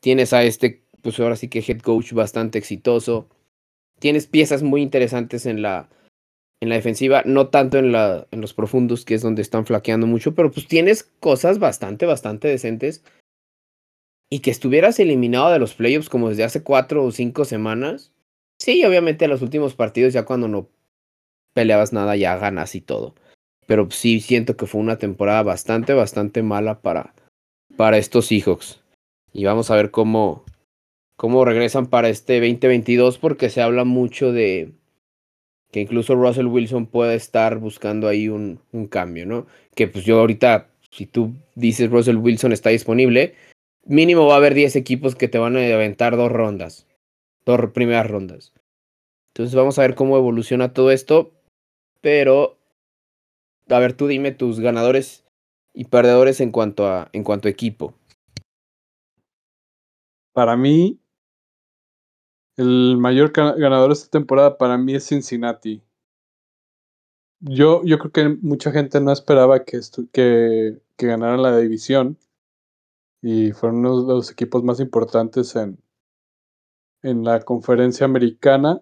Tienes 0.02 0.34
a 0.34 0.44
este, 0.44 0.84
pues 1.02 1.20
ahora 1.20 1.36
sí 1.36 1.48
que 1.48 1.64
head 1.66 1.80
coach 1.82 2.14
bastante 2.14 2.58
exitoso. 2.58 3.30
Tienes 4.00 4.28
piezas 4.28 4.64
muy 4.64 4.82
interesantes 4.82 5.46
en 5.46 5.62
la, 5.62 5.90
en 6.62 6.70
la 6.70 6.76
defensiva, 6.76 7.24
no 7.26 7.48
tanto 7.48 7.78
en, 7.78 7.92
la, 7.92 8.28
en 8.32 8.42
los 8.42 8.54
profundos, 8.54 9.06
que 9.06 9.16
es 9.16 9.22
donde 9.22 9.42
están 9.42 9.66
flaqueando 9.66 10.08
mucho, 10.08 10.34
pero 10.34 10.52
pues 10.52 10.68
tienes 10.68 11.04
cosas 11.04 11.60
bastante, 11.60 12.06
bastante 12.06 12.48
decentes. 12.48 13.04
Y 14.30 14.40
que 14.40 14.52
estuvieras 14.52 15.00
eliminado 15.00 15.52
de 15.52 15.60
los 15.60 15.74
playoffs 15.74 16.10
como 16.10 16.30
desde 16.30 16.44
hace 16.44 16.62
cuatro 16.62 17.06
o 17.06 17.12
cinco 17.12 17.46
semanas. 17.46 18.12
Sí, 18.60 18.84
obviamente 18.84 19.26
en 19.26 19.32
los 19.32 19.42
últimos 19.42 19.74
partidos, 19.74 20.14
ya 20.14 20.26
cuando 20.26 20.48
no 20.48 20.68
peleabas 21.54 21.94
nada, 21.94 22.16
ya 22.16 22.36
ganas 22.36 22.76
y 22.76 22.82
todo. 22.82 23.16
Pero 23.68 23.90
sí 23.90 24.20
siento 24.20 24.58
que 24.58 24.66
fue 24.66 24.82
una 24.82 24.98
temporada 24.98 25.44
bastante, 25.44 25.94
bastante 25.94 26.44
mala 26.44 26.82
para, 26.82 27.14
para 27.78 27.98
estos 27.98 28.28
Seahawks. 28.28 28.82
Y 29.32 29.46
vamos 29.46 29.72
a 29.72 29.76
ver 29.76 29.92
cómo, 29.92 30.44
cómo 31.18 31.44
regresan 31.44 31.88
para 31.88 32.10
este 32.10 32.40
2022, 32.40 33.18
porque 33.18 33.50
se 33.50 33.62
habla 33.62 33.84
mucho 33.84 34.32
de, 34.32 34.72
que 35.72 35.82
incluso 35.82 36.16
Russell 36.16 36.46
Wilson 36.46 36.86
puede 36.86 37.16
estar 37.16 37.58
buscando 37.58 38.08
ahí 38.08 38.30
un, 38.30 38.62
un 38.72 38.88
cambio, 38.88 39.26
¿no? 39.26 39.48
Que 39.76 39.88
pues 39.88 40.06
yo 40.06 40.20
ahorita, 40.20 40.70
si 40.92 41.06
tú 41.06 41.34
dices 41.56 41.90
Russell 41.90 42.18
Wilson 42.18 42.54
está 42.54 42.70
disponible, 42.70 43.36
mínimo 43.86 44.28
va 44.28 44.36
a 44.36 44.38
haber 44.38 44.54
10 44.54 44.76
equipos 44.76 45.16
que 45.16 45.28
te 45.28 45.40
van 45.40 45.58
a 45.58 45.74
aventar 45.74 46.16
dos 46.16 46.32
rondas, 46.32 46.88
dos 47.46 47.72
primeras 47.72 48.10
rondas. 48.10 48.54
Entonces 49.34 49.56
vamos 49.56 49.78
a 49.78 49.82
ver 49.82 49.96
cómo 49.96 50.18
evoluciona 50.18 50.74
todo 50.74 50.92
esto, 50.92 51.34
pero 52.02 52.58
a 53.70 53.80
ver, 53.80 53.94
tú 53.94 54.08
dime 54.08 54.32
tus 54.32 54.60
ganadores 54.60 55.26
y 55.74 55.86
perdedores 55.86 56.40
en 56.42 56.52
cuanto 56.52 56.88
a 56.88 57.10
en 57.12 57.24
cuanto 57.24 57.48
a 57.48 57.52
equipo. 57.52 57.94
Para 60.34 60.56
mí, 60.56 61.00
el 62.58 62.98
mayor 62.98 63.32
ganador 63.32 63.90
de 63.90 63.94
esta 63.94 64.10
temporada 64.10 64.58
para 64.58 64.78
mí 64.78 64.96
es 64.96 65.08
Cincinnati. 65.08 65.82
Yo, 67.40 67.84
yo 67.84 68.00
creo 68.00 68.12
que 68.12 68.30
mucha 68.42 68.72
gente 68.72 69.00
no 69.00 69.12
esperaba 69.12 69.64
que, 69.64 69.80
que, 70.12 70.82
ganaran 70.98 71.44
la 71.44 71.56
división 71.58 72.18
y 73.22 73.52
fueron 73.52 73.80
uno 73.80 74.02
de 74.02 74.14
los 74.16 74.32
equipos 74.32 74.64
más 74.64 74.80
importantes 74.80 75.56
en, 75.56 75.80
en 77.04 77.24
la 77.24 77.42
conferencia 77.42 78.06
americana. 78.06 78.82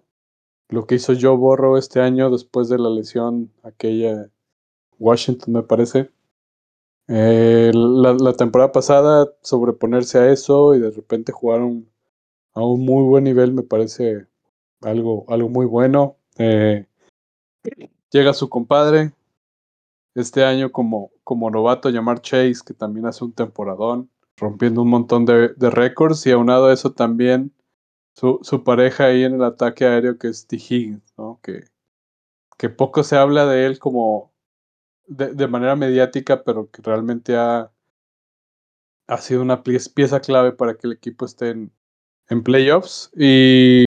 Lo 0.69 0.88
que 0.88 0.95
hizo 0.95 1.13
Joe 1.19 1.36
Borro 1.36 1.78
este 1.78 1.99
año 1.99 2.30
después 2.30 2.69
de 2.69 2.80
la 2.80 2.89
lesión 2.89 3.51
aquella 3.63 4.30
Washington 4.99 5.53
me 5.53 5.63
parece. 5.63 6.11
Eh, 7.07 7.71
la, 7.73 8.13
la, 8.13 8.34
temporada 8.34 8.71
pasada 8.71 9.32
sobreponerse 9.41 10.17
a 10.17 10.32
eso 10.32 10.73
y 10.73 10.80
de 10.80 10.89
repente 10.89 11.32
jugaron 11.32 11.88
a 12.55 12.65
un 12.65 12.83
muy 12.85 13.03
buen 13.03 13.25
nivel 13.25 13.53
me 13.53 13.63
parece 13.63 14.27
algo, 14.81 15.25
algo 15.29 15.49
muy 15.49 15.65
bueno. 15.65 16.17
Eh, 16.37 16.87
llega 18.11 18.33
su 18.33 18.49
compadre 18.49 19.13
este 20.15 20.45
año 20.45 20.71
como, 20.71 21.11
como 21.23 21.51
novato, 21.51 21.89
llamar 21.89 22.21
Chase, 22.21 22.61
que 22.65 22.73
también 22.73 23.05
hace 23.05 23.25
un 23.25 23.33
temporadón, 23.33 24.09
rompiendo 24.37 24.81
un 24.81 24.89
montón 24.89 25.25
de, 25.25 25.49
de 25.49 25.69
récords 25.69 26.25
y 26.25 26.31
aunado 26.31 26.67
a 26.67 26.73
eso 26.73 26.93
también 26.93 27.53
su, 28.15 28.39
su, 28.41 28.63
pareja 28.63 29.05
ahí 29.07 29.23
en 29.23 29.35
el 29.35 29.43
ataque 29.43 29.85
aéreo 29.85 30.17
que 30.17 30.29
es 30.29 30.47
T. 30.47 30.55
Higgins, 30.55 31.13
¿no? 31.17 31.39
que, 31.43 31.65
que 32.57 32.69
poco 32.69 33.03
se 33.03 33.17
habla 33.17 33.45
de 33.45 33.65
él 33.65 33.79
como 33.79 34.31
de, 35.07 35.33
de 35.33 35.47
manera 35.47 35.75
mediática, 35.75 36.43
pero 36.45 36.71
que 36.71 36.81
realmente 36.81 37.35
ha, 37.35 37.73
ha 39.07 39.17
sido 39.17 39.41
una 39.41 39.63
pieza 39.63 40.21
clave 40.21 40.53
para 40.53 40.75
que 40.77 40.87
el 40.87 40.93
equipo 40.93 41.25
esté 41.25 41.49
en, 41.49 41.73
en 42.30 42.43
playoffs. 42.43 43.11
Y, 43.15 43.86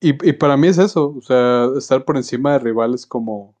y, 0.00 0.28
y, 0.28 0.32
para 0.34 0.56
mí 0.56 0.68
es 0.68 0.78
eso, 0.78 1.14
o 1.16 1.22
sea, 1.22 1.68
estar 1.78 2.04
por 2.04 2.16
encima 2.16 2.52
de 2.52 2.58
rivales 2.60 3.06
como 3.06 3.54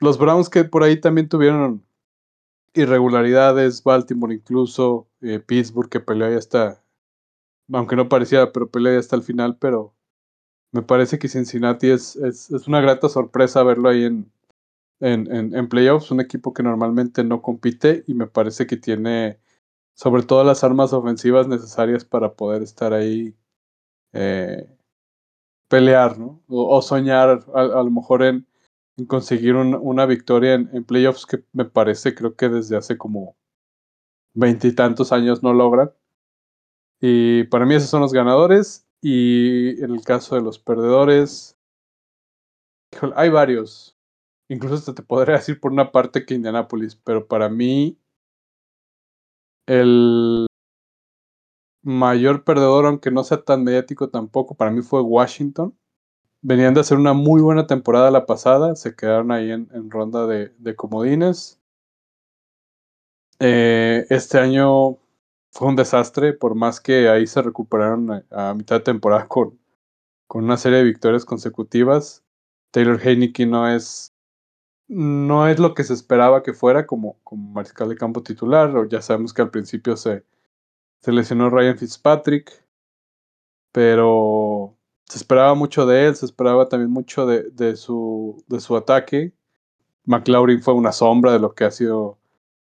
los 0.00 0.18
Browns 0.18 0.48
que 0.48 0.64
por 0.64 0.82
ahí 0.82 1.00
también 1.00 1.28
tuvieron 1.28 1.84
irregularidades, 2.74 3.82
Baltimore 3.82 4.34
incluso, 4.34 5.08
eh, 5.20 5.40
Pittsburgh 5.40 5.88
que 5.88 6.00
peleó 6.00 6.30
ya 6.30 6.38
hasta, 6.38 6.84
aunque 7.72 7.96
no 7.96 8.08
parecía, 8.08 8.52
pero 8.52 8.70
peleó 8.70 8.92
ya 8.92 9.00
hasta 9.00 9.16
el 9.16 9.22
final, 9.22 9.56
pero 9.58 9.94
me 10.72 10.82
parece 10.82 11.18
que 11.18 11.28
Cincinnati 11.28 11.90
es, 11.90 12.16
es, 12.16 12.50
es 12.50 12.68
una 12.68 12.80
grata 12.80 13.08
sorpresa 13.08 13.62
verlo 13.62 13.88
ahí 13.88 14.04
en, 14.04 14.30
en, 15.00 15.32
en, 15.34 15.54
en 15.56 15.68
playoffs, 15.68 16.10
un 16.10 16.20
equipo 16.20 16.52
que 16.52 16.62
normalmente 16.62 17.24
no 17.24 17.42
compite 17.42 18.04
y 18.06 18.14
me 18.14 18.26
parece 18.26 18.66
que 18.66 18.76
tiene 18.76 19.40
sobre 19.98 20.22
todo 20.22 20.44
las 20.44 20.62
armas 20.62 20.92
ofensivas 20.92 21.48
necesarias 21.48 22.04
para 22.04 22.34
poder 22.34 22.62
estar 22.62 22.92
ahí, 22.92 23.34
eh, 24.12 24.64
pelear, 25.68 26.18
¿no? 26.20 26.40
O, 26.46 26.80
soñar 26.82 27.44
a, 27.52 27.60
a, 27.60 27.82
lo 27.82 27.90
mejor 27.90 28.22
en, 28.22 28.46
conseguir 29.08 29.56
un, 29.56 29.74
una 29.74 30.06
victoria 30.06 30.54
en, 30.54 30.70
en, 30.72 30.84
playoffs 30.84 31.26
que 31.26 31.44
me 31.52 31.64
parece, 31.64 32.14
creo 32.14 32.36
que 32.36 32.48
desde 32.48 32.76
hace 32.76 32.96
como 32.96 33.36
veintitantos 34.34 35.10
años 35.10 35.42
no 35.42 35.52
logran. 35.52 35.90
Y 37.00 37.44
para 37.44 37.66
mí 37.66 37.74
esos 37.74 37.90
son 37.90 38.00
los 38.00 38.12
ganadores. 38.12 38.86
Y 39.02 39.82
en 39.82 39.90
el 39.90 40.02
caso 40.04 40.36
de 40.36 40.42
los 40.42 40.60
perdedores, 40.60 41.58
hay 43.16 43.30
varios. 43.30 43.96
Incluso 44.48 44.94
te 44.94 45.02
podría 45.02 45.36
decir 45.36 45.58
por 45.58 45.72
una 45.72 45.90
parte 45.90 46.24
que 46.24 46.34
Indianapolis, 46.34 46.94
pero 46.94 47.26
para 47.26 47.48
mí 47.48 47.98
el 49.68 50.46
mayor 51.82 52.44
perdedor, 52.44 52.86
aunque 52.86 53.10
no 53.10 53.24
sea 53.24 53.42
tan 53.44 53.64
mediático 53.64 54.10
tampoco, 54.10 54.54
para 54.56 54.70
mí 54.70 54.82
fue 54.82 55.00
Washington. 55.02 55.76
Venían 56.42 56.74
de 56.74 56.80
hacer 56.80 56.98
una 56.98 57.14
muy 57.14 57.40
buena 57.42 57.66
temporada 57.66 58.10
la 58.10 58.26
pasada, 58.26 58.76
se 58.76 58.94
quedaron 58.96 59.32
ahí 59.32 59.50
en, 59.50 59.90
ronda 59.90 60.26
de, 60.26 60.76
comodines. 60.76 61.60
Eh, 63.40 64.06
este 64.10 64.38
año 64.38 64.98
fue 65.50 65.68
un 65.68 65.76
desastre, 65.76 66.32
por 66.32 66.54
más 66.54 66.80
que 66.80 67.08
ahí 67.08 67.26
se 67.26 67.42
recuperaron 67.42 68.10
a, 68.10 68.50
a, 68.50 68.54
mitad 68.54 68.76
de 68.76 68.82
temporada 68.84 69.28
con, 69.28 69.58
con 70.26 70.44
una 70.44 70.56
serie 70.56 70.78
de 70.78 70.84
victorias 70.84 71.24
consecutivas. 71.24 72.24
Taylor 72.70 73.00
Heineke 73.00 73.46
no 73.46 73.68
es 73.68 74.14
no 74.88 75.46
es 75.48 75.58
lo 75.58 75.74
que 75.74 75.84
se 75.84 75.94
esperaba 75.94 76.42
que 76.42 76.54
fuera 76.54 76.86
como, 76.86 77.18
como 77.24 77.52
mariscal 77.52 77.88
de 77.90 77.96
campo 77.96 78.22
titular. 78.22 78.72
Ya 78.88 79.02
sabemos 79.02 79.32
que 79.32 79.42
al 79.42 79.50
principio 79.50 79.96
se, 79.96 80.24
se 81.00 81.12
lesionó 81.12 81.50
Ryan 81.50 81.78
Fitzpatrick, 81.78 82.64
pero 83.72 84.76
se 85.04 85.18
esperaba 85.18 85.54
mucho 85.54 85.86
de 85.86 86.06
él, 86.06 86.16
se 86.16 86.26
esperaba 86.26 86.68
también 86.68 86.90
mucho 86.90 87.26
de, 87.26 87.50
de, 87.50 87.76
su, 87.76 88.42
de 88.48 88.60
su 88.60 88.76
ataque. 88.76 89.32
McLaurin 90.04 90.62
fue 90.62 90.74
una 90.74 90.92
sombra 90.92 91.32
de 91.32 91.38
lo 91.38 91.54
que 91.54 91.64
ha 91.64 91.70
sido 91.70 92.18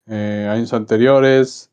eh, 0.08 0.48
años 0.50 0.74
anteriores. 0.74 1.72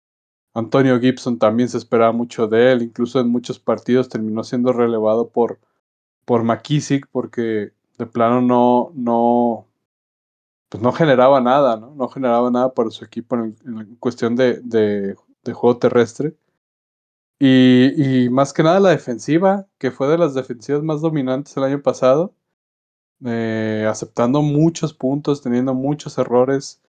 Antonio 0.54 0.98
Gibson 1.00 1.38
también 1.38 1.68
se 1.68 1.78
esperaba 1.78 2.12
mucho 2.12 2.46
de 2.48 2.72
él, 2.72 2.82
incluso 2.82 3.20
en 3.20 3.28
muchos 3.28 3.58
partidos 3.58 4.08
terminó 4.08 4.44
siendo 4.44 4.72
relevado 4.72 5.28
por, 5.28 5.58
por 6.24 6.44
McKissick 6.44 7.06
porque 7.10 7.72
de 7.98 8.06
plano 8.06 8.40
no, 8.40 8.92
no, 8.94 9.65
pues 10.68 10.82
no 10.82 10.92
generaba 10.92 11.40
nada, 11.40 11.76
¿no? 11.76 11.94
No 11.94 12.08
generaba 12.08 12.50
nada 12.50 12.74
para 12.74 12.90
su 12.90 13.04
equipo 13.04 13.36
en, 13.36 13.56
en 13.64 13.96
cuestión 13.96 14.36
de, 14.36 14.60
de, 14.62 15.14
juego 15.52 15.78
terrestre. 15.78 16.36
Y, 17.38 18.24
y, 18.24 18.30
más 18.30 18.52
que 18.52 18.62
nada 18.62 18.80
la 18.80 18.90
defensiva, 18.90 19.66
que 19.78 19.90
fue 19.90 20.08
de 20.08 20.18
las 20.18 20.34
defensivas 20.34 20.82
más 20.82 21.02
dominantes 21.02 21.56
el 21.56 21.64
año 21.64 21.82
pasado, 21.82 22.34
eh, 23.24 23.86
aceptando 23.88 24.42
muchos 24.42 24.94
puntos, 24.94 25.42
teniendo 25.42 25.74
muchos 25.74 26.18
errores. 26.18 26.82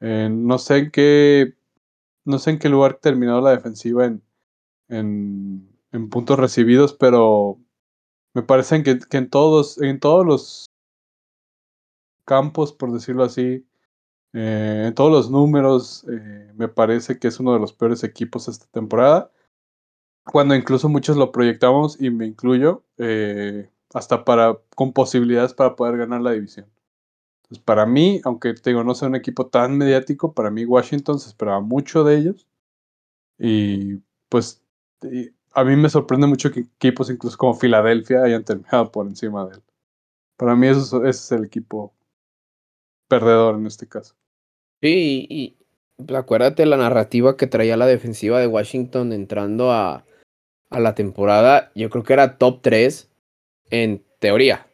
Eh, 0.00 0.28
no 0.30 0.58
sé 0.58 0.78
en 0.78 0.90
qué, 0.90 1.54
no 2.24 2.38
sé 2.38 2.50
en 2.50 2.58
qué 2.58 2.68
lugar 2.68 2.94
terminó 3.00 3.40
la 3.40 3.50
defensiva 3.52 4.06
en, 4.06 4.22
en, 4.88 5.68
en 5.92 6.10
puntos 6.10 6.38
recibidos, 6.38 6.94
pero 6.94 7.58
me 8.34 8.42
parece 8.42 8.82
que, 8.82 8.98
que 8.98 9.18
en 9.18 9.30
todos, 9.30 9.80
en 9.80 10.00
todos 10.00 10.26
los 10.26 10.71
campos, 12.24 12.72
por 12.72 12.92
decirlo 12.92 13.24
así, 13.24 13.66
eh, 14.32 14.84
en 14.88 14.94
todos 14.94 15.12
los 15.12 15.30
números, 15.30 16.06
eh, 16.10 16.52
me 16.56 16.68
parece 16.68 17.18
que 17.18 17.28
es 17.28 17.40
uno 17.40 17.52
de 17.54 17.60
los 17.60 17.72
peores 17.72 18.04
equipos 18.04 18.48
esta 18.48 18.66
temporada. 18.72 19.30
Cuando 20.24 20.54
incluso 20.54 20.88
muchos 20.88 21.16
lo 21.16 21.32
proyectamos, 21.32 22.00
y 22.00 22.10
me 22.10 22.26
incluyo, 22.26 22.84
eh, 22.98 23.70
hasta 23.94 24.24
para, 24.24 24.58
con 24.76 24.92
posibilidades 24.92 25.54
para 25.54 25.76
poder 25.76 25.96
ganar 25.98 26.22
la 26.22 26.32
división. 26.32 26.66
Entonces, 27.44 27.64
para 27.64 27.86
mí, 27.86 28.20
aunque 28.24 28.54
te 28.54 28.72
no 28.72 28.94
sea 28.94 29.08
un 29.08 29.16
equipo 29.16 29.46
tan 29.48 29.76
mediático, 29.78 30.32
para 30.34 30.50
mí 30.50 30.64
Washington 30.64 31.18
se 31.20 31.28
esperaba 31.28 31.60
mucho 31.60 32.04
de 32.04 32.16
ellos. 32.18 32.46
Y 33.38 33.96
pues 34.28 34.62
a 35.54 35.64
mí 35.64 35.76
me 35.76 35.88
sorprende 35.90 36.26
mucho 36.26 36.50
que 36.50 36.60
equipos 36.60 37.10
incluso 37.10 37.36
como 37.36 37.54
Filadelfia 37.54 38.22
hayan 38.24 38.44
terminado 38.44 38.90
por 38.92 39.06
encima 39.06 39.46
de 39.46 39.56
él. 39.56 39.62
Para 40.36 40.56
mí 40.56 40.68
eso, 40.68 41.04
ese 41.04 41.10
es 41.10 41.32
el 41.32 41.44
equipo 41.44 41.94
perdedor 43.12 43.56
en 43.56 43.66
este 43.66 43.86
caso. 43.86 44.14
Sí, 44.80 45.26
y, 45.28 45.56
y 46.08 46.14
acuérdate 46.14 46.64
la 46.64 46.78
narrativa 46.78 47.36
que 47.36 47.46
traía 47.46 47.76
la 47.76 47.86
defensiva 47.86 48.40
de 48.40 48.46
Washington 48.46 49.12
entrando 49.12 49.70
a, 49.70 50.06
a 50.70 50.80
la 50.80 50.94
temporada. 50.94 51.70
Yo 51.74 51.90
creo 51.90 52.04
que 52.04 52.14
era 52.14 52.38
top 52.38 52.60
3 52.62 53.10
En 53.70 54.02
teoría. 54.18 54.66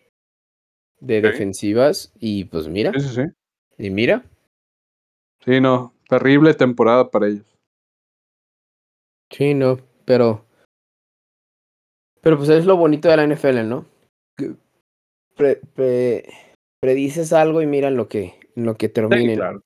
De 1.00 1.20
defensivas. 1.20 2.12
Y 2.20 2.44
pues 2.44 2.68
mira. 2.68 2.92
Sí, 2.92 3.00
sí, 3.00 3.08
sí. 3.08 3.22
Y 3.76 3.90
mira. 3.90 4.24
Sí, 5.44 5.60
no. 5.60 5.94
Terrible 6.08 6.54
temporada 6.54 7.10
para 7.10 7.26
ellos. 7.26 7.56
Sí, 9.30 9.54
no. 9.54 9.78
Pero. 10.04 10.44
Pero 12.20 12.36
pues 12.36 12.48
es 12.50 12.66
lo 12.66 12.76
bonito 12.76 13.08
de 13.08 13.16
la 13.16 13.24
NFL, 13.24 13.68
¿no? 13.68 13.84
Predices 16.80 17.32
algo 17.32 17.62
y 17.62 17.66
mira 17.66 17.90
lo 17.90 18.08
que, 18.08 18.34
lo 18.54 18.76
que 18.76 18.88
termine. 18.88 19.36
claro. 19.36 19.62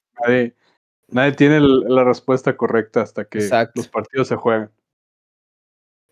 Nadie, 1.08 1.32
tiene 1.32 1.60
la 1.60 2.04
respuesta 2.04 2.56
correcta 2.56 3.02
hasta 3.02 3.26
que 3.26 3.40
los 3.74 3.88
partidos 3.88 4.28
se 4.28 4.36
juegan. 4.36 4.70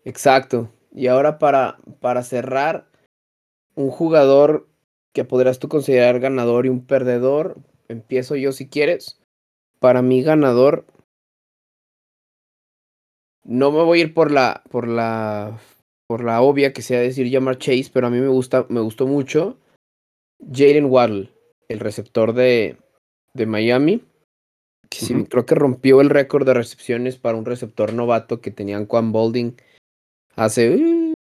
Exacto. 0.05 0.69
Y 0.91 1.07
ahora 1.07 1.39
para, 1.39 1.77
para 1.99 2.21
cerrar, 2.21 2.87
un 3.73 3.89
jugador 3.89 4.67
que 5.11 5.23
podrás 5.23 5.57
tú 5.57 5.69
considerar 5.69 6.19
ganador 6.19 6.65
y 6.65 6.69
un 6.69 6.85
perdedor. 6.85 7.57
Empiezo 7.87 8.35
yo 8.35 8.51
si 8.51 8.69
quieres. 8.69 9.19
Para 9.79 10.03
mí 10.03 10.21
ganador. 10.21 10.85
No 13.43 13.71
me 13.71 13.81
voy 13.81 13.99
a 13.99 14.03
ir 14.03 14.13
por 14.13 14.29
la, 14.29 14.61
por 14.69 14.87
la, 14.87 15.59
por 16.05 16.23
la 16.23 16.41
obvia 16.41 16.73
que 16.73 16.83
sea 16.83 16.99
decir 16.99 17.31
Jamar 17.31 17.57
Chase, 17.57 17.89
pero 17.91 18.05
a 18.05 18.09
mí 18.11 18.19
me 18.19 18.27
gusta, 18.27 18.67
me 18.69 18.81
gustó 18.81 19.07
mucho 19.07 19.57
Jalen 20.51 20.85
Waddle, 20.85 21.29
el 21.67 21.79
receptor 21.79 22.33
de, 22.33 22.77
de 23.33 23.45
Miami. 23.45 24.03
Que 24.89 25.25
creo 25.29 25.45
que 25.45 25.55
rompió 25.55 26.01
el 26.01 26.09
récord 26.09 26.45
de 26.45 26.53
recepciones 26.53 27.17
para 27.17 27.37
un 27.37 27.45
receptor 27.45 27.93
novato 27.93 28.41
que 28.41 28.51
tenían 28.51 28.85
Quan 28.85 29.13
Bolding 29.13 29.55
hace. 30.35 30.75
Uh, 30.75 31.13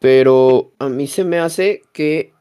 pero 0.00 0.72
a 0.80 0.88
mí 0.88 1.06
se 1.06 1.22
me 1.22 1.38
hace 1.38 1.82
que 1.92 2.34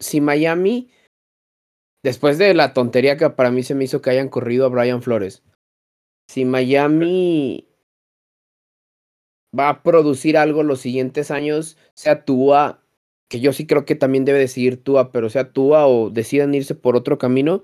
si 0.00 0.20
Miami, 0.20 0.90
después 2.02 2.38
de 2.38 2.54
la 2.54 2.74
tontería 2.74 3.16
que 3.16 3.30
para 3.30 3.52
mí 3.52 3.62
se 3.62 3.76
me 3.76 3.84
hizo 3.84 4.02
que 4.02 4.10
hayan 4.10 4.28
corrido 4.28 4.66
a 4.66 4.70
Brian 4.70 5.02
Flores, 5.02 5.44
si 6.28 6.44
Miami 6.44 7.68
va 9.56 9.68
a 9.68 9.82
producir 9.82 10.36
algo 10.36 10.64
los 10.64 10.80
siguientes 10.80 11.30
años, 11.30 11.76
sea 11.94 12.24
Tua, 12.24 12.82
que 13.30 13.40
yo 13.40 13.52
sí 13.52 13.64
creo 13.64 13.84
que 13.84 13.94
también 13.94 14.24
debe 14.24 14.40
decidir 14.40 14.82
Tua, 14.82 15.12
pero 15.12 15.30
sea 15.30 15.52
Tua 15.52 15.86
o 15.86 16.10
decidan 16.10 16.52
irse 16.52 16.74
por 16.74 16.96
otro 16.96 17.16
camino, 17.16 17.62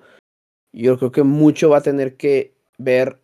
yo 0.72 0.96
creo 0.96 1.10
que 1.10 1.24
mucho 1.24 1.68
va 1.68 1.78
a 1.78 1.82
tener 1.82 2.16
que 2.16 2.54
ver 2.78 3.18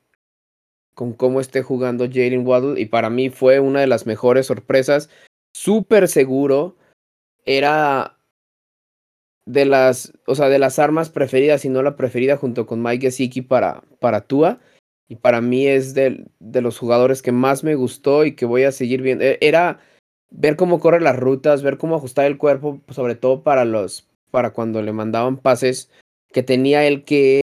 con 0.95 1.13
cómo 1.13 1.41
esté 1.41 1.63
jugando 1.63 2.07
Jalen 2.07 2.45
Waddle 2.45 2.81
y 2.81 2.87
para 2.87 3.11
mí 3.11 3.31
fue 3.31 3.61
una 3.61 3.81
de 3.81 3.87
las 3.87 4.07
mejores 4.07 4.47
sorpresas, 4.47 5.09
súper 5.55 6.09
seguro, 6.09 6.77
era 7.45 8.19
de 9.47 9.65
las, 9.65 10.13
o 10.27 10.35
sea, 10.35 10.49
de 10.49 10.59
las 10.59 10.81
armas 10.81 11.11
preferidas, 11.11 11.65
y 11.65 11.69
no 11.69 11.83
la 11.83 11.97
preferida 11.97 12.37
junto 12.37 12.67
con 12.67 12.83
Mike 12.83 13.07
Gesicki 13.07 13.43
para, 13.43 13.85
para 14.01 14.23
Tua. 14.23 14.61
Y 15.09 15.17
para 15.17 15.41
mí 15.41 15.67
es 15.67 15.95
de, 15.95 16.27
de 16.41 16.61
los 16.61 16.79
jugadores 16.79 17.23
que 17.23 17.33
más 17.33 17.63
me 17.65 17.75
gustó 17.75 18.25
y 18.25 18.35
que 18.35 18.47
voy 18.47 18.65
a 18.65 18.73
seguir 18.73 19.03
viendo. 19.03 19.25
E, 19.25 19.39
era 19.41 19.81
ver 20.33 20.57
cómo 20.57 20.81
corre 20.81 21.01
las 21.01 21.17
rutas, 21.17 21.63
ver 21.63 21.79
cómo 21.79 21.97
ajustar 21.97 22.25
el 22.27 22.39
cuerpo, 22.39 22.81
sobre 22.89 23.15
todo 23.15 23.43
para 23.43 23.65
los, 23.65 24.09
para 24.31 24.51
cuando 24.51 24.83
le 24.83 24.93
mandaban 24.93 25.37
pases, 25.37 25.91
que 26.33 26.43
tenía 26.43 26.87
él 26.87 27.05
que, 27.05 27.43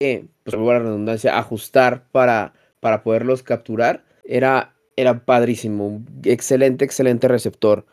eh, 0.00 0.26
pues 0.44 0.56
la 0.56 0.78
redundancia, 0.78 1.38
ajustar 1.38 2.08
para, 2.10 2.54
para 2.80 3.02
poderlos 3.02 3.42
capturar. 3.42 4.04
Era, 4.24 4.74
era 4.96 5.24
padrísimo. 5.24 6.02
Excelente, 6.24 6.84
excelente 6.84 7.28
receptor. 7.28 7.84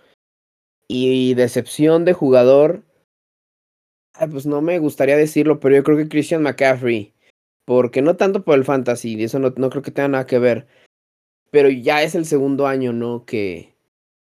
Y 0.87 1.33
decepción 1.33 2.05
de 2.05 2.13
jugador, 2.13 2.83
pues 4.31 4.45
no 4.45 4.61
me 4.61 4.79
gustaría 4.79 5.17
decirlo, 5.17 5.59
pero 5.59 5.75
yo 5.75 5.83
creo 5.83 5.97
que 5.97 6.07
Christian 6.07 6.43
McCaffrey, 6.43 7.13
porque 7.65 8.01
no 8.01 8.15
tanto 8.15 8.43
por 8.43 8.57
el 8.57 8.63
fantasy, 8.63 9.21
eso 9.21 9.39
no, 9.39 9.53
no 9.57 9.69
creo 9.69 9.83
que 9.83 9.91
tenga 9.91 10.07
nada 10.07 10.25
que 10.25 10.39
ver, 10.39 10.67
pero 11.51 11.69
ya 11.69 12.03
es 12.03 12.15
el 12.15 12.25
segundo 12.25 12.67
año, 12.67 12.93
¿no? 12.93 13.25
Que 13.25 13.76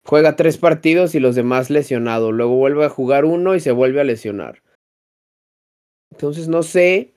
juega 0.04 0.36
tres 0.36 0.58
partidos 0.58 1.14
y 1.14 1.20
los 1.20 1.34
demás 1.34 1.70
lesionado, 1.70 2.32
luego 2.32 2.56
vuelve 2.56 2.84
a 2.84 2.90
jugar 2.90 3.24
uno 3.24 3.54
y 3.54 3.60
se 3.60 3.72
vuelve 3.72 4.00
a 4.00 4.04
lesionar. 4.04 4.62
Entonces 6.10 6.48
no 6.48 6.62
sé, 6.62 7.14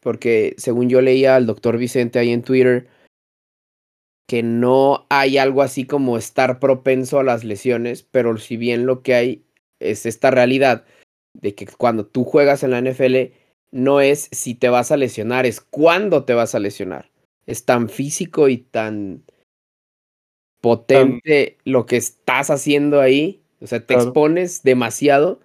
porque 0.00 0.54
según 0.58 0.88
yo 0.88 1.00
leía 1.00 1.36
al 1.36 1.46
doctor 1.46 1.78
Vicente 1.78 2.18
ahí 2.18 2.30
en 2.30 2.42
Twitter, 2.42 2.88
que 4.28 4.42
no 4.42 5.06
hay 5.08 5.38
algo 5.38 5.62
así 5.62 5.86
como 5.86 6.16
estar 6.16 6.60
propenso 6.60 7.18
a 7.18 7.24
las 7.24 7.42
lesiones, 7.42 8.04
pero 8.04 8.36
si 8.38 8.56
bien 8.56 8.86
lo 8.86 9.02
que 9.02 9.14
hay 9.14 9.44
es 9.80 10.06
esta 10.06 10.30
realidad 10.30 10.84
de 11.34 11.54
que 11.54 11.66
cuando 11.66 12.06
tú 12.06 12.24
juegas 12.24 12.62
en 12.62 12.70
la 12.70 12.80
NFL 12.80 13.32
no 13.72 14.00
es 14.00 14.28
si 14.32 14.54
te 14.54 14.68
vas 14.68 14.92
a 14.92 14.96
lesionar, 14.96 15.46
es 15.46 15.60
cuándo 15.60 16.24
te 16.24 16.34
vas 16.34 16.54
a 16.54 16.60
lesionar. 16.60 17.10
Es 17.46 17.64
tan 17.64 17.88
físico 17.88 18.48
y 18.48 18.58
tan 18.58 19.24
potente 20.60 21.58
lo 21.64 21.86
que 21.86 21.96
estás 21.96 22.50
haciendo 22.50 23.00
ahí, 23.00 23.42
o 23.60 23.66
sea, 23.66 23.84
te 23.84 23.94
expones 23.94 24.62
demasiado 24.62 25.40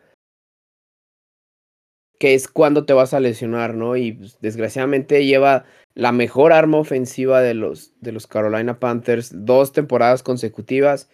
que 2.20 2.34
es 2.34 2.48
cuando 2.48 2.86
te 2.86 2.94
vas 2.94 3.14
a 3.14 3.20
lesionar, 3.20 3.74
¿no? 3.74 3.98
Y 3.98 4.14
pues, 4.14 4.40
desgraciadamente 4.40 5.26
lleva 5.26 5.66
la 5.96 6.12
mejor 6.12 6.54
arma 6.54 6.78
ofensiva 6.78 7.42
de 7.42 7.54
los, 7.54 7.94
de 8.02 8.12
los 8.12 8.28
Carolina 8.28 8.80
Panthers, 8.80 9.32
dos 9.46 9.74
temporadas 9.74 10.24
consecutivas 10.24 11.10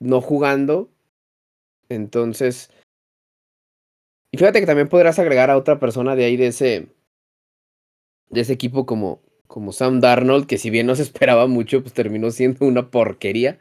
no 0.00 0.20
jugando. 0.20 0.90
Entonces, 1.88 2.70
y 4.32 4.38
fíjate 4.38 4.60
que 4.60 4.66
también 4.66 4.88
podrás 4.88 5.18
agregar 5.18 5.50
a 5.50 5.56
otra 5.56 5.78
persona 5.78 6.16
de 6.16 6.24
ahí 6.24 6.36
de 6.36 6.48
ese, 6.48 6.88
de 8.28 8.40
ese 8.40 8.52
equipo 8.52 8.86
como, 8.86 9.22
como 9.50 9.72
Sam 9.72 10.00
Darnold, 10.00 10.46
que 10.46 10.58
si 10.58 10.70
bien 10.70 10.86
no 10.86 10.94
se 10.94 11.02
esperaba 11.10 11.46
mucho, 11.48 11.82
pues 11.82 11.92
terminó 11.92 12.30
siendo 12.30 12.64
una 12.64 12.90
porquería. 12.90 13.58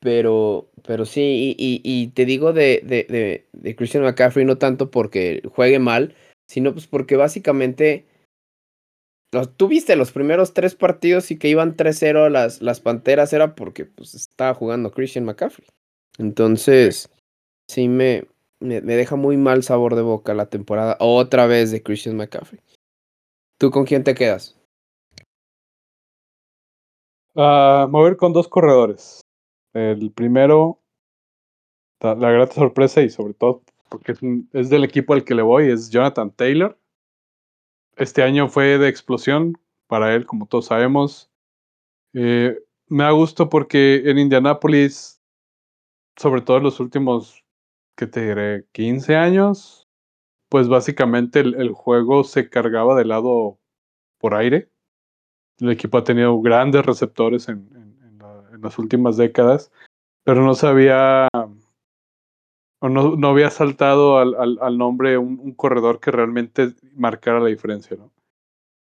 Pero, 0.00 0.68
pero 0.84 1.06
sí, 1.06 1.54
y, 1.56 1.80
y, 1.84 2.08
te 2.08 2.24
digo 2.24 2.52
de, 2.52 2.82
de, 2.84 3.46
de, 3.52 3.76
Christian 3.76 4.02
McCaffrey 4.02 4.44
no 4.44 4.58
tanto 4.58 4.90
porque 4.90 5.42
juegue 5.54 5.78
mal, 5.78 6.16
sino 6.48 6.72
pues 6.72 6.88
porque 6.88 7.14
básicamente 7.14 8.04
tú 9.56 9.68
viste 9.68 9.94
los 9.94 10.10
primeros 10.10 10.54
tres 10.54 10.74
partidos 10.74 11.30
y 11.30 11.38
que 11.38 11.48
iban 11.48 11.76
3-0 11.76 12.28
las, 12.30 12.60
las 12.62 12.80
Panteras 12.80 13.32
era 13.32 13.54
porque 13.54 13.84
pues 13.86 14.14
estaba 14.14 14.54
jugando 14.54 14.90
Christian 14.90 15.24
McCaffrey. 15.24 15.68
Entonces, 16.18 17.08
sí 17.68 17.86
me, 17.86 18.26
me, 18.58 18.80
deja 18.80 19.14
muy 19.14 19.36
mal 19.36 19.62
sabor 19.62 19.94
de 19.94 20.02
boca 20.02 20.34
la 20.34 20.46
temporada 20.46 20.96
otra 20.98 21.46
vez 21.46 21.70
de 21.70 21.80
Christian 21.80 22.16
McCaffrey. 22.16 22.60
¿Tú 23.56 23.70
con 23.70 23.84
quién 23.84 24.02
te 24.02 24.16
quedas? 24.16 24.58
Uh, 27.34 27.88
mover 27.88 28.16
con 28.16 28.32
dos 28.32 28.48
corredores. 28.48 29.20
El 29.72 30.12
primero, 30.12 30.80
la, 32.00 32.14
gran 32.14 32.50
sorpresa 32.50 33.00
y 33.00 33.10
sobre 33.10 33.34
todo 33.34 33.62
porque 33.88 34.14
es, 34.52 34.70
del 34.70 34.84
equipo 34.84 35.14
al 35.14 35.24
que 35.24 35.34
le 35.34 35.42
voy, 35.42 35.70
es 35.70 35.90
Jonathan 35.90 36.30
Taylor. 36.30 36.78
Este 37.96 38.22
año 38.22 38.48
fue 38.48 38.78
de 38.78 38.88
explosión 38.88 39.58
para 39.86 40.14
él, 40.14 40.24
como 40.24 40.46
todos 40.46 40.66
sabemos. 40.66 41.30
Eh, 42.14 42.58
me 42.88 43.04
da 43.04 43.10
gusto 43.10 43.48
porque 43.48 44.02
en 44.06 44.18
Indianápolis, 44.18 45.22
sobre 46.16 46.40
todo 46.40 46.56
en 46.56 46.64
los 46.64 46.80
últimos 46.80 47.44
que 47.96 48.06
te 48.06 48.26
diré, 48.26 48.66
15 48.72 49.16
años, 49.16 49.88
pues 50.48 50.68
básicamente 50.68 51.40
el, 51.40 51.72
juego 51.72 52.24
se 52.24 52.48
cargaba 52.48 52.96
de 52.96 53.04
lado 53.04 53.58
por 54.18 54.34
aire. 54.34 54.71
El 55.62 55.70
equipo 55.70 55.98
ha 55.98 56.04
tenido 56.04 56.40
grandes 56.40 56.84
receptores 56.84 57.48
en, 57.48 57.70
las 58.60 58.78
últimas 58.78 59.16
décadas, 59.16 59.72
pero 60.22 60.44
no 60.44 60.54
sabía 60.54 61.26
o 62.80 62.88
no, 62.88 63.16
no 63.16 63.28
había 63.28 63.50
saltado 63.50 64.18
al, 64.18 64.36
al, 64.60 64.78
nombre 64.78 65.18
un, 65.18 65.40
un, 65.40 65.52
corredor 65.54 65.98
que 65.98 66.12
realmente 66.12 66.74
marcara 66.94 67.40
la 67.40 67.48
diferencia, 67.48 67.96
¿no? 67.96 68.12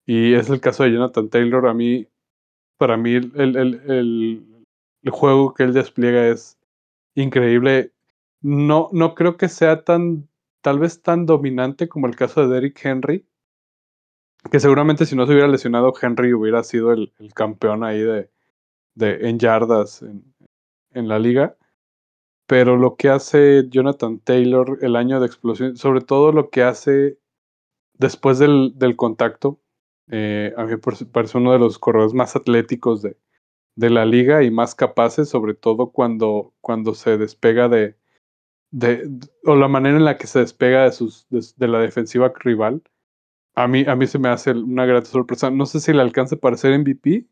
Y 0.06 0.32
es 0.32 0.48
el 0.48 0.60
caso 0.60 0.84
de 0.84 0.92
Jonathan 0.92 1.28
Taylor. 1.28 1.66
A 1.66 1.74
mí, 1.74 2.06
para 2.78 2.96
mí, 2.96 3.12
el, 3.14 3.32
el, 3.34 3.56
el, 3.56 4.64
el 5.02 5.10
juego 5.10 5.52
que 5.52 5.64
él 5.64 5.74
despliega 5.74 6.28
es 6.28 6.58
increíble 7.14 7.92
no, 8.40 8.88
no 8.92 9.14
creo 9.14 9.36
que 9.36 9.48
sea 9.48 9.84
tan, 9.84 10.28
tal 10.62 10.78
vez 10.78 11.02
tan 11.02 11.26
dominante 11.26 11.88
como 11.88 12.06
el 12.06 12.16
caso 12.16 12.40
de 12.40 12.54
Derrick 12.54 12.84
Henry, 12.84 13.26
que 14.50 14.60
seguramente 14.60 15.06
si 15.06 15.16
no 15.16 15.26
se 15.26 15.32
hubiera 15.32 15.48
lesionado 15.48 15.92
Henry 16.00 16.32
hubiera 16.34 16.62
sido 16.62 16.92
el, 16.92 17.12
el 17.18 17.34
campeón 17.34 17.84
ahí 17.84 18.00
de, 18.00 18.30
de 18.94 19.28
en 19.28 19.38
yardas 19.38 20.02
en, 20.02 20.24
en, 20.92 21.08
la 21.08 21.18
liga. 21.18 21.56
Pero 22.46 22.76
lo 22.76 22.96
que 22.96 23.10
hace 23.10 23.68
Jonathan 23.68 24.20
Taylor 24.20 24.78
el 24.80 24.96
año 24.96 25.20
de 25.20 25.26
explosión, 25.26 25.76
sobre 25.76 26.00
todo 26.00 26.32
lo 26.32 26.50
que 26.50 26.62
hace 26.62 27.18
después 27.94 28.38
del, 28.38 28.72
del 28.76 28.96
contacto, 28.96 29.60
eh, 30.10 30.54
a 30.56 30.64
mí 30.64 30.70
me 30.70 30.78
parece 30.78 31.38
uno 31.38 31.52
de 31.52 31.58
los 31.58 31.78
corredores 31.78 32.14
más 32.14 32.36
atléticos 32.36 33.02
de, 33.02 33.18
de 33.78 33.90
la 33.90 34.04
liga 34.04 34.42
y 34.42 34.50
más 34.50 34.74
capaces, 34.74 35.28
sobre 35.28 35.54
todo 35.54 35.90
cuando, 35.92 36.52
cuando 36.60 36.94
se 36.94 37.16
despega 37.16 37.68
de, 37.68 37.96
de, 38.72 39.08
o 39.44 39.54
la 39.54 39.68
manera 39.68 39.96
en 39.96 40.04
la 40.04 40.18
que 40.18 40.26
se 40.26 40.40
despega 40.40 40.82
de, 40.82 40.92
sus, 40.92 41.28
de, 41.30 41.68
la 41.68 41.78
defensiva 41.78 42.32
rival. 42.40 42.82
A 43.58 43.66
mí, 43.66 43.84
a 43.88 43.96
mí 43.96 44.06
se 44.06 44.20
me 44.20 44.28
hace 44.28 44.52
una 44.52 44.86
grata 44.86 45.06
sorpresa. 45.06 45.50
No 45.50 45.66
sé 45.66 45.80
si 45.80 45.92
le 45.92 46.00
alcance 46.00 46.36
para 46.36 46.56
ser 46.56 46.78
MVP, 46.78 47.26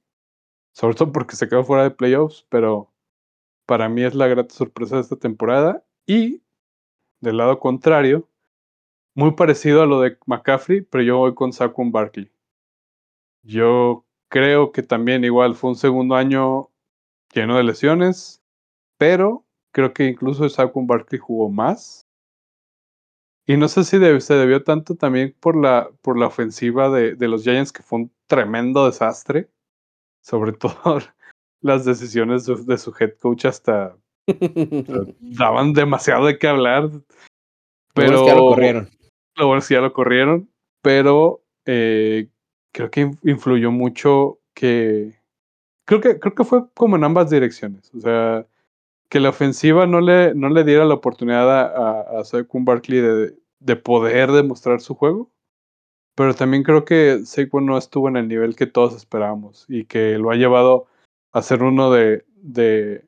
sobre 0.73 0.97
todo 0.97 1.13
porque 1.13 1.37
se 1.37 1.49
quedó 1.49 1.63
fuera 1.63 1.85
de 1.85 1.93
playoffs, 1.93 2.45
pero 2.49 2.93
para 3.65 3.89
mí 3.89 4.03
es 4.03 4.13
la 4.17 4.27
grata 4.27 4.53
sorpresa 4.53 4.97
de 4.97 5.03
esta 5.03 5.15
temporada. 5.15 5.85
Y 6.05 6.43
del 7.21 7.37
lado 7.37 7.61
contrario, 7.61 8.29
muy 9.15 9.35
parecido 9.35 9.83
a 9.83 9.87
lo 9.87 10.01
de 10.01 10.19
McCaffrey, 10.27 10.81
pero 10.81 11.05
yo 11.05 11.19
voy 11.19 11.35
con 11.37 11.53
Saquon 11.53 11.93
Barkley. 11.93 12.29
Yo 13.45 14.05
creo 14.29 14.73
que 14.73 14.83
también 14.83 15.23
igual 15.23 15.55
fue 15.55 15.71
un 15.71 15.77
segundo 15.77 16.17
año 16.17 16.71
lleno 17.33 17.57
de 17.57 17.63
lesiones, 17.63 18.43
pero 18.99 19.47
creo 19.71 19.95
que 19.95 20.07
incluso 20.07 20.49
Saquon 20.49 20.89
Barkley 20.89 21.21
jugó 21.21 21.51
más. 21.51 22.06
Y 23.47 23.57
no 23.57 23.69
sé 23.69 23.85
si 23.85 23.99
se 24.21 24.35
debió 24.35 24.65
tanto 24.65 24.97
también 24.97 25.35
por 25.39 25.57
la, 25.57 25.89
por 26.03 26.19
la 26.19 26.27
ofensiva 26.27 26.91
de, 26.91 27.15
de, 27.15 27.29
los 27.29 27.45
Giants, 27.45 27.73
que 27.73 27.83
fue 27.83 28.01
un 28.01 28.13
tremendo 28.27 28.87
desastre. 28.87 29.49
Sobre 30.21 30.53
todo 30.53 31.01
las 31.61 31.85
decisiones 31.85 32.47
de, 32.47 32.79
su 32.79 32.95
head 32.99 33.15
coach 33.21 33.45
hasta 33.45 33.97
daban 35.21 35.73
demasiado 35.73 36.27
de 36.27 36.39
qué 36.39 36.49
hablar. 36.49 36.91
Pero 37.95 38.13
lo 38.13 38.25
bueno 38.25 38.25
es 38.25 38.27
que 38.27 38.27
ya 38.27 38.35
lo 38.35 38.49
corrieron. 38.49 38.91
Lo 39.37 39.47
bueno 39.47 39.59
es 39.61 39.69
que 39.69 39.75
ya 39.75 39.81
lo 39.81 39.93
corrieron. 39.93 40.51
Pero 40.83 41.45
eh, 41.65 42.29
creo 42.73 42.91
que 42.91 43.13
influyó 43.23 43.71
mucho 43.71 44.41
que. 44.55 45.15
Creo 45.85 46.01
que, 46.01 46.19
creo 46.19 46.35
que 46.35 46.45
fue 46.45 46.69
como 46.75 46.97
en 46.97 47.05
ambas 47.05 47.31
direcciones. 47.31 47.93
O 47.95 48.01
sea, 48.01 48.45
que 49.09 49.21
la 49.21 49.31
ofensiva 49.31 49.87
no 49.87 50.01
le, 50.01 50.35
no 50.35 50.49
le 50.49 50.65
diera 50.65 50.85
la 50.85 50.95
oportunidad 50.95 51.51
a, 51.51 52.01
a, 52.21 52.23
Barkley 52.53 53.01
de, 53.01 53.39
de, 53.61 53.77
poder 53.77 54.33
demostrar 54.33 54.81
su 54.81 54.95
juego. 54.95 55.31
Pero 56.17 56.35
también 56.35 56.63
creo 56.63 56.85
que 56.85 57.21
Saquon 57.25 57.67
no 57.67 57.77
estuvo 57.77 58.09
en 58.09 58.17
el 58.17 58.29
nivel 58.29 58.57
que 58.57 58.67
todos 58.67 58.97
esperábamos 58.97 59.67
y 59.69 59.85
que 59.85 60.19
lo 60.19 60.31
ha 60.31 60.37
llevado 60.37 60.87
a 61.33 61.43
ser 61.43 61.63
uno 61.63 61.91
de, 61.93 62.25
de, 62.37 63.07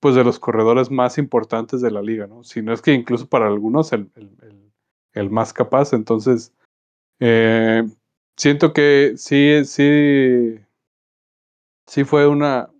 pues 0.00 0.16
de 0.16 0.24
los 0.24 0.40
corredores 0.40 0.90
más 0.90 1.16
importantes 1.16 1.80
de 1.80 1.92
la 1.92 2.02
liga, 2.02 2.26
¿no? 2.26 2.42
Si 2.42 2.60
no 2.60 2.72
es 2.72 2.82
que 2.82 2.92
incluso 2.92 3.28
para 3.28 3.46
algunos 3.46 3.92
el, 3.92 4.10
el, 4.16 4.36
el, 4.42 4.72
el 5.12 5.30
más 5.30 5.52
capaz. 5.52 5.92
Entonces, 5.92 6.52
eh, 7.20 7.84
siento 8.36 8.72
que 8.72 9.12
sí, 9.16 9.64
sí, 9.64 10.58
sí 11.86 12.02
fue 12.02 12.26
una, 12.26 12.71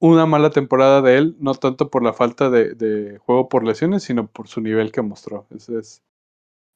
una 0.00 0.26
mala 0.26 0.50
temporada 0.50 1.02
de 1.02 1.18
él, 1.18 1.36
no 1.38 1.54
tanto 1.54 1.90
por 1.90 2.02
la 2.02 2.12
falta 2.12 2.50
de, 2.50 2.74
de 2.74 3.18
juego 3.18 3.48
por 3.48 3.64
lesiones, 3.64 4.02
sino 4.02 4.26
por 4.26 4.48
su 4.48 4.60
nivel 4.60 4.90
que 4.90 5.02
mostró. 5.02 5.46
Ese, 5.54 5.78
es, 5.78 6.02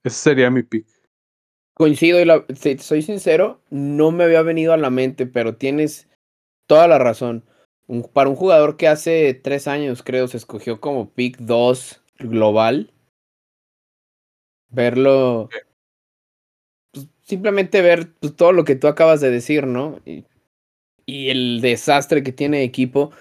ese 0.04 0.16
sería 0.16 0.50
mi 0.50 0.62
pick. 0.62 0.86
Coincido 1.74 2.20
y 2.20 2.24
la, 2.24 2.44
si 2.54 2.78
soy 2.78 3.02
sincero, 3.02 3.60
no 3.70 4.12
me 4.12 4.24
había 4.24 4.42
venido 4.42 4.72
a 4.72 4.76
la 4.76 4.90
mente, 4.90 5.26
pero 5.26 5.56
tienes 5.56 6.08
toda 6.68 6.86
la 6.86 6.98
razón. 6.98 7.44
Un, 7.86 8.04
para 8.04 8.28
un 8.28 8.36
jugador 8.36 8.76
que 8.76 8.88
hace 8.88 9.34
tres 9.34 9.66
años, 9.66 10.02
creo, 10.02 10.28
se 10.28 10.36
escogió 10.36 10.80
como 10.80 11.10
pick 11.10 11.38
2 11.38 12.02
global, 12.18 12.92
verlo, 14.68 15.48
pues, 16.92 17.08
simplemente 17.22 17.82
ver 17.82 18.12
pues, 18.20 18.36
todo 18.36 18.52
lo 18.52 18.64
que 18.64 18.76
tú 18.76 18.86
acabas 18.86 19.20
de 19.20 19.30
decir, 19.30 19.66
¿no? 19.66 19.98
Y, 20.04 20.24
y 21.06 21.30
el 21.30 21.60
desastre 21.60 22.22
que 22.22 22.32
tiene 22.32 22.62
equipo. 22.62 23.12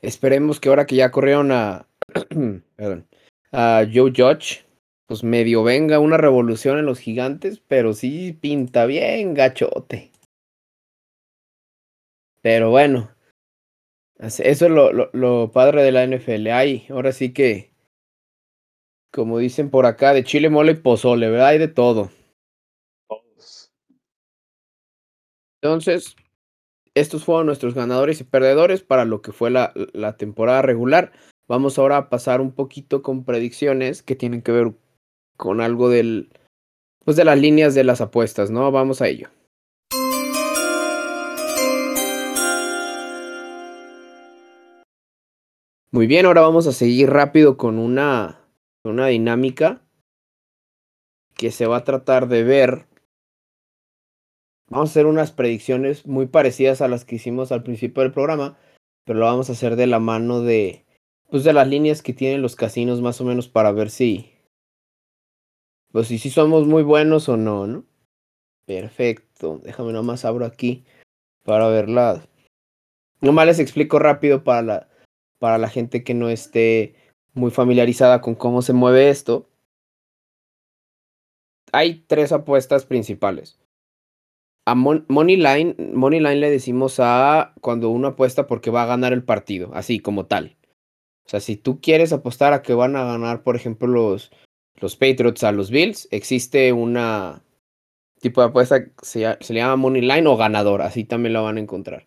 Esperemos 0.00 0.60
que 0.60 0.68
ahora 0.68 0.86
que 0.86 0.96
ya 0.96 1.10
corrieron 1.10 1.52
a, 1.52 1.86
a 3.52 3.86
Joe 3.92 4.12
Judge, 4.14 4.64
pues 5.06 5.24
medio 5.24 5.62
venga 5.62 5.98
una 5.98 6.16
revolución 6.16 6.78
en 6.78 6.86
los 6.86 6.98
gigantes, 6.98 7.60
pero 7.66 7.94
sí 7.94 8.32
pinta 8.32 8.86
bien 8.86 9.34
gachote. 9.34 10.12
Pero 12.42 12.70
bueno, 12.70 13.10
eso 14.18 14.42
es 14.44 14.60
lo, 14.62 14.92
lo, 14.92 15.10
lo 15.12 15.50
padre 15.52 15.82
de 15.82 15.92
la 15.92 16.06
NFL. 16.06 16.48
Hay, 16.48 16.86
ahora 16.90 17.12
sí 17.12 17.32
que, 17.32 17.70
como 19.12 19.38
dicen 19.38 19.70
por 19.70 19.86
acá, 19.86 20.12
de 20.12 20.24
chile, 20.24 20.50
mole 20.50 20.72
y 20.72 20.76
pozole, 20.76 21.30
¿verdad? 21.30 21.48
Hay 21.48 21.58
de 21.58 21.68
todo. 21.68 22.10
Entonces, 25.60 26.14
estos 27.00 27.24
fueron 27.24 27.46
nuestros 27.46 27.74
ganadores 27.74 28.20
y 28.20 28.24
perdedores 28.24 28.82
para 28.82 29.04
lo 29.04 29.22
que 29.22 29.32
fue 29.32 29.50
la, 29.50 29.72
temporada 30.16 30.62
regular. 30.62 31.12
Vamos 31.48 31.78
ahora 31.78 31.96
a 31.96 32.08
pasar 32.08 32.40
un 32.40 32.52
poquito 32.52 33.02
con 33.02 33.24
predicciones 33.24 34.02
que 34.02 34.16
tienen 34.16 34.42
que 34.42 34.52
ver 34.52 34.72
con 35.36 35.60
algo 35.60 35.90
pues 37.04 37.16
de 37.16 37.24
las 37.24 37.38
líneas 37.38 37.74
de 37.74 37.84
las 37.84 38.00
apuestas, 38.00 38.50
¿no? 38.50 38.70
Vamos 38.70 39.00
a 39.00 39.08
ello. 39.08 39.28
Muy 45.90 46.06
bien, 46.06 46.26
ahora 46.26 46.42
vamos 46.42 46.66
a 46.66 46.72
seguir 46.72 47.08
rápido 47.08 47.56
con 47.56 47.78
una, 47.78 48.40
una 48.84 49.06
dinámica 49.06 49.80
que 51.34 51.50
se 51.50 51.66
va 51.66 51.78
a 51.78 51.84
tratar 51.84 52.28
de 52.28 52.44
ver 52.44 52.86
Vamos 54.70 54.90
a 54.90 54.92
hacer 54.92 55.06
unas 55.06 55.32
predicciones 55.32 56.06
muy 56.06 56.26
parecidas 56.26 56.82
a 56.82 56.88
las 56.88 57.06
que 57.06 57.16
hicimos 57.16 57.52
al 57.52 57.62
principio 57.62 58.02
del 58.02 58.12
programa, 58.12 58.58
pero 59.04 59.18
lo 59.18 59.24
vamos 59.24 59.48
a 59.48 59.52
hacer 59.52 59.76
de 59.76 59.86
la 59.86 59.98
mano 59.98 60.42
de, 60.42 60.84
pues 61.30 61.42
de 61.44 61.54
las 61.54 61.66
líneas 61.66 62.02
que 62.02 62.12
tienen 62.12 62.42
los 62.42 62.54
casinos 62.54 63.00
más 63.00 63.20
o 63.22 63.24
menos 63.24 63.48
para 63.48 63.72
ver 63.72 63.88
si, 63.88 64.30
pues 65.90 66.08
si, 66.08 66.18
somos 66.18 66.66
muy 66.66 66.82
buenos 66.82 67.30
o 67.30 67.38
no, 67.38 67.66
¿no? 67.66 67.86
Perfecto, 68.66 69.58
déjame 69.64 69.94
nomás 69.94 70.26
abro 70.26 70.44
aquí 70.44 70.84
para 71.44 71.68
verla. 71.68 72.22
Nomás 73.22 73.46
les 73.46 73.60
explico 73.60 73.98
rápido 73.98 74.44
para 74.44 74.62
la, 74.62 74.88
para 75.38 75.56
la 75.56 75.70
gente 75.70 76.04
que 76.04 76.12
no 76.12 76.28
esté 76.28 76.94
muy 77.32 77.50
familiarizada 77.50 78.20
con 78.20 78.34
cómo 78.34 78.60
se 78.60 78.74
mueve 78.74 79.08
esto. 79.08 79.48
Hay 81.72 82.04
tres 82.06 82.32
apuestas 82.32 82.84
principales 82.84 83.58
a 84.70 84.74
money 84.74 85.36
line, 85.36 85.74
money 85.94 86.20
line 86.20 86.36
le 86.36 86.50
decimos 86.50 86.96
a 87.00 87.54
cuando 87.60 87.88
uno 87.90 88.08
apuesta 88.08 88.46
porque 88.46 88.70
va 88.70 88.82
a 88.82 88.86
ganar 88.86 89.12
el 89.12 89.24
partido, 89.24 89.70
así 89.72 90.00
como 90.00 90.26
tal. 90.26 90.56
O 91.24 91.30
sea, 91.30 91.40
si 91.40 91.56
tú 91.56 91.80
quieres 91.80 92.12
apostar 92.12 92.52
a 92.52 92.62
que 92.62 92.74
van 92.74 92.96
a 92.96 93.04
ganar, 93.04 93.42
por 93.42 93.56
ejemplo, 93.56 93.88
los, 93.88 94.30
los 94.76 94.96
Patriots 94.96 95.44
a 95.44 95.52
los 95.52 95.70
Bills, 95.70 96.08
existe 96.10 96.72
una 96.72 97.42
tipo 98.20 98.40
de 98.40 98.48
apuesta 98.48 98.84
que 98.84 98.92
se, 99.02 99.36
se 99.40 99.54
le 99.54 99.60
llama 99.60 99.76
money 99.76 100.02
line 100.02 100.26
o 100.26 100.36
ganador, 100.36 100.82
así 100.82 101.04
también 101.04 101.32
lo 101.32 101.44
van 101.44 101.56
a 101.56 101.60
encontrar. 101.60 102.06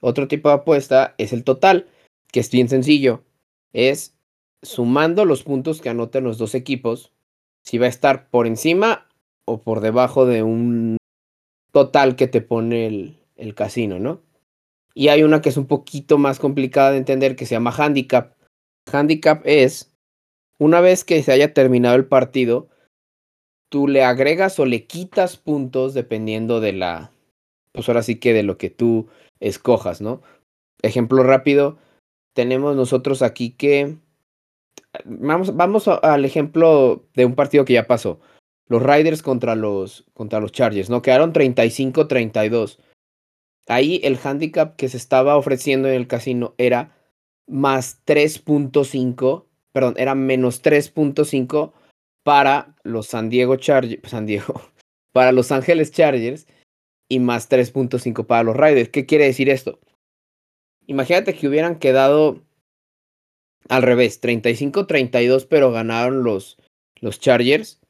Otro 0.00 0.28
tipo 0.28 0.48
de 0.48 0.56
apuesta 0.56 1.14
es 1.18 1.32
el 1.32 1.44
total, 1.44 1.88
que 2.30 2.40
es 2.40 2.50
bien 2.50 2.68
sencillo. 2.68 3.24
Es 3.72 4.16
sumando 4.62 5.24
los 5.24 5.42
puntos 5.42 5.80
que 5.80 5.90
anoten 5.90 6.24
los 6.24 6.38
dos 6.38 6.54
equipos, 6.54 7.12
si 7.62 7.78
va 7.78 7.86
a 7.86 7.90
estar 7.90 8.28
por 8.30 8.46
encima 8.46 9.08
o 9.46 9.60
por 9.60 9.80
debajo 9.80 10.26
de 10.26 10.42
un 10.42 10.96
total 11.74 12.14
que 12.14 12.28
te 12.28 12.40
pone 12.40 12.86
el, 12.86 13.18
el 13.34 13.56
casino, 13.56 13.98
¿no? 13.98 14.22
Y 14.94 15.08
hay 15.08 15.24
una 15.24 15.42
que 15.42 15.48
es 15.48 15.56
un 15.56 15.66
poquito 15.66 16.18
más 16.18 16.38
complicada 16.38 16.92
de 16.92 16.98
entender 16.98 17.34
que 17.34 17.46
se 17.46 17.56
llama 17.56 17.74
handicap. 17.76 18.36
Handicap 18.92 19.42
es, 19.44 19.92
una 20.60 20.80
vez 20.80 21.04
que 21.04 21.20
se 21.24 21.32
haya 21.32 21.52
terminado 21.52 21.96
el 21.96 22.06
partido, 22.06 22.68
tú 23.68 23.88
le 23.88 24.04
agregas 24.04 24.60
o 24.60 24.66
le 24.66 24.86
quitas 24.86 25.36
puntos 25.36 25.94
dependiendo 25.94 26.60
de 26.60 26.74
la, 26.74 27.10
pues 27.72 27.88
ahora 27.88 28.04
sí 28.04 28.20
que 28.20 28.32
de 28.32 28.44
lo 28.44 28.56
que 28.56 28.70
tú 28.70 29.08
escojas, 29.40 30.00
¿no? 30.00 30.22
Ejemplo 30.80 31.24
rápido, 31.24 31.76
tenemos 32.34 32.76
nosotros 32.76 33.20
aquí 33.20 33.50
que, 33.50 33.96
vamos, 35.04 35.56
vamos 35.56 35.88
al 35.88 36.24
ejemplo 36.24 37.02
de 37.14 37.24
un 37.24 37.34
partido 37.34 37.64
que 37.64 37.72
ya 37.72 37.88
pasó 37.88 38.20
los 38.68 38.82
Riders 38.82 39.22
contra 39.22 39.54
los, 39.54 40.04
contra 40.14 40.40
los 40.40 40.52
Chargers, 40.52 40.90
¿no? 40.90 41.02
Quedaron 41.02 41.32
35-32. 41.32 42.78
Ahí 43.66 44.00
el 44.04 44.18
handicap 44.22 44.76
que 44.76 44.88
se 44.88 44.96
estaba 44.96 45.36
ofreciendo 45.36 45.88
en 45.88 45.94
el 45.94 46.06
casino 46.06 46.54
era 46.58 46.96
más 47.46 48.04
3.5, 48.06 49.46
perdón, 49.72 49.94
era 49.96 50.14
menos 50.14 50.62
3.5 50.62 51.72
para 52.22 52.76
los 52.82 53.06
San 53.06 53.28
Diego 53.28 53.56
Chargers, 53.56 54.08
San 54.08 54.26
Diego, 54.26 54.60
para 55.12 55.32
los 55.32 55.52
Ángeles 55.52 55.92
Chargers 55.92 56.46
y 57.08 57.20
más 57.20 57.50
3.5 57.50 58.26
para 58.26 58.42
los 58.42 58.56
Riders. 58.56 58.88
¿Qué 58.88 59.06
quiere 59.06 59.26
decir 59.26 59.48
esto? 59.48 59.78
Imagínate 60.86 61.34
que 61.34 61.48
hubieran 61.48 61.78
quedado 61.78 62.42
al 63.68 63.82
revés, 63.82 64.20
35-32, 64.22 65.46
pero 65.48 65.72
ganaron 65.72 66.22
los, 66.22 66.58
los 67.00 67.18
Chargers 67.18 67.80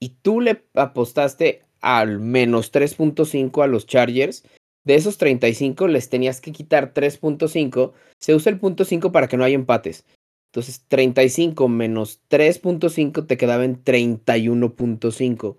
y 0.00 0.16
tú 0.22 0.40
le 0.40 0.64
apostaste 0.74 1.62
al 1.80 2.18
menos 2.18 2.72
3.5 2.72 3.62
a 3.62 3.66
los 3.66 3.86
Chargers, 3.86 4.44
de 4.84 4.94
esos 4.94 5.18
35 5.18 5.88
les 5.88 6.08
tenías 6.08 6.40
que 6.40 6.52
quitar 6.52 6.94
3.5. 6.94 7.92
Se 8.18 8.34
usa 8.34 8.50
el 8.50 8.58
punto 8.58 8.84
5 8.84 9.12
para 9.12 9.28
que 9.28 9.36
no 9.36 9.44
haya 9.44 9.54
empates. 9.54 10.04
Entonces 10.50 10.84
35 10.88 11.68
menos 11.68 12.20
3.5 12.28 13.26
te 13.26 13.36
quedaba 13.36 13.64
en 13.64 13.84
31.5. 13.84 15.56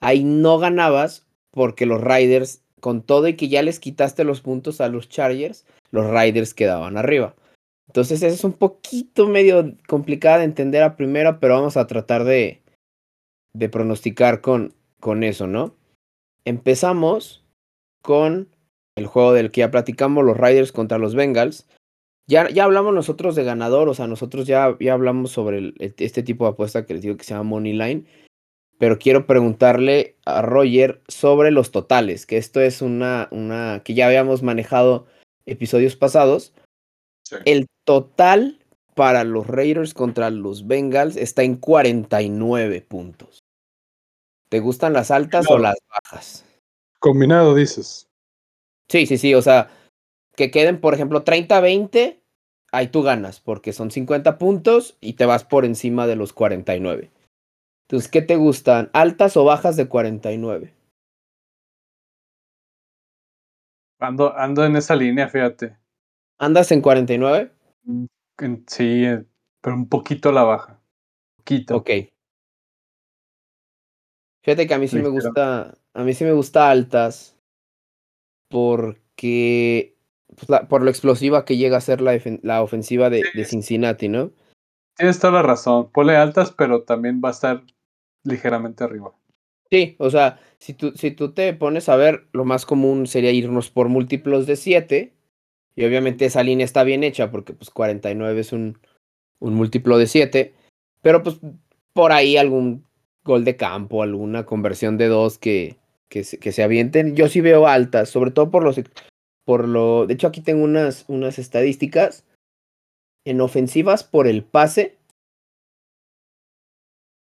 Ahí 0.00 0.24
no 0.24 0.58
ganabas 0.58 1.26
porque 1.50 1.86
los 1.86 2.02
Riders, 2.02 2.62
con 2.80 3.02
todo 3.02 3.28
y 3.28 3.34
que 3.34 3.48
ya 3.48 3.62
les 3.62 3.80
quitaste 3.80 4.24
los 4.24 4.40
puntos 4.40 4.80
a 4.80 4.88
los 4.88 5.08
Chargers, 5.08 5.64
los 5.90 6.06
Riders 6.10 6.52
quedaban 6.52 6.96
arriba. 6.96 7.34
Entonces 7.86 8.22
es 8.22 8.44
un 8.44 8.52
poquito 8.52 9.26
medio 9.26 9.74
complicada 9.88 10.38
de 10.38 10.44
entender 10.44 10.82
a 10.82 10.96
primera, 10.96 11.40
pero 11.40 11.54
vamos 11.54 11.76
a 11.76 11.86
tratar 11.86 12.24
de, 12.24 12.62
de 13.54 13.68
pronosticar 13.68 14.40
con, 14.40 14.74
con 15.00 15.22
eso, 15.22 15.46
¿no? 15.46 15.74
Empezamos 16.44 17.44
con 18.02 18.48
el 18.96 19.06
juego 19.06 19.32
del 19.32 19.50
que 19.50 19.60
ya 19.60 19.70
platicamos, 19.70 20.24
los 20.24 20.36
Riders 20.36 20.72
contra 20.72 20.98
los 20.98 21.14
Bengals. 21.14 21.66
Ya, 22.26 22.48
ya 22.48 22.64
hablamos 22.64 22.94
nosotros 22.94 23.34
de 23.34 23.44
ganador, 23.44 23.88
o 23.88 23.94
sea, 23.94 24.06
nosotros 24.06 24.46
ya, 24.46 24.76
ya 24.80 24.94
hablamos 24.94 25.30
sobre 25.30 25.74
este 25.78 26.22
tipo 26.22 26.44
de 26.44 26.52
apuesta 26.52 26.86
que 26.86 26.94
les 26.94 27.02
digo 27.02 27.16
que 27.16 27.24
se 27.24 27.34
llama 27.34 27.50
Money 27.50 27.72
Line. 27.72 28.04
Pero 28.78 28.98
quiero 28.98 29.26
preguntarle 29.26 30.16
a 30.24 30.42
Roger 30.42 31.02
sobre 31.06 31.50
los 31.50 31.70
totales, 31.70 32.26
que 32.26 32.38
esto 32.38 32.60
es 32.60 32.82
una, 32.82 33.28
una 33.30 33.82
que 33.84 33.94
ya 33.94 34.06
habíamos 34.06 34.42
manejado 34.42 35.06
episodios 35.46 35.96
pasados. 35.96 36.54
El 37.44 37.66
total 37.84 38.58
para 38.94 39.24
los 39.24 39.46
Raiders 39.46 39.94
contra 39.94 40.30
los 40.30 40.66
Bengals 40.66 41.16
está 41.16 41.42
en 41.42 41.56
49 41.56 42.80
puntos. 42.82 43.43
¿Te 44.54 44.60
gustan 44.60 44.92
las 44.92 45.10
altas 45.10 45.50
o 45.50 45.58
las 45.58 45.74
bajas? 45.90 46.44
Combinado, 47.00 47.56
dices. 47.56 48.08
Sí, 48.88 49.04
sí, 49.04 49.18
sí. 49.18 49.34
O 49.34 49.42
sea, 49.42 49.68
que 50.36 50.52
queden, 50.52 50.80
por 50.80 50.94
ejemplo, 50.94 51.24
30-20, 51.24 52.20
ahí 52.70 52.86
tú 52.86 53.02
ganas, 53.02 53.40
porque 53.40 53.72
son 53.72 53.90
50 53.90 54.38
puntos 54.38 54.96
y 55.00 55.14
te 55.14 55.26
vas 55.26 55.42
por 55.42 55.64
encima 55.64 56.06
de 56.06 56.14
los 56.14 56.32
49. 56.32 57.10
Entonces, 57.88 58.08
¿qué 58.08 58.22
te 58.22 58.36
gustan? 58.36 58.90
¿Altas 58.92 59.36
o 59.36 59.44
bajas 59.44 59.74
de 59.74 59.88
49? 59.88 60.72
Ando, 63.98 64.38
ando 64.38 64.64
en 64.64 64.76
esa 64.76 64.94
línea, 64.94 65.28
fíjate. 65.28 65.76
¿Andas 66.38 66.70
en 66.70 66.80
49? 66.80 67.50
Mm, 67.82 68.04
sí, 68.68 69.04
eh, 69.04 69.24
pero 69.60 69.74
un 69.74 69.88
poquito 69.88 70.30
la 70.30 70.44
baja. 70.44 70.80
Poquito. 71.38 71.78
Ok. 71.78 71.90
Fíjate 74.44 74.66
que 74.66 74.74
a 74.74 74.78
mí 74.78 74.88
sí 74.88 74.96
me 74.98 75.08
gusta, 75.08 75.74
a 75.94 76.04
mí 76.04 76.12
sí 76.12 76.24
me 76.24 76.32
gusta 76.32 76.70
altas 76.70 77.34
porque 78.50 79.96
pues, 80.36 80.60
por 80.68 80.82
lo 80.82 80.90
explosiva 80.90 81.46
que 81.46 81.56
llega 81.56 81.78
a 81.78 81.80
ser 81.80 82.02
la, 82.02 82.20
la 82.42 82.62
ofensiva 82.62 83.08
de, 83.08 83.24
de, 83.34 83.44
Cincinnati, 83.46 84.08
¿no? 84.08 84.32
Tienes 84.96 85.18
toda 85.18 85.32
la 85.32 85.42
razón. 85.42 85.90
Ponle 85.92 86.16
altas, 86.16 86.52
pero 86.52 86.82
también 86.82 87.22
va 87.24 87.30
a 87.30 87.32
estar 87.32 87.62
ligeramente 88.22 88.84
arriba. 88.84 89.12
Sí, 89.70 89.96
o 89.98 90.10
sea, 90.10 90.38
si 90.58 90.74
tú, 90.74 90.92
si 90.94 91.10
tú 91.10 91.32
te 91.32 91.54
pones 91.54 91.88
a 91.88 91.96
ver, 91.96 92.26
lo 92.32 92.44
más 92.44 92.66
común 92.66 93.06
sería 93.06 93.32
irnos 93.32 93.70
por 93.70 93.88
múltiplos 93.88 94.46
de 94.46 94.56
7 94.56 95.14
y 95.74 95.84
obviamente 95.86 96.26
esa 96.26 96.42
línea 96.42 96.66
está 96.66 96.84
bien 96.84 97.02
hecha 97.02 97.30
porque 97.30 97.54
pues 97.54 97.70
49 97.70 98.40
es 98.40 98.52
un, 98.52 98.78
un 99.40 99.54
múltiplo 99.54 99.96
de 99.96 100.06
7. 100.06 100.54
Pero 101.00 101.22
pues 101.22 101.36
por 101.94 102.12
ahí 102.12 102.36
algún 102.36 102.84
gol 103.24 103.44
de 103.44 103.56
campo, 103.56 104.02
alguna 104.02 104.44
conversión 104.46 104.98
de 104.98 105.08
2 105.08 105.38
que, 105.38 105.76
que 106.08 106.24
se 106.24 106.62
avienten. 106.62 107.16
Yo 107.16 107.28
sí 107.28 107.40
veo 107.40 107.66
altas, 107.66 108.08
sobre 108.08 108.30
todo 108.30 108.50
por 108.50 108.64
los... 108.64 108.80
Por 109.46 109.68
lo, 109.68 110.06
de 110.06 110.14
hecho, 110.14 110.26
aquí 110.26 110.40
tengo 110.40 110.64
unas, 110.64 111.04
unas 111.08 111.38
estadísticas. 111.38 112.24
En 113.26 113.40
ofensivas 113.40 114.02
por 114.02 114.26
el 114.26 114.42
pase. 114.42 114.96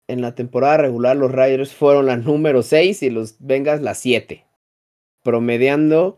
En 0.09 0.21
la 0.21 0.33
temporada 0.35 0.77
regular 0.77 1.17
los 1.17 1.31
Riders 1.31 1.73
fueron 1.73 2.05
la 2.05 2.17
número 2.17 2.61
6 2.61 3.03
y 3.03 3.09
los 3.09 3.35
Vengas 3.39 3.81
la 3.81 3.93
7. 3.93 4.45
Promediando 5.21 6.17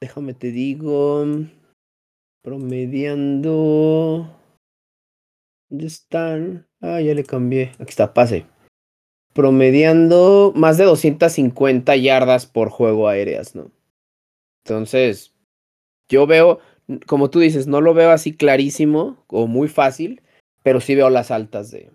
Déjame 0.00 0.34
te 0.34 0.52
digo. 0.52 1.24
Promediando. 2.42 4.28
¿Dónde 5.68 5.86
están? 5.86 6.66
Ah, 6.80 7.00
ya 7.00 7.14
le 7.14 7.24
cambié. 7.24 7.72
Aquí 7.78 7.90
está, 7.90 8.14
pase. 8.14 8.46
Promediando 9.32 10.52
más 10.54 10.78
de 10.78 10.84
250 10.84 11.96
yardas 11.96 12.46
por 12.46 12.70
juego 12.70 13.08
aéreas, 13.08 13.54
¿no? 13.54 13.70
Entonces, 14.64 15.34
yo 16.08 16.26
veo, 16.26 16.60
como 17.06 17.30
tú 17.30 17.40
dices, 17.40 17.66
no 17.66 17.80
lo 17.80 17.94
veo 17.94 18.10
así 18.10 18.36
clarísimo 18.36 19.24
o 19.28 19.46
muy 19.46 19.68
fácil, 19.68 20.22
pero 20.62 20.80
sí 20.80 20.94
veo 20.94 21.10
las 21.10 21.30
altas 21.30 21.70
de, 21.70 21.90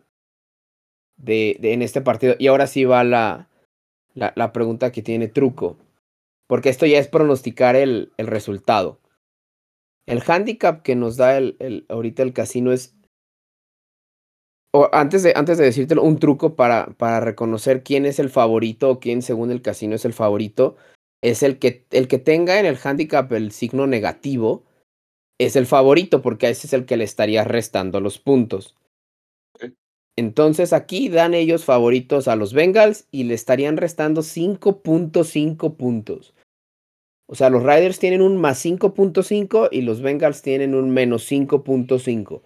de, 1.17 1.57
de 1.59 1.73
en 1.73 1.81
este 1.81 2.01
partido. 2.01 2.35
Y 2.37 2.47
ahora 2.47 2.67
sí 2.67 2.85
va 2.85 3.03
la, 3.03 3.49
la, 4.13 4.33
la 4.35 4.53
pregunta 4.53 4.91
que 4.91 5.01
tiene 5.01 5.27
truco 5.27 5.77
porque 6.51 6.67
esto 6.67 6.85
ya 6.85 6.99
es 6.99 7.07
pronosticar 7.07 7.77
el, 7.77 8.11
el 8.17 8.27
resultado. 8.27 8.99
El 10.05 10.21
handicap 10.27 10.81
que 10.81 10.97
nos 10.97 11.15
da 11.15 11.37
el, 11.37 11.55
el, 11.59 11.85
ahorita 11.87 12.23
el 12.23 12.33
casino 12.33 12.73
es, 12.73 12.93
o 14.73 14.89
antes 14.93 15.23
de, 15.23 15.33
antes 15.35 15.57
de 15.57 15.65
decírtelo, 15.65 16.03
un 16.03 16.17
truco 16.17 16.55
para, 16.55 16.87
para 16.97 17.19
reconocer 17.19 17.83
quién 17.83 18.05
es 18.05 18.19
el 18.19 18.29
favorito 18.29 18.89
o 18.89 18.99
quién 18.99 19.21
según 19.21 19.51
el 19.51 19.61
casino 19.61 19.95
es 19.95 20.05
el 20.05 20.13
favorito, 20.13 20.77
es 21.21 21.43
el 21.43 21.59
que, 21.59 21.85
el 21.91 22.07
que 22.07 22.19
tenga 22.19 22.59
en 22.59 22.65
el 22.65 22.77
handicap 22.81 23.31
el 23.33 23.51
signo 23.51 23.85
negativo, 23.85 24.63
es 25.39 25.55
el 25.55 25.65
favorito 25.65 26.21
porque 26.21 26.49
ese 26.49 26.67
es 26.67 26.73
el 26.73 26.85
que 26.85 26.97
le 26.97 27.03
estaría 27.03 27.43
restando 27.43 27.99
los 27.99 28.17
puntos. 28.17 28.75
Entonces 30.17 30.73
aquí 30.73 31.09
dan 31.09 31.33
ellos 31.33 31.65
favoritos 31.65 32.27
a 32.27 32.35
los 32.35 32.53
Bengals 32.53 33.07
y 33.11 33.23
le 33.23 33.33
estarían 33.33 33.77
restando 33.77 34.21
5.5 34.21 35.75
puntos. 35.75 36.33
O 37.27 37.35
sea, 37.35 37.49
los 37.49 37.63
Riders 37.63 37.97
tienen 37.97 38.21
un 38.21 38.37
más 38.37 38.63
5.5 38.63 39.69
y 39.71 39.81
los 39.81 40.01
Bengals 40.01 40.41
tienen 40.41 40.75
un 40.75 40.91
menos 40.91 41.31
5.5. 41.31 42.41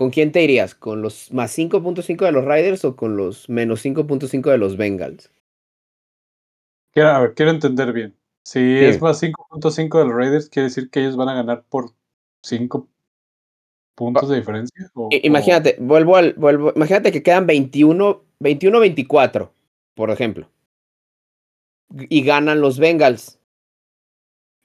¿Con 0.00 0.08
quién 0.08 0.32
te 0.32 0.42
irías? 0.42 0.74
¿Con 0.74 1.02
los 1.02 1.30
más 1.30 1.58
5.5 1.58 2.24
de 2.24 2.32
los 2.32 2.46
Riders 2.46 2.86
o 2.86 2.96
con 2.96 3.18
los 3.18 3.50
menos 3.50 3.84
5.5 3.84 4.50
de 4.50 4.56
los 4.56 4.78
Bengals? 4.78 5.30
Quiero, 6.90 7.10
a 7.10 7.20
ver, 7.20 7.34
quiero 7.34 7.50
entender 7.50 7.92
bien. 7.92 8.16
Si 8.42 8.60
sí. 8.60 8.78
es 8.82 9.02
más 9.02 9.22
5.5 9.22 9.98
de 9.98 10.04
los 10.06 10.14
Raiders, 10.14 10.48
¿quiere 10.48 10.70
decir 10.70 10.88
que 10.88 11.00
ellos 11.00 11.18
van 11.18 11.28
a 11.28 11.34
ganar 11.34 11.64
por 11.68 11.90
5 12.44 12.88
puntos 13.94 14.30
de 14.30 14.36
diferencia? 14.36 14.90
O, 14.94 15.10
imagínate, 15.10 15.76
o... 15.78 15.82
vuelvo 15.82 16.16
al. 16.16 16.32
Vuelvo, 16.32 16.72
imagínate 16.74 17.12
que 17.12 17.22
quedan 17.22 17.46
21, 17.46 18.24
21-24, 18.40 19.50
por 19.92 20.10
ejemplo. 20.10 20.48
Y 22.08 22.22
ganan 22.22 22.62
los 22.62 22.78
Bengals 22.78 23.38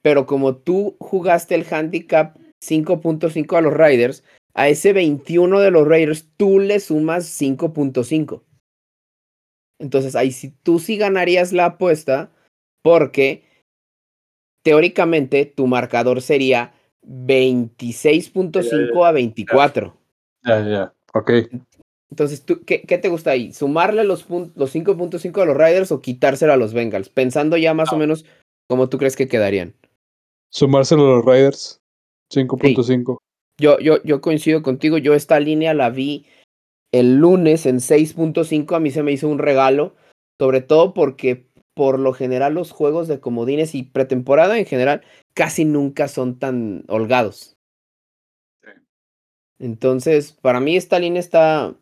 pero 0.06 0.24
como 0.24 0.54
tú 0.54 0.96
jugaste 1.00 1.56
el 1.56 1.66
handicap 1.68 2.38
5.5 2.62 3.58
a 3.58 3.60
los 3.60 3.74
Raiders, 3.74 4.22
a 4.56 4.70
ese 4.70 4.94
21 4.94 5.60
de 5.60 5.70
los 5.70 5.86
Raiders 5.86 6.26
tú 6.38 6.58
le 6.58 6.80
sumas 6.80 7.26
5.5. 7.40 8.42
Entonces 9.78 10.16
ahí 10.16 10.32
sí, 10.32 10.54
tú 10.62 10.78
sí 10.78 10.96
ganarías 10.96 11.52
la 11.52 11.66
apuesta 11.66 12.32
porque 12.82 13.44
teóricamente 14.64 15.44
tu 15.44 15.66
marcador 15.66 16.22
sería 16.22 16.72
26.5 17.06 19.06
a 19.06 19.12
24. 19.12 19.94
Ya, 20.44 20.66
ya, 20.66 20.94
ok. 21.12 21.30
Entonces, 22.10 22.44
¿tú, 22.44 22.64
qué, 22.64 22.82
¿qué, 22.82 22.96
te 22.96 23.10
gusta 23.10 23.32
ahí? 23.32 23.52
¿Sumarle 23.52 24.04
los, 24.04 24.26
los 24.30 24.74
5.5 24.74 25.42
a 25.42 25.44
los 25.44 25.56
Raiders 25.56 25.92
o 25.92 26.00
quitárselo 26.00 26.54
a 26.54 26.56
los 26.56 26.72
Bengals? 26.72 27.10
Pensando 27.10 27.58
ya 27.58 27.74
más 27.74 27.90
no. 27.90 27.96
o 27.96 28.00
menos 28.00 28.24
cómo 28.68 28.88
tú 28.88 28.96
crees 28.96 29.16
que 29.16 29.28
quedarían. 29.28 29.74
Sumárselo 30.50 31.04
a 31.04 31.16
los 31.16 31.24
Riders. 31.26 31.82
5.5. 32.32 32.84
Sí. 32.84 33.25
Yo, 33.58 33.78
yo, 33.78 34.02
yo 34.02 34.20
coincido 34.20 34.62
contigo. 34.62 34.98
Yo 34.98 35.14
esta 35.14 35.40
línea 35.40 35.74
la 35.74 35.90
vi 35.90 36.26
el 36.92 37.16
lunes 37.16 37.66
en 37.66 37.76
6.5. 37.76 38.76
A 38.76 38.80
mí 38.80 38.90
se 38.90 39.02
me 39.02 39.12
hizo 39.12 39.28
un 39.28 39.38
regalo. 39.38 39.94
Sobre 40.38 40.60
todo 40.60 40.92
porque 40.92 41.46
por 41.74 41.98
lo 41.98 42.12
general 42.12 42.54
los 42.54 42.72
juegos 42.72 43.06
de 43.08 43.20
comodines 43.20 43.74
y 43.74 43.82
pretemporada 43.82 44.58
en 44.58 44.66
general 44.66 45.02
casi 45.34 45.64
nunca 45.64 46.08
son 46.08 46.38
tan 46.38 46.84
holgados. 46.88 47.56
Entonces, 49.58 50.32
para 50.32 50.60
mí 50.60 50.76
esta 50.76 50.98
línea 50.98 51.20
está, 51.20 51.74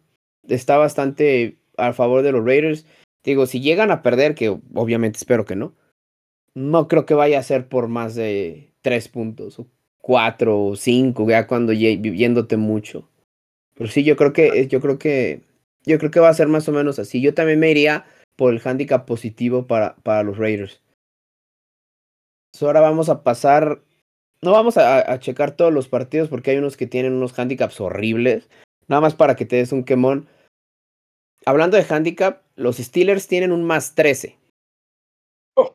está 0.49 0.77
bastante 0.79 1.59
a 1.77 1.93
favor 1.93 2.23
de 2.23 2.33
los 2.33 2.45
Raiders. 2.45 2.87
Digo, 3.25 3.47
si 3.47 3.61
llegan 3.61 3.91
a 3.91 4.03
perder, 4.03 4.35
que 4.35 4.49
obviamente 4.49 5.19
espero 5.19 5.45
que 5.45 5.57
no, 5.57 5.75
no 6.55 6.89
creo 6.89 7.07
que 7.07 7.15
vaya 7.15 7.39
a 7.39 7.45
ser 7.45 7.69
por 7.69 7.89
más 7.89 8.15
de 8.15 8.73
tres 8.83 9.09
puntos, 9.09 9.59
o 9.59 9.67
cuatro 10.05 10.63
o 10.63 10.77
cinco, 10.77 11.27
ya 11.27 11.47
cuando 11.47 11.73
viviéndote 11.73 12.59
mucho. 12.59 13.09
Pero 13.73 13.89
sí, 13.89 14.05
yo 14.05 14.17
creo 14.17 14.35
que, 14.35 14.69
yo 14.69 14.83
creo 14.83 14.99
que, 14.99 15.41
yo 15.87 15.99
creo 15.99 16.11
que 16.11 16.21
va 16.21 16.29
a 16.29 16.35
ser 16.35 16.47
más 16.47 16.69
o 16.69 16.73
menos 16.73 16.99
así. 16.99 17.23
Yo 17.23 17.33
también 17.33 17.59
me 17.59 17.71
iría 17.71 18.05
por 18.37 18.53
el 18.53 18.61
handicap 18.63 19.07
positivo 19.07 19.67
para, 19.67 19.97
para 19.97 20.23
los 20.23 20.37
Raiders. 20.37 20.83
ahora 22.61 22.81
vamos 22.81 23.09
a 23.09 23.23
pasar. 23.23 23.81
No 24.43 24.53
vamos 24.53 24.77
a, 24.77 25.11
a, 25.11 25.19
checar 25.21 25.57
todos 25.57 25.73
los 25.73 25.89
partidos 25.89 26.29
porque 26.29 26.51
hay 26.51 26.59
unos 26.59 26.77
que 26.77 26.87
tienen 26.87 27.15
unos 27.15 27.39
handicaps 27.39 27.81
horribles. 27.81 28.51
Nada 28.89 29.01
más 29.01 29.15
para 29.15 29.37
que 29.37 29.47
te 29.47 29.57
des 29.57 29.73
un 29.73 29.85
quemón. 29.85 30.29
Hablando 31.47 31.79
de 31.79 31.87
handicap, 31.89 32.43
los 32.57 32.77
Steelers 32.77 33.27
tienen 33.27 33.53
un 33.53 33.65
más 33.65 33.95
13. 33.95 34.37
Oh. 35.57 35.75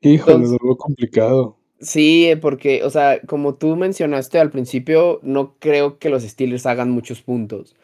Híjole, 0.00 0.44
es 0.46 0.52
algo 0.52 0.78
complicado. 0.78 1.58
Sí, 1.84 2.32
porque, 2.40 2.82
o 2.82 2.88
sea, 2.88 3.20
como 3.26 3.56
tú 3.56 3.76
mencionaste 3.76 4.38
al 4.38 4.50
principio, 4.50 5.20
no 5.22 5.54
creo 5.58 5.98
que 5.98 6.08
los 6.08 6.22
Steelers 6.22 6.64
hagan 6.64 6.90
muchos 6.90 7.20
puntos. 7.20 7.76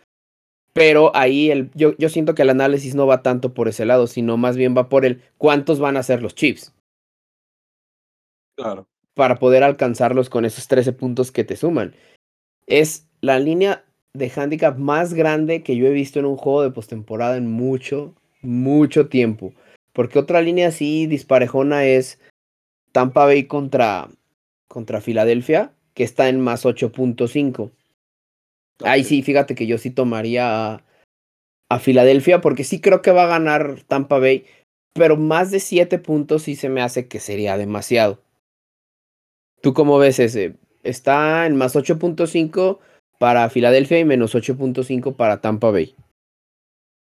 Pero 0.72 1.14
ahí 1.14 1.50
el, 1.50 1.70
yo, 1.74 1.94
yo 1.98 2.08
siento 2.08 2.34
que 2.34 2.42
el 2.42 2.50
análisis 2.50 2.94
no 2.94 3.06
va 3.06 3.22
tanto 3.22 3.52
por 3.52 3.68
ese 3.68 3.84
lado, 3.84 4.06
sino 4.06 4.38
más 4.38 4.56
bien 4.56 4.74
va 4.74 4.88
por 4.88 5.04
el 5.04 5.20
cuántos 5.36 5.80
van 5.80 5.98
a 5.98 6.02
ser 6.02 6.22
los 6.22 6.34
Chiefs. 6.34 6.72
Claro. 8.56 8.86
Para 9.14 9.38
poder 9.38 9.64
alcanzarlos 9.64 10.30
con 10.30 10.46
esos 10.46 10.66
13 10.66 10.94
puntos 10.94 11.30
que 11.30 11.44
te 11.44 11.56
suman. 11.56 11.94
Es 12.66 13.06
la 13.20 13.38
línea 13.38 13.84
de 14.14 14.32
handicap 14.34 14.78
más 14.78 15.12
grande 15.12 15.62
que 15.62 15.76
yo 15.76 15.86
he 15.86 15.92
visto 15.92 16.18
en 16.18 16.24
un 16.24 16.36
juego 16.36 16.62
de 16.62 16.70
postemporada 16.70 17.36
en 17.36 17.50
mucho, 17.50 18.14
mucho 18.40 19.08
tiempo. 19.08 19.52
Porque 19.92 20.18
otra 20.18 20.40
línea 20.40 20.68
así 20.68 21.06
disparejona 21.06 21.84
es 21.84 22.18
Tampa 22.92 23.24
Bay 23.24 23.44
contra, 23.44 24.08
contra 24.68 25.00
Filadelfia, 25.00 25.72
que 25.94 26.04
está 26.04 26.28
en 26.28 26.40
más 26.40 26.64
8.5. 26.64 27.70
Ahí 28.84 29.04
sí, 29.04 29.22
fíjate 29.22 29.54
que 29.54 29.66
yo 29.66 29.78
sí 29.78 29.90
tomaría 29.90 30.74
a, 30.74 30.84
a, 31.68 31.78
Filadelfia, 31.78 32.40
porque 32.40 32.64
sí 32.64 32.80
creo 32.80 33.02
que 33.02 33.10
va 33.10 33.24
a 33.24 33.38
ganar 33.38 33.82
Tampa 33.86 34.18
Bay, 34.18 34.46
pero 34.94 35.16
más 35.16 35.50
de 35.50 35.60
7 35.60 35.98
puntos 35.98 36.42
sí 36.42 36.56
se 36.56 36.68
me 36.68 36.82
hace 36.82 37.06
que 37.06 37.20
sería 37.20 37.56
demasiado. 37.56 38.20
¿Tú 39.60 39.74
cómo 39.74 39.98
ves 39.98 40.18
ese? 40.18 40.56
Está 40.82 41.46
en 41.46 41.56
más 41.56 41.76
8.5 41.76 42.78
para 43.18 43.50
Filadelfia 43.50 43.98
y 43.98 44.04
menos 44.06 44.34
8.5 44.34 45.14
para 45.14 45.42
Tampa 45.42 45.70
Bay. 45.70 45.94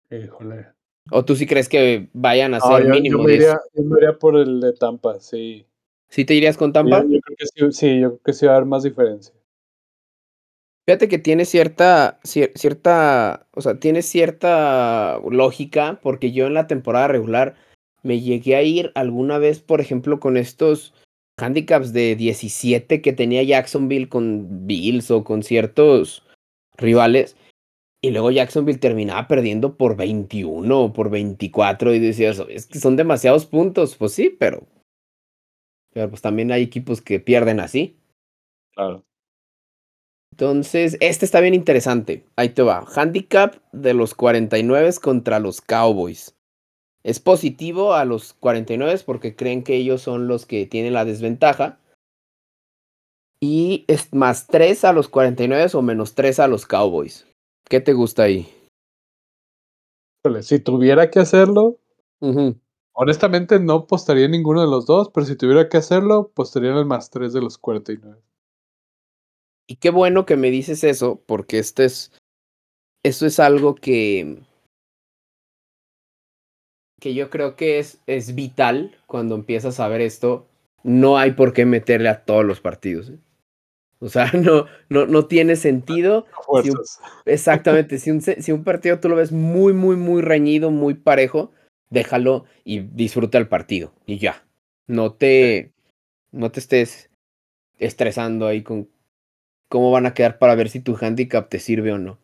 Híjole. 0.09 0.76
¿O 1.11 1.25
tú 1.25 1.35
sí 1.35 1.45
crees 1.45 1.69
que 1.69 2.09
vayan 2.13 2.53
a 2.53 2.59
ser 2.59 2.71
no, 2.71 2.87
yo, 2.87 2.89
mínimo 2.89 3.17
yo 3.19 3.23
me, 3.23 3.33
iría, 3.33 3.59
yo 3.73 3.83
me 3.83 3.97
iría 3.97 4.13
por 4.17 4.35
el 4.35 4.59
de 4.59 4.73
Tampa, 4.73 5.19
sí. 5.19 5.65
¿Sí 6.09 6.25
te 6.25 6.33
irías 6.33 6.57
con 6.57 6.73
Tampa? 6.73 7.03
Yo, 7.03 7.09
yo 7.09 7.19
creo 7.21 7.37
que 7.37 7.45
sí, 7.45 7.71
sí, 7.71 7.99
yo 7.99 8.09
creo 8.09 8.21
que 8.23 8.33
sí 8.33 8.45
va 8.45 8.53
a 8.53 8.55
haber 8.55 8.67
más 8.67 8.83
diferencia. 8.83 9.33
Fíjate 10.87 11.09
que 11.09 11.19
tiene 11.19 11.43
cierta, 11.43 12.17
cierta, 12.23 13.47
o 13.53 13.61
sea, 13.61 13.77
tiene 13.77 14.01
cierta 14.01 15.19
lógica, 15.29 15.99
porque 16.01 16.31
yo 16.31 16.47
en 16.47 16.53
la 16.53 16.67
temporada 16.67 17.09
regular 17.09 17.55
me 18.03 18.21
llegué 18.21 18.55
a 18.55 18.63
ir 18.63 18.93
alguna 18.95 19.37
vez, 19.37 19.59
por 19.59 19.81
ejemplo, 19.81 20.21
con 20.21 20.37
estos 20.37 20.93
handicaps 21.37 21.91
de 21.91 22.15
17 22.15 23.01
que 23.01 23.11
tenía 23.11 23.43
Jacksonville 23.43 24.07
con 24.07 24.65
Bills 24.65 25.11
o 25.11 25.25
con 25.25 25.43
ciertos 25.43 26.23
rivales. 26.77 27.35
Y 28.01 28.11
luego 28.11 28.31
Jacksonville 28.31 28.77
terminaba 28.77 29.27
perdiendo 29.27 29.75
por 29.75 29.95
21 29.95 30.81
o 30.81 30.93
por 30.93 31.09
24 31.09 31.93
y 31.93 31.99
decías, 31.99 32.41
es 32.49 32.67
que 32.67 32.79
son 32.79 32.95
demasiados 32.95 33.45
puntos. 33.45 33.95
Pues 33.95 34.13
sí, 34.13 34.29
pero... 34.29 34.67
Pero 35.93 36.09
pues 36.09 36.21
también 36.21 36.51
hay 36.51 36.61
equipos 36.61 37.01
que 37.01 37.19
pierden 37.19 37.59
así. 37.59 37.97
Claro. 38.75 39.03
Entonces, 40.31 40.97
este 40.99 41.25
está 41.25 41.39
bien 41.39 41.55
interesante. 41.55 42.23
Ahí 42.35 42.49
te 42.49 42.61
va. 42.61 42.85
Handicap 42.95 43.55
de 43.71 43.95
los 43.95 44.13
49 44.13 44.91
contra 45.01 45.39
los 45.39 45.61
Cowboys. 45.61 46.35
Es 47.03 47.19
positivo 47.19 47.93
a 47.93 48.05
los 48.05 48.33
49 48.33 48.99
porque 49.05 49.35
creen 49.35 49.63
que 49.63 49.75
ellos 49.75 50.03
son 50.03 50.27
los 50.27 50.45
que 50.45 50.67
tienen 50.67 50.93
la 50.93 51.05
desventaja. 51.05 51.79
Y 53.41 53.85
es 53.87 54.13
más 54.13 54.45
3 54.45 54.83
a 54.83 54.93
los 54.93 55.09
49 55.09 55.71
o 55.73 55.81
menos 55.81 56.13
3 56.13 56.39
a 56.39 56.47
los 56.47 56.67
Cowboys. 56.67 57.25
¿Qué 57.69 57.81
te 57.81 57.93
gusta 57.93 58.23
ahí? 58.23 58.47
Si 60.41 60.59
tuviera 60.59 61.09
que 61.09 61.19
hacerlo, 61.19 61.79
uh 62.21 62.31
-huh. 62.31 62.59
honestamente 62.93 63.59
no 63.59 63.73
apostaría 63.73 64.25
en 64.25 64.31
ninguno 64.31 64.61
de 64.61 64.67
los 64.67 64.85
dos, 64.85 65.09
pero 65.13 65.25
si 65.25 65.35
tuviera 65.35 65.69
que 65.69 65.77
hacerlo, 65.77 66.31
apostaría 66.31 66.71
en 66.71 66.77
el 66.77 66.85
más 66.85 67.09
3 67.09 67.33
de 67.33 67.41
los 67.41 67.57
49. 67.57 68.21
Y 69.67 69.75
qué 69.77 69.89
bueno 69.89 70.25
que 70.25 70.37
me 70.37 70.49
dices 70.49 70.83
eso, 70.83 71.21
porque 71.25 71.59
este 71.59 71.85
es. 71.85 72.11
Esto 73.03 73.25
es 73.25 73.39
algo 73.39 73.75
que. 73.75 74.39
que 76.99 77.13
yo 77.13 77.29
creo 77.29 77.55
que 77.55 77.79
es, 77.79 77.99
es 78.07 78.33
vital 78.33 78.95
cuando 79.05 79.35
empiezas 79.35 79.79
a 79.79 79.87
ver 79.87 80.01
esto. 80.01 80.47
No 80.83 81.17
hay 81.17 81.31
por 81.31 81.53
qué 81.53 81.65
meterle 81.65 82.07
a 82.09 82.23
todos 82.23 82.45
los 82.45 82.61
partidos. 82.61 83.09
¿eh? 83.09 83.19
O 83.99 84.09
sea, 84.09 84.31
no, 84.33 84.65
no, 84.89 85.05
no 85.05 85.25
tiene 85.25 85.55
sentido. 85.55 86.25
Si 86.63 86.69
un, 86.69 86.79
exactamente, 87.25 87.97
si 87.97 88.11
un, 88.11 88.21
si 88.21 88.51
un 88.51 88.63
partido 88.63 88.99
tú 88.99 89.09
lo 89.09 89.15
ves 89.15 89.31
muy, 89.31 89.73
muy, 89.73 89.95
muy 89.95 90.21
reñido, 90.21 90.71
muy 90.71 90.93
parejo, 90.93 91.51
déjalo 91.89 92.45
y 92.63 92.79
disfruta 92.79 93.37
el 93.37 93.47
partido. 93.47 93.93
Y 94.05 94.17
ya. 94.17 94.45
No 94.87 95.13
te. 95.13 95.71
No 96.31 96.51
te 96.51 96.59
estés 96.59 97.09
estresando 97.79 98.47
ahí 98.47 98.63
con 98.63 98.89
cómo 99.69 99.91
van 99.91 100.05
a 100.05 100.13
quedar 100.13 100.37
para 100.39 100.55
ver 100.55 100.69
si 100.69 100.79
tu 100.79 100.97
handicap 100.99 101.49
te 101.49 101.59
sirve 101.59 101.91
o 101.91 101.97
no. 101.97 102.19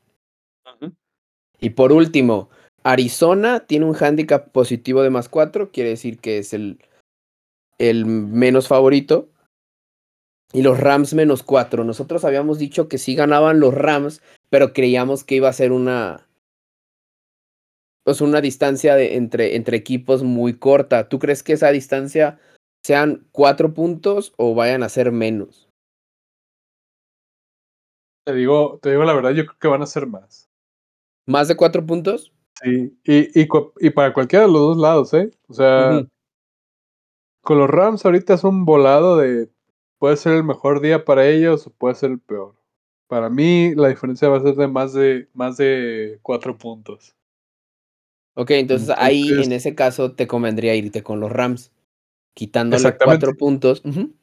Uh 0.66 0.86
-huh. 0.86 0.94
Y 1.60 1.72
por 1.72 1.92
último, 1.92 2.50
Arizona 2.84 3.62
tiene 3.62 3.86
un 3.86 3.96
handicap 3.96 4.50
positivo 4.52 5.02
de 5.04 5.10
más 5.10 5.30
4, 5.30 5.72
quiere 5.72 5.90
decir 5.90 6.20
que 6.20 6.38
es 6.38 6.54
el, 6.54 6.80
el 7.78 8.06
menos 8.06 8.68
favorito. 8.68 9.30
Y 10.54 10.62
los 10.62 10.80
Rams 10.80 11.16
menos 11.16 11.42
4. 11.42 11.84
Nosotros 11.84 12.24
habíamos 12.24 12.60
dicho 12.60 12.88
que 12.88 13.00
sí 13.00 13.16
ganaban 13.16 13.60
los 13.60 13.74
Rams, 13.74 14.22
pero 14.50 14.72
creíamos 14.72 15.24
que 15.24 15.36
iba 15.36 15.50
a 15.50 15.54
ser 15.54 15.72
una. 15.72 16.28
Pues 18.06 18.22
una 18.22 18.40
distancia 18.40 18.96
de, 18.96 19.16
entre, 19.16 19.56
entre 19.56 19.78
equipos 19.78 20.24
muy 20.24 20.58
corta. 20.60 21.10
¿Tú 21.10 21.18
crees 21.20 21.42
que 21.42 21.54
esa 21.54 21.70
distancia 21.72 22.40
sean 22.86 23.26
4 23.32 23.74
puntos 23.74 24.34
o 24.38 24.54
vayan 24.54 24.84
a 24.84 24.90
ser 24.90 25.12
menos? 25.12 25.70
Te 28.26 28.34
digo, 28.34 28.80
te 28.82 28.92
digo 28.92 29.04
la 29.04 29.14
verdad, 29.14 29.32
yo 29.32 29.46
creo 29.46 29.58
que 29.60 29.68
van 29.68 29.82
a 29.82 29.88
ser 29.88 30.06
más. 30.06 30.50
¿Más 31.26 31.48
de 31.48 31.56
4 31.56 31.86
puntos? 31.86 32.32
Sí, 32.62 32.96
y, 33.04 33.42
y, 33.42 33.48
y, 33.80 33.90
para 33.90 34.14
cualquiera 34.14 34.46
de 34.46 34.52
los 34.52 34.62
dos 34.62 34.78
lados, 34.78 35.14
¿eh? 35.14 35.32
O 35.48 35.54
sea, 35.54 35.90
uh 35.90 35.94
-huh. 36.02 36.10
con 37.42 37.58
los 37.58 37.70
Rams 37.70 38.06
ahorita 38.06 38.36
es 38.36 38.44
un 38.44 38.66
volado 38.66 39.18
de 39.18 39.50
puede 40.04 40.18
ser 40.18 40.34
el 40.34 40.44
mejor 40.44 40.82
día 40.82 41.06
para 41.06 41.30
ellos 41.30 41.66
o 41.66 41.70
puede 41.70 41.96
ser 41.96 42.12
el 42.12 42.20
peor. 42.20 42.58
Para 43.08 43.30
mí 43.30 43.74
la 43.74 43.88
diferencia 43.88 44.28
va 44.28 44.36
a 44.36 44.42
ser 44.42 44.56
de 44.56 44.68
más 44.68 44.92
de 44.92 45.30
más 45.34 45.56
de 45.56 46.20
cuatro 46.22 46.58
puntos. 46.58 47.16
Ok, 48.36 48.52
entonces, 48.52 48.90
entonces 48.90 48.96
ahí 48.98 49.30
en 49.32 49.54
ese 49.54 49.76
caso 49.76 50.12
te 50.12 50.28
convendría 50.28 50.76
irte 50.76 51.04
con 51.04 51.22
los 51.22 51.32
Rams, 51.32 51.72
quitándole 52.36 52.98
cuatro 52.98 53.38
puntos. 53.38 53.82
Uh 53.86 53.92
-huh. 53.92 54.14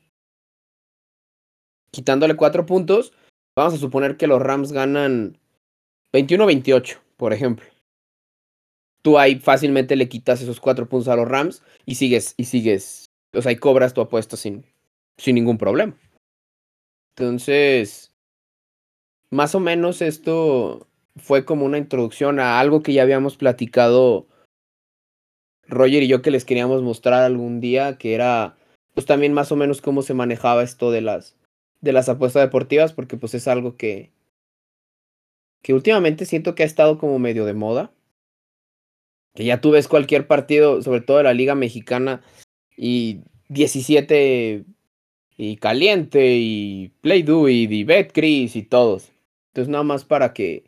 Quitándole 1.90 2.36
cuatro 2.36 2.66
puntos, 2.66 3.14
vamos 3.56 3.72
a 3.72 3.78
suponer 3.78 4.18
que 4.18 4.26
los 4.26 4.42
Rams 4.42 4.72
ganan 4.72 5.38
21-28, 6.12 6.98
por 7.16 7.32
ejemplo. 7.32 7.64
Tú 9.00 9.18
ahí 9.18 9.38
fácilmente 9.38 9.96
le 9.96 10.10
quitas 10.10 10.42
esos 10.42 10.60
cuatro 10.60 10.86
puntos 10.90 11.08
a 11.08 11.16
los 11.16 11.26
Rams 11.26 11.62
y 11.86 11.94
sigues, 11.94 12.34
y 12.36 12.44
sigues, 12.44 13.06
o 13.32 13.40
sea, 13.40 13.52
y 13.52 13.56
cobras 13.56 13.94
tu 13.94 14.02
apuesta 14.02 14.36
sin, 14.36 14.66
sin 15.20 15.34
ningún 15.34 15.58
problema. 15.58 15.94
Entonces, 17.14 18.12
más 19.30 19.54
o 19.54 19.60
menos 19.60 20.00
esto 20.00 20.88
fue 21.16 21.44
como 21.44 21.66
una 21.66 21.78
introducción 21.78 22.40
a 22.40 22.58
algo 22.58 22.82
que 22.82 22.94
ya 22.94 23.02
habíamos 23.02 23.36
platicado 23.36 24.26
Roger 25.66 26.02
y 26.02 26.08
yo 26.08 26.22
que 26.22 26.30
les 26.30 26.44
queríamos 26.44 26.82
mostrar 26.82 27.22
algún 27.22 27.60
día, 27.60 27.98
que 27.98 28.14
era 28.14 28.56
pues 28.94 29.06
también 29.06 29.32
más 29.32 29.52
o 29.52 29.56
menos 29.56 29.80
cómo 29.82 30.02
se 30.02 30.14
manejaba 30.14 30.62
esto 30.62 30.90
de 30.90 31.02
las 31.02 31.36
de 31.80 31.92
las 31.92 32.08
apuestas 32.08 32.42
deportivas, 32.42 32.92
porque 32.92 33.16
pues 33.16 33.34
es 33.34 33.46
algo 33.46 33.76
que 33.76 34.10
que 35.62 35.74
últimamente 35.74 36.24
siento 36.24 36.54
que 36.54 36.62
ha 36.62 36.66
estado 36.66 36.98
como 36.98 37.18
medio 37.18 37.44
de 37.44 37.52
moda. 37.52 37.92
Que 39.34 39.44
ya 39.44 39.60
tú 39.60 39.70
ves 39.70 39.86
cualquier 39.86 40.26
partido, 40.26 40.82
sobre 40.82 41.02
todo 41.02 41.18
de 41.18 41.24
la 41.24 41.34
Liga 41.34 41.54
Mexicana, 41.54 42.22
y 42.76 43.20
17 43.48 44.64
y 45.42 45.56
Caliente 45.56 46.36
y 46.36 46.92
Play 47.00 47.22
Do 47.22 47.48
y, 47.48 47.62
y 47.64 47.84
Betcris 47.84 48.56
y 48.56 48.62
todos. 48.62 49.10
Entonces 49.48 49.70
nada 49.70 49.84
más 49.84 50.04
para 50.04 50.34
que 50.34 50.64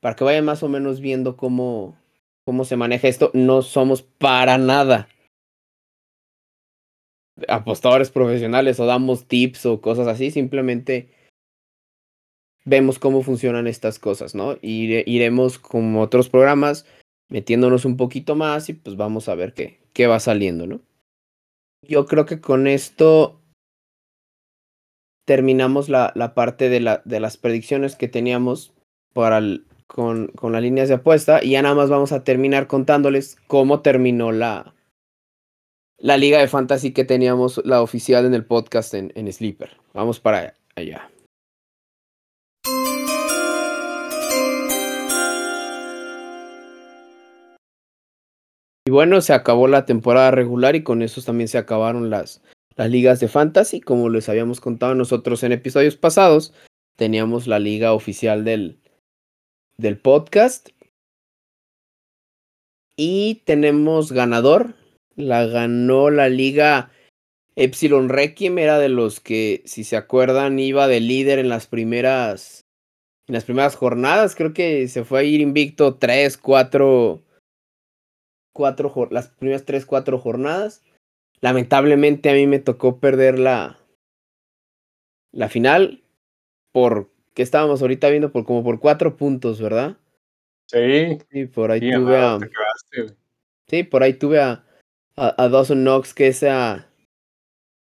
para 0.00 0.16
que 0.16 0.24
vayan 0.24 0.44
más 0.44 0.64
o 0.64 0.68
menos 0.68 1.00
viendo 1.00 1.36
cómo 1.36 1.96
cómo 2.44 2.64
se 2.64 2.74
maneja 2.74 3.06
esto, 3.06 3.30
no 3.34 3.62
somos 3.62 4.02
para 4.02 4.58
nada 4.58 5.08
apostadores 7.46 8.10
profesionales 8.10 8.80
o 8.80 8.86
damos 8.86 9.26
tips 9.26 9.64
o 9.66 9.80
cosas 9.80 10.08
así, 10.08 10.32
simplemente 10.32 11.08
vemos 12.64 12.98
cómo 12.98 13.22
funcionan 13.22 13.68
estas 13.68 14.00
cosas, 14.00 14.34
¿no? 14.34 14.58
Ire, 14.60 15.04
iremos 15.06 15.60
como 15.60 16.02
otros 16.02 16.28
programas 16.28 16.84
metiéndonos 17.28 17.84
un 17.84 17.96
poquito 17.96 18.34
más 18.34 18.68
y 18.68 18.72
pues 18.72 18.96
vamos 18.96 19.28
a 19.28 19.36
ver 19.36 19.54
qué, 19.54 19.78
qué 19.92 20.08
va 20.08 20.18
saliendo, 20.18 20.66
¿no? 20.66 20.80
yo 21.82 22.06
creo 22.06 22.26
que 22.26 22.40
con 22.40 22.66
esto 22.66 23.39
terminamos 25.30 25.88
la, 25.88 26.10
la 26.16 26.34
parte 26.34 26.68
de, 26.68 26.80
la, 26.80 27.02
de 27.04 27.20
las 27.20 27.36
predicciones 27.36 27.94
que 27.94 28.08
teníamos 28.08 28.72
para 29.12 29.40
con, 29.86 30.26
con 30.26 30.50
las 30.50 30.60
líneas 30.60 30.88
de 30.88 30.94
apuesta 30.94 31.38
y 31.40 31.50
ya 31.50 31.62
nada 31.62 31.76
más 31.76 31.88
vamos 31.88 32.10
a 32.10 32.24
terminar 32.24 32.66
contándoles 32.66 33.36
cómo 33.46 33.78
terminó 33.80 34.32
la, 34.32 34.74
la 35.98 36.16
liga 36.16 36.40
de 36.40 36.48
fantasy 36.48 36.90
que 36.90 37.04
teníamos, 37.04 37.62
la 37.64 37.80
oficial 37.80 38.26
en 38.26 38.34
el 38.34 38.44
podcast 38.44 38.92
en, 38.92 39.12
en 39.14 39.32
Sleeper. 39.32 39.76
Vamos 39.94 40.18
para 40.18 40.56
allá. 40.74 41.08
Y 48.84 48.90
bueno, 48.90 49.20
se 49.20 49.32
acabó 49.32 49.68
la 49.68 49.84
temporada 49.84 50.32
regular 50.32 50.74
y 50.74 50.82
con 50.82 51.02
eso 51.02 51.22
también 51.22 51.46
se 51.46 51.58
acabaron 51.58 52.10
las, 52.10 52.42
las 52.80 52.90
ligas 52.90 53.20
de 53.20 53.28
fantasy. 53.28 53.82
Como 53.82 54.08
les 54.08 54.30
habíamos 54.30 54.58
contado 54.58 54.94
nosotros 54.94 55.42
en 55.42 55.52
episodios 55.52 55.96
pasados, 55.96 56.54
teníamos 56.96 57.46
la 57.46 57.58
liga 57.58 57.92
oficial 57.92 58.42
del, 58.42 58.80
del 59.76 59.98
podcast. 59.98 60.70
Y 62.96 63.42
tenemos 63.44 64.12
ganador. 64.12 64.76
La 65.14 65.44
ganó 65.44 66.08
la 66.08 66.30
liga 66.30 66.90
Epsilon 67.54 68.08
Requiem. 68.08 68.58
Era 68.58 68.78
de 68.78 68.88
los 68.88 69.20
que, 69.20 69.60
si 69.66 69.84
se 69.84 69.98
acuerdan, 69.98 70.58
iba 70.58 70.88
de 70.88 71.00
líder 71.00 71.38
en 71.38 71.50
las 71.50 71.66
primeras. 71.66 72.62
En 73.28 73.34
las 73.34 73.44
primeras 73.44 73.76
jornadas. 73.76 74.34
Creo 74.34 74.54
que 74.54 74.88
se 74.88 75.04
fue 75.04 75.20
a 75.20 75.22
ir 75.22 75.42
invicto 75.42 75.96
3, 75.96 76.38
4 76.38 77.22
cuatro, 78.54 79.08
las 79.10 79.28
primeras 79.28 79.64
tres, 79.64 79.86
cuatro 79.86 80.18
jornadas. 80.18 80.82
Lamentablemente 81.40 82.30
a 82.30 82.34
mí 82.34 82.46
me 82.46 82.58
tocó 82.58 83.00
perder 83.00 83.38
la, 83.38 83.78
la 85.32 85.48
final 85.48 86.02
por 86.72 87.10
que 87.34 87.42
estábamos 87.42 87.80
ahorita 87.80 88.10
viendo 88.10 88.32
por 88.32 88.44
como 88.44 88.62
por 88.62 88.80
cuatro 88.80 89.16
puntos, 89.16 89.60
¿verdad? 89.60 89.96
Sí. 90.66 91.18
Sí, 91.30 91.46
por 91.46 91.70
ahí 91.70 91.80
tuve 91.80 92.16
a. 92.16 92.38
sí, 93.66 93.82
por 93.84 94.02
ahí 94.02 94.14
tuve 94.14 94.40
a, 94.40 94.64
a, 95.16 95.48
Dawson 95.48 95.82
Knox 95.82 96.14
que 96.14 96.28
esa, 96.28 96.88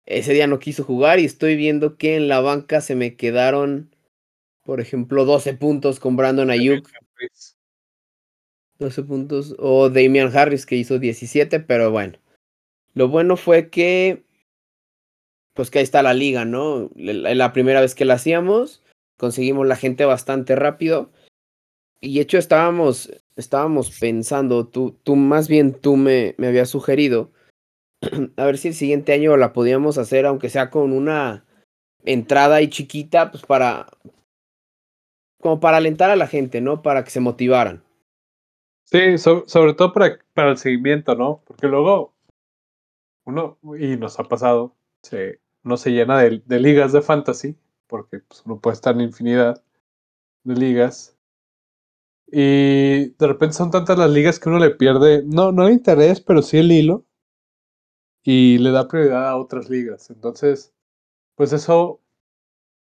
ese 0.05 0.33
día 0.33 0.47
no 0.47 0.59
quiso 0.59 0.83
jugar 0.83 1.19
y 1.19 1.25
estoy 1.25 1.55
viendo 1.55 1.97
que 1.97 2.15
en 2.15 2.27
la 2.27 2.39
banca 2.41 2.81
se 2.81 2.95
me 2.95 3.15
quedaron, 3.15 3.95
por 4.63 4.81
ejemplo, 4.81 5.25
12 5.25 5.53
puntos 5.53 5.99
con 5.99 6.15
Brandon 6.15 6.49
Ayuk. 6.49 6.89
12 8.79 9.03
puntos. 9.03 9.55
O 9.59 9.89
Damian 9.89 10.35
Harris 10.35 10.65
que 10.65 10.75
hizo 10.75 10.99
17, 10.99 11.59
pero 11.59 11.91
bueno. 11.91 12.17
Lo 12.93 13.07
bueno 13.07 13.37
fue 13.37 13.69
que, 13.69 14.23
pues 15.53 15.69
que 15.69 15.79
ahí 15.79 15.83
está 15.83 16.03
la 16.03 16.13
liga, 16.13 16.45
¿no? 16.45 16.89
La, 16.95 17.53
primera 17.53 17.81
vez 17.81 17.95
que 17.95 18.05
la 18.05 18.15
hacíamos, 18.15 18.83
conseguimos 19.17 19.67
la 19.67 19.75
gente 19.75 20.05
bastante 20.05 20.55
rápido. 20.55 21.11
Y 22.01 22.19
hecho 22.19 22.37
estábamos, 22.37 23.11
estábamos 23.35 23.97
pensando, 23.99 24.67
tú, 24.67 24.97
tú 25.03 25.15
más 25.15 25.47
bien 25.47 25.73
tú 25.73 25.97
me, 25.97 26.35
me 26.37 26.47
habías 26.47 26.69
sugerido, 26.69 27.31
a 28.37 28.45
ver 28.45 28.57
si 28.57 28.69
el 28.69 28.73
siguiente 28.73 29.13
año 29.13 29.35
la 29.37 29.53
podíamos 29.53 29.97
hacer, 29.97 30.25
aunque 30.25 30.49
sea 30.49 30.69
con 30.69 30.93
una 30.93 31.45
entrada 32.03 32.57
ahí 32.57 32.69
chiquita, 32.69 33.31
pues 33.31 33.45
para, 33.45 33.87
como 35.41 35.59
para 35.59 35.77
alentar 35.77 36.09
a 36.09 36.15
la 36.15 36.27
gente, 36.27 36.61
¿no? 36.61 36.81
Para 36.81 37.03
que 37.03 37.09
se 37.09 37.19
motivaran. 37.19 37.83
Sí, 38.85 39.17
sobre 39.17 39.73
todo 39.73 39.93
para, 39.93 40.17
para 40.33 40.51
el 40.51 40.57
seguimiento, 40.57 41.15
¿no? 41.15 41.43
Porque 41.45 41.67
luego 41.67 42.13
y 43.79 43.97
nos 43.97 44.19
ha 44.19 44.23
pasado, 44.23 44.75
se, 45.01 45.39
se 45.77 45.91
llena 45.91 46.19
de, 46.19 46.59
ligas 46.59 46.91
de 46.93 47.01
fantasy, 47.01 47.57
porque 47.87 48.19
pues, 48.19 48.43
uno 48.45 48.59
puede 48.59 48.75
estar 48.75 48.95
en 48.95 49.01
infinidad 49.01 49.63
de 50.43 50.55
ligas. 50.55 51.17
Y 52.27 53.09
de 53.09 53.27
repente 53.27 53.55
son 53.55 53.71
tantas 53.71 53.97
las 53.97 54.11
ligas 54.11 54.39
que 54.39 54.49
uno 54.49 54.59
le 54.59 54.71
pierde, 54.71 55.23
no, 55.25 55.51
no 55.51 55.67
el 55.67 55.73
interés, 55.73 56.21
pero 56.21 56.41
sí 56.41 56.57
el 56.57 56.71
hilo. 56.71 57.05
Y 58.23 58.57
le 58.59 58.71
da 58.71 58.87
prioridad 58.87 59.29
a 59.29 59.37
otras 59.37 59.69
ligas. 59.69 60.09
Entonces, 60.09 60.73
pues 61.35 61.53
eso, 61.53 62.01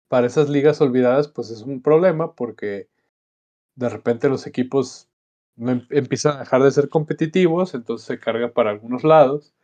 para 0.08 0.26
esas 0.26 0.48
ligas 0.48 0.80
olvidadas, 0.80 1.28
pues 1.28 1.50
es 1.50 1.62
un 1.62 1.82
problema 1.82 2.34
porque 2.34 2.88
de 3.76 3.88
repente 3.88 4.28
los 4.28 4.46
equipos 4.46 5.08
no 5.56 5.82
empiezan 5.90 6.36
a 6.36 6.40
dejar 6.40 6.62
de 6.62 6.70
ser 6.70 6.88
competitivos, 6.88 7.74
entonces 7.74 8.06
se 8.06 8.18
carga 8.18 8.52
para 8.52 8.70
algunos 8.70 9.04
lados 9.04 9.54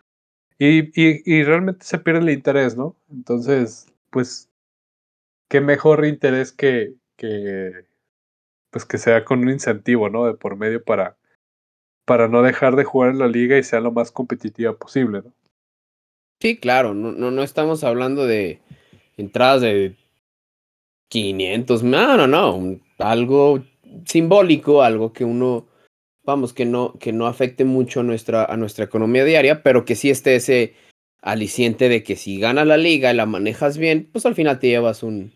y, 0.59 0.91
y, 0.95 1.43
realmente 1.45 1.85
se 1.85 1.99
pierde 1.99 2.21
el 2.21 2.31
interés, 2.31 2.77
¿no? 2.77 2.97
Entonces, 3.11 3.93
pues, 4.11 4.51
qué 5.49 5.61
mejor 5.61 6.07
interés 6.07 6.53
que, 6.53 6.95
que, 7.17 7.85
pues 8.71 8.85
que 8.85 8.99
sea 8.99 9.25
con 9.25 9.41
un 9.41 9.51
incentivo, 9.51 10.09
¿no? 10.09 10.27
De 10.27 10.35
por 10.35 10.57
medio 10.57 10.83
para, 10.83 11.17
para 12.07 12.29
no 12.29 12.43
dejar 12.43 12.77
de 12.77 12.85
jugar 12.85 13.11
en 13.11 13.19
la 13.19 13.29
liga 13.29 13.59
y 13.59 13.63
sea 13.63 13.81
lo 13.81 13.93
más 13.93 14.11
competitiva 14.11 14.77
posible, 14.77 15.23
¿no? 15.25 15.33
Sí, 16.41 16.59
claro, 16.59 16.95
no, 16.95 17.13
no, 17.13 17.31
no 17.31 17.43
estamos 17.43 17.83
hablando 17.83 18.27
de 18.27 18.61
entradas 19.17 19.63
de 19.63 19.97
500, 21.09 21.83
no, 21.83 22.17
no, 22.17 22.27
no, 22.27 22.81
algo 22.99 23.63
simbólico, 24.05 24.83
algo 24.83 25.13
que 25.13 25.25
uno 25.25 25.67
vamos, 26.27 26.53
que 26.53 26.67
no, 26.67 26.93
que 26.99 27.13
no 27.13 27.27
afecte 27.27 27.65
mucho 27.65 28.01
a 28.01 28.03
nuestra, 28.03 28.45
a 28.45 28.57
nuestra 28.57 28.85
economía 28.85 29.25
diaria, 29.25 29.63
pero 29.63 29.87
que 29.87 29.95
sí 29.95 30.11
esté 30.11 30.37
ese 30.37 30.75
aliciente 31.23 31.89
de 31.89 32.03
que 32.03 32.17
si 32.17 32.39
ganas 32.39 32.67
la 32.67 32.77
liga 32.77 33.11
y 33.11 33.17
la 33.17 33.25
manejas 33.25 33.79
bien, 33.79 34.09
pues 34.13 34.27
al 34.27 34.35
final 34.35 34.59
te 34.59 34.69
llevas 34.69 35.03
un, 35.03 35.33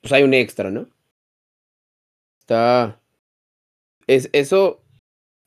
pues 0.00 0.12
hay 0.12 0.24
un 0.24 0.34
extra, 0.34 0.70
¿no? 0.70 0.88
Está, 2.40 3.00
es, 4.06 4.30
eso, 4.32 4.82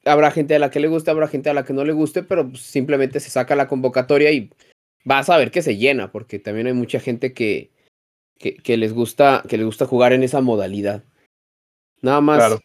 habrá 0.06 0.32
gente 0.32 0.56
a 0.56 0.60
la 0.60 0.70
que 0.70 0.80
le 0.80 0.88
guste, 0.88 1.12
habrá 1.12 1.28
gente 1.28 1.50
a 1.50 1.54
la 1.54 1.66
que 1.66 1.74
no 1.74 1.84
le 1.84 1.94
guste, 1.94 2.24
pero 2.24 2.48
pues 2.48 2.62
simplemente 2.62 3.20
se 3.20 3.30
saca 3.30 3.56
la 3.56 3.68
convocatoria 3.68 4.32
y 4.32 4.52
vas 5.04 5.30
a 5.30 5.38
ver 5.38 5.52
que 5.52 5.62
se 5.62 5.78
llena, 5.78 6.12
porque 6.12 6.40
también 6.40 6.68
hay 6.68 6.74
mucha 6.74 7.00
gente 7.00 7.34
que, 7.34 7.72
que, 8.38 8.78
les 8.78 8.94
gusta, 8.94 9.44
que 9.50 9.58
les 9.58 9.66
gusta 9.66 9.86
jugar 9.86 10.14
en 10.14 10.24
esa 10.24 10.42
modalidad. 10.42 11.04
Nada 12.02 12.22
más, 12.22 12.60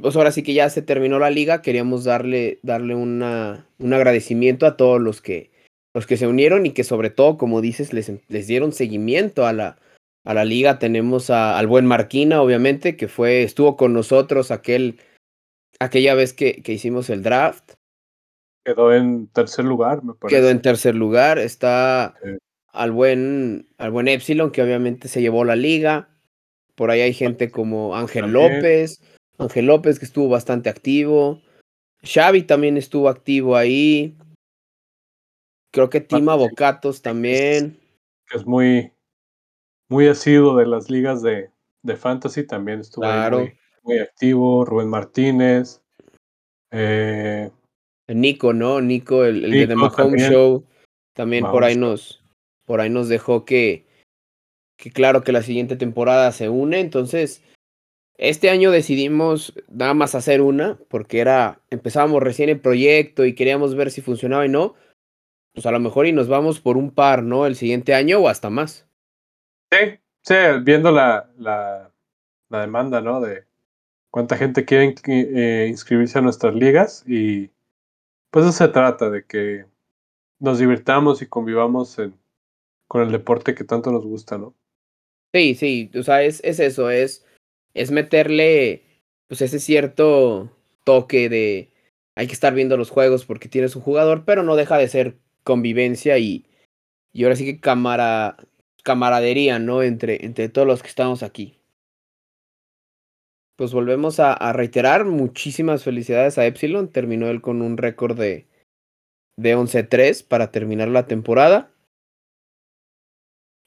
pues 0.00 0.16
ahora 0.16 0.32
sí 0.32 0.42
que 0.42 0.54
ya 0.54 0.68
se 0.70 0.82
terminó 0.82 1.18
la 1.18 1.30
liga, 1.30 1.62
queríamos 1.62 2.04
darle, 2.04 2.58
darle 2.62 2.94
una, 2.94 3.66
un 3.78 3.92
agradecimiento 3.92 4.66
a 4.66 4.76
todos 4.76 5.00
los 5.00 5.20
que, 5.20 5.50
los 5.94 6.06
que 6.06 6.16
se 6.16 6.26
unieron 6.26 6.66
y 6.66 6.70
que 6.70 6.84
sobre 6.84 7.10
todo, 7.10 7.36
como 7.36 7.60
dices, 7.60 7.92
les, 7.92 8.12
les 8.28 8.46
dieron 8.46 8.72
seguimiento 8.72 9.46
a 9.46 9.52
la, 9.52 9.78
a 10.24 10.34
la 10.34 10.44
liga. 10.44 10.78
Tenemos 10.78 11.30
a, 11.30 11.58
al 11.58 11.66
buen 11.66 11.86
Marquina, 11.86 12.42
obviamente, 12.42 12.96
que 12.96 13.08
fue, 13.08 13.42
estuvo 13.42 13.76
con 13.76 13.92
nosotros 13.92 14.50
aquel, 14.50 15.00
aquella 15.78 16.14
vez 16.14 16.32
que, 16.32 16.62
que 16.62 16.72
hicimos 16.72 17.10
el 17.10 17.22
draft. 17.22 17.72
Quedó 18.64 18.94
en 18.94 19.26
tercer 19.28 19.64
lugar, 19.64 20.04
me 20.04 20.14
parece. 20.14 20.36
Quedó 20.36 20.50
en 20.50 20.62
tercer 20.62 20.94
lugar. 20.94 21.38
Está 21.38 22.14
al 22.72 22.92
buen, 22.92 23.68
al 23.78 23.90
buen 23.90 24.06
Epsilon, 24.08 24.50
que 24.50 24.62
obviamente 24.62 25.08
se 25.08 25.22
llevó 25.22 25.44
la 25.44 25.56
liga. 25.56 26.08
Por 26.74 26.90
ahí 26.90 27.00
hay 27.00 27.14
gente 27.14 27.50
como 27.50 27.96
Ángel 27.96 28.32
López, 28.32 29.02
Ángel 29.40 29.66
López, 29.66 29.98
que 29.98 30.04
estuvo 30.04 30.28
bastante 30.28 30.68
activo. 30.68 31.40
Xavi 32.02 32.42
también 32.42 32.76
estuvo 32.76 33.08
activo 33.08 33.56
ahí. 33.56 34.16
Creo 35.72 35.88
que 35.88 36.00
Tima 36.00 36.34
Bocatos 36.34 37.02
también. 37.02 37.78
Que 38.28 38.36
es 38.36 38.46
muy, 38.46 38.92
muy 39.88 40.08
asiduo 40.08 40.56
de 40.56 40.66
las 40.66 40.90
ligas 40.90 41.22
de, 41.22 41.50
de 41.82 41.96
fantasy, 41.96 42.46
también 42.46 42.80
estuvo 42.80 43.04
ahí 43.04 43.54
muy, 43.82 43.98
activo. 43.98 44.64
Rubén 44.64 44.88
Martínez. 44.88 45.82
Eh, 46.70 47.50
Nico, 48.08 48.52
¿no? 48.52 48.80
Nico, 48.80 49.24
el, 49.24 49.44
el 49.44 49.50
de 49.52 49.66
The 49.68 49.76
Mahomes 49.76 50.30
Show. 50.30 50.66
También 51.14 51.44
por 51.44 51.64
ahí 51.64 51.76
nos, 51.76 52.22
por 52.66 52.80
ahí 52.80 52.90
nos 52.90 53.08
dejó 53.08 53.44
que, 53.44 53.86
que 54.76 54.90
claro 54.90 55.22
que 55.22 55.32
la 55.32 55.42
siguiente 55.42 55.76
temporada 55.76 56.32
se 56.32 56.48
une. 56.48 56.80
Entonces, 56.80 57.42
este 58.22 58.50
año 58.50 58.70
decidimos 58.70 59.54
nada 59.70 59.94
más 59.94 60.14
hacer 60.14 60.42
una, 60.42 60.78
porque 60.88 61.20
era, 61.20 61.62
empezábamos 61.70 62.22
recién 62.22 62.50
el 62.50 62.60
proyecto 62.60 63.24
y 63.24 63.34
queríamos 63.34 63.74
ver 63.74 63.90
si 63.90 64.02
funcionaba 64.02 64.44
y 64.44 64.50
no. 64.50 64.74
Pues 65.54 65.64
a 65.64 65.70
lo 65.70 65.80
mejor 65.80 66.06
y 66.06 66.12
nos 66.12 66.28
vamos 66.28 66.60
por 66.60 66.76
un 66.76 66.90
par, 66.90 67.22
¿no? 67.22 67.46
El 67.46 67.56
siguiente 67.56 67.94
año 67.94 68.18
o 68.18 68.28
hasta 68.28 68.50
más. 68.50 68.86
Sí, 69.72 69.98
sí, 70.20 70.34
viendo 70.62 70.92
la, 70.92 71.30
la, 71.38 71.90
la 72.50 72.60
demanda, 72.60 73.00
¿no? 73.00 73.22
De 73.22 73.44
cuánta 74.10 74.36
gente 74.36 74.66
quiere 74.66 74.94
eh, 75.06 75.66
inscribirse 75.70 76.18
a 76.18 76.22
nuestras 76.22 76.54
ligas 76.54 77.02
y 77.06 77.50
pues 78.30 78.44
eso 78.44 78.52
se 78.52 78.68
trata, 78.68 79.08
de 79.08 79.24
que 79.24 79.64
nos 80.40 80.58
divirtamos 80.58 81.22
y 81.22 81.26
convivamos 81.26 81.96
con 82.86 83.00
el 83.00 83.12
deporte 83.12 83.54
que 83.54 83.64
tanto 83.64 83.90
nos 83.90 84.04
gusta, 84.04 84.36
¿no? 84.36 84.54
Sí, 85.32 85.54
sí, 85.54 85.90
o 85.98 86.02
sea, 86.02 86.22
es, 86.22 86.42
es 86.44 86.60
eso, 86.60 86.90
es 86.90 87.24
es 87.74 87.90
meterle 87.90 88.82
pues 89.28 89.42
ese 89.42 89.60
cierto 89.60 90.50
toque 90.84 91.28
de 91.28 91.70
hay 92.16 92.26
que 92.26 92.32
estar 92.32 92.52
viendo 92.54 92.76
los 92.76 92.90
juegos 92.90 93.24
porque 93.24 93.48
tienes 93.48 93.76
un 93.76 93.82
jugador, 93.82 94.24
pero 94.24 94.42
no 94.42 94.56
deja 94.56 94.76
de 94.76 94.88
ser 94.88 95.16
convivencia 95.44 96.18
y, 96.18 96.44
y 97.12 97.24
ahora 97.24 97.36
sí 97.36 97.44
que 97.44 97.60
camara, 97.60 98.36
camaradería, 98.82 99.58
¿no? 99.58 99.82
Entre, 99.82 100.24
entre 100.24 100.48
todos 100.48 100.66
los 100.66 100.82
que 100.82 100.88
estamos 100.88 101.22
aquí. 101.22 101.56
Pues 103.56 103.72
volvemos 103.72 104.20
a, 104.20 104.32
a 104.32 104.52
reiterar, 104.52 105.04
muchísimas 105.04 105.84
felicidades 105.84 106.38
a 106.38 106.46
Epsilon, 106.46 106.88
terminó 106.88 107.28
él 107.28 107.40
con 107.40 107.62
un 107.62 107.76
récord 107.76 108.18
de, 108.18 108.46
de 109.36 109.56
11-3 109.56 110.26
para 110.26 110.50
terminar 110.50 110.88
la 110.88 111.06
temporada. 111.06 111.70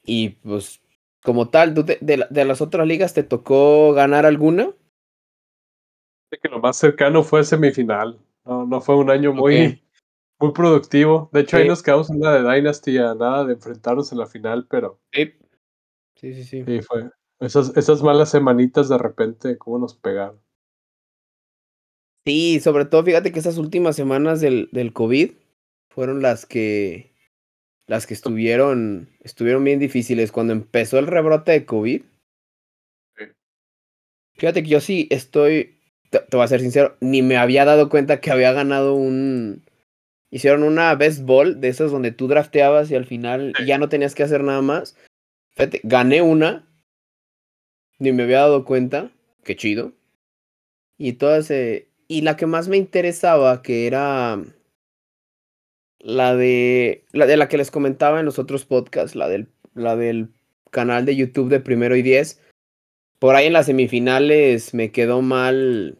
Y 0.04 0.30
pues, 0.30 0.80
como 1.24 1.48
tal, 1.48 1.72
de, 1.72 2.26
de, 2.28 2.44
las 2.44 2.60
otras 2.60 2.86
ligas 2.86 3.14
te 3.14 3.22
tocó 3.22 3.94
ganar 3.94 4.26
alguna? 4.26 4.74
que 6.30 6.48
lo 6.48 6.58
más 6.58 6.76
cercano 6.76 7.22
fue 7.22 7.44
semifinal. 7.44 8.20
No, 8.44 8.66
no 8.66 8.80
fue 8.82 8.96
un 8.96 9.08
año 9.08 9.32
muy, 9.32 9.82
muy 10.38 10.52
productivo. 10.52 11.30
De 11.32 11.40
hecho, 11.40 11.56
ahí 11.56 11.66
nos 11.66 11.82
quedamos 11.82 12.10
en 12.10 12.20
la 12.20 12.32
de 12.32 12.42
Dynasty 12.42 12.98
a 12.98 13.14
nada 13.14 13.46
de 13.46 13.54
enfrentarnos 13.54 14.12
en 14.12 14.18
la 14.18 14.26
final, 14.26 14.66
pero. 14.68 15.00
Sí, 15.12 15.32
sí, 16.16 16.44
sí. 16.44 16.64
Sí, 16.66 16.82
fue. 16.82 17.08
Esas, 17.40 17.74
esas 17.74 18.02
malas 18.02 18.30
semanitas 18.30 18.90
de 18.90 18.98
repente, 18.98 19.56
cómo 19.56 19.78
nos 19.78 19.94
pegaron. 19.94 20.38
Sí, 22.26 22.60
sobre 22.60 22.84
todo, 22.84 23.02
fíjate 23.02 23.32
que 23.32 23.38
esas 23.38 23.56
últimas 23.56 23.96
semanas 23.96 24.42
del, 24.42 24.68
del 24.72 24.92
COVID 24.92 25.32
fueron 25.88 26.20
las 26.20 26.44
que 26.44 27.13
las 27.86 28.06
que 28.06 28.14
estuvieron 28.14 29.08
estuvieron 29.20 29.64
bien 29.64 29.78
difíciles 29.78 30.32
cuando 30.32 30.52
empezó 30.52 30.98
el 30.98 31.06
rebrote 31.06 31.52
de 31.52 31.64
COVID. 31.64 32.02
Fíjate 34.36 34.62
que 34.62 34.68
yo 34.68 34.80
sí 34.80 35.06
estoy, 35.10 35.78
te, 36.10 36.20
voy 36.32 36.42
a 36.42 36.48
ser 36.48 36.60
sincero, 36.60 36.96
ni 37.00 37.22
me 37.22 37.36
había 37.36 37.64
dado 37.64 37.88
cuenta 37.88 38.20
que 38.20 38.30
había 38.30 38.52
ganado 38.52 38.94
un 38.94 39.62
hicieron 40.30 40.64
una 40.64 40.92
best 40.96 41.24
ball 41.24 41.60
de 41.60 41.68
esas 41.68 41.92
donde 41.92 42.10
tú 42.10 42.26
drafteabas 42.26 42.90
y 42.90 42.96
al 42.96 43.04
final 43.04 43.52
ya 43.64 43.78
no 43.78 43.88
tenías 43.88 44.16
que 44.16 44.24
hacer 44.24 44.42
nada 44.42 44.62
más. 44.62 44.96
Fíjate, 45.50 45.80
gané 45.84 46.22
una, 46.22 46.66
ni 48.00 48.10
me 48.10 48.24
había 48.24 48.40
dado 48.40 48.64
cuenta, 48.64 49.12
qué 49.44 49.54
chido. 49.54 49.92
Y 50.98 51.12
todas 51.14 51.50
eh, 51.52 51.88
y 52.08 52.22
la 52.22 52.36
que 52.36 52.46
más 52.46 52.66
me 52.66 52.76
interesaba 52.76 53.62
que 53.62 53.86
era 53.86 54.42
la 56.04 56.36
de 56.36 57.06
la 57.12 57.24
de 57.26 57.38
la 57.38 57.48
que 57.48 57.56
les 57.56 57.70
comentaba 57.70 58.20
en 58.20 58.26
los 58.26 58.38
otros 58.38 58.66
podcasts, 58.66 59.16
la 59.16 59.26
del 59.26 59.48
la 59.74 59.96
del 59.96 60.28
canal 60.70 61.06
de 61.06 61.16
YouTube 61.16 61.48
de 61.48 61.60
Primero 61.60 61.96
y 61.96 62.02
Diez. 62.02 62.40
Por 63.18 63.34
ahí 63.34 63.46
en 63.46 63.54
las 63.54 63.66
semifinales 63.66 64.74
me 64.74 64.92
quedó 64.92 65.22
mal. 65.22 65.98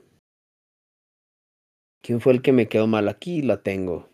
¿Quién 2.03 2.21
fue 2.21 2.35
el 2.35 2.43
que 2.43 2.53
me 2.53 2.69
quedó 2.69 2.87
mal? 2.87 3.09
Aquí 3.09 3.41
la 3.41 3.63
tengo. 3.63 4.11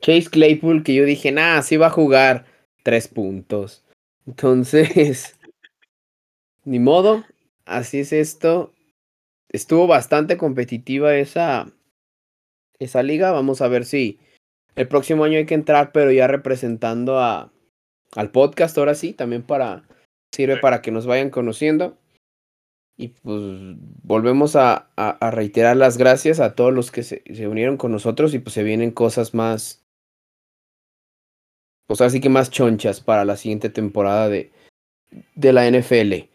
Chase 0.00 0.30
Claypool, 0.30 0.82
que 0.82 0.94
yo 0.94 1.04
dije, 1.04 1.32
nah, 1.32 1.60
sí 1.60 1.76
va 1.76 1.88
a 1.88 1.90
jugar 1.90 2.46
tres 2.82 3.08
puntos. 3.08 3.84
Entonces, 4.26 5.38
ni 6.64 6.78
modo, 6.78 7.24
así 7.66 7.98
es 8.00 8.14
esto. 8.14 8.72
Estuvo 9.50 9.86
bastante 9.86 10.38
competitiva 10.38 11.14
esa, 11.16 11.70
esa 12.78 13.02
liga. 13.02 13.32
Vamos 13.32 13.60
a 13.60 13.68
ver 13.68 13.84
si 13.84 14.18
el 14.78 14.88
próximo 14.88 15.24
año 15.24 15.38
hay 15.38 15.46
que 15.46 15.54
entrar, 15.54 15.92
pero 15.92 16.12
ya 16.12 16.26
representando 16.26 17.18
a, 17.18 17.52
al 18.14 18.30
podcast, 18.30 18.78
ahora 18.78 18.94
sí, 18.94 19.12
también 19.12 19.42
para 19.42 19.88
sirve 20.32 20.58
para 20.58 20.82
que 20.82 20.90
nos 20.90 21.06
vayan 21.06 21.30
conociendo. 21.30 21.98
Y 22.96 23.08
pues 23.08 23.42
volvemos 24.02 24.56
a, 24.56 24.90
a, 24.96 25.30
reiterar 25.30 25.76
las 25.76 25.98
gracias 25.98 26.40
a 26.40 26.54
todos 26.54 26.72
los 26.72 26.90
que 26.90 27.02
se, 27.04 27.22
se, 27.32 27.46
unieron 27.46 27.76
con 27.76 27.92
nosotros 27.92 28.34
y 28.34 28.40
pues 28.40 28.54
se 28.54 28.64
vienen 28.64 28.90
cosas 28.90 29.34
más, 29.34 29.84
pues 31.86 32.00
así 32.00 32.20
que 32.20 32.28
más 32.28 32.50
chonchas 32.50 33.00
para 33.00 33.24
la 33.24 33.36
siguiente 33.36 33.70
temporada 33.70 34.28
de, 34.28 34.50
de 35.36 35.52
la 35.52 35.70
NFL. 35.70 36.28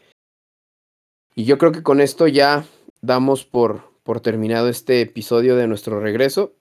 Y 1.35 1.45
yo 1.45 1.57
creo 1.57 1.71
que 1.71 1.83
con 1.83 1.99
esto 1.99 2.27
ya 2.27 2.65
damos 3.01 3.43
por, 3.43 3.91
por 4.03 4.21
terminado 4.21 4.69
este 4.69 5.01
episodio 5.01 5.55
de 5.55 5.67
nuestro 5.67 5.99
regreso. 5.99 6.55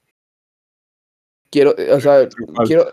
Quiero, 1.52 1.74
o 1.92 2.00
sea, 2.00 2.28
quiero, 2.64 2.86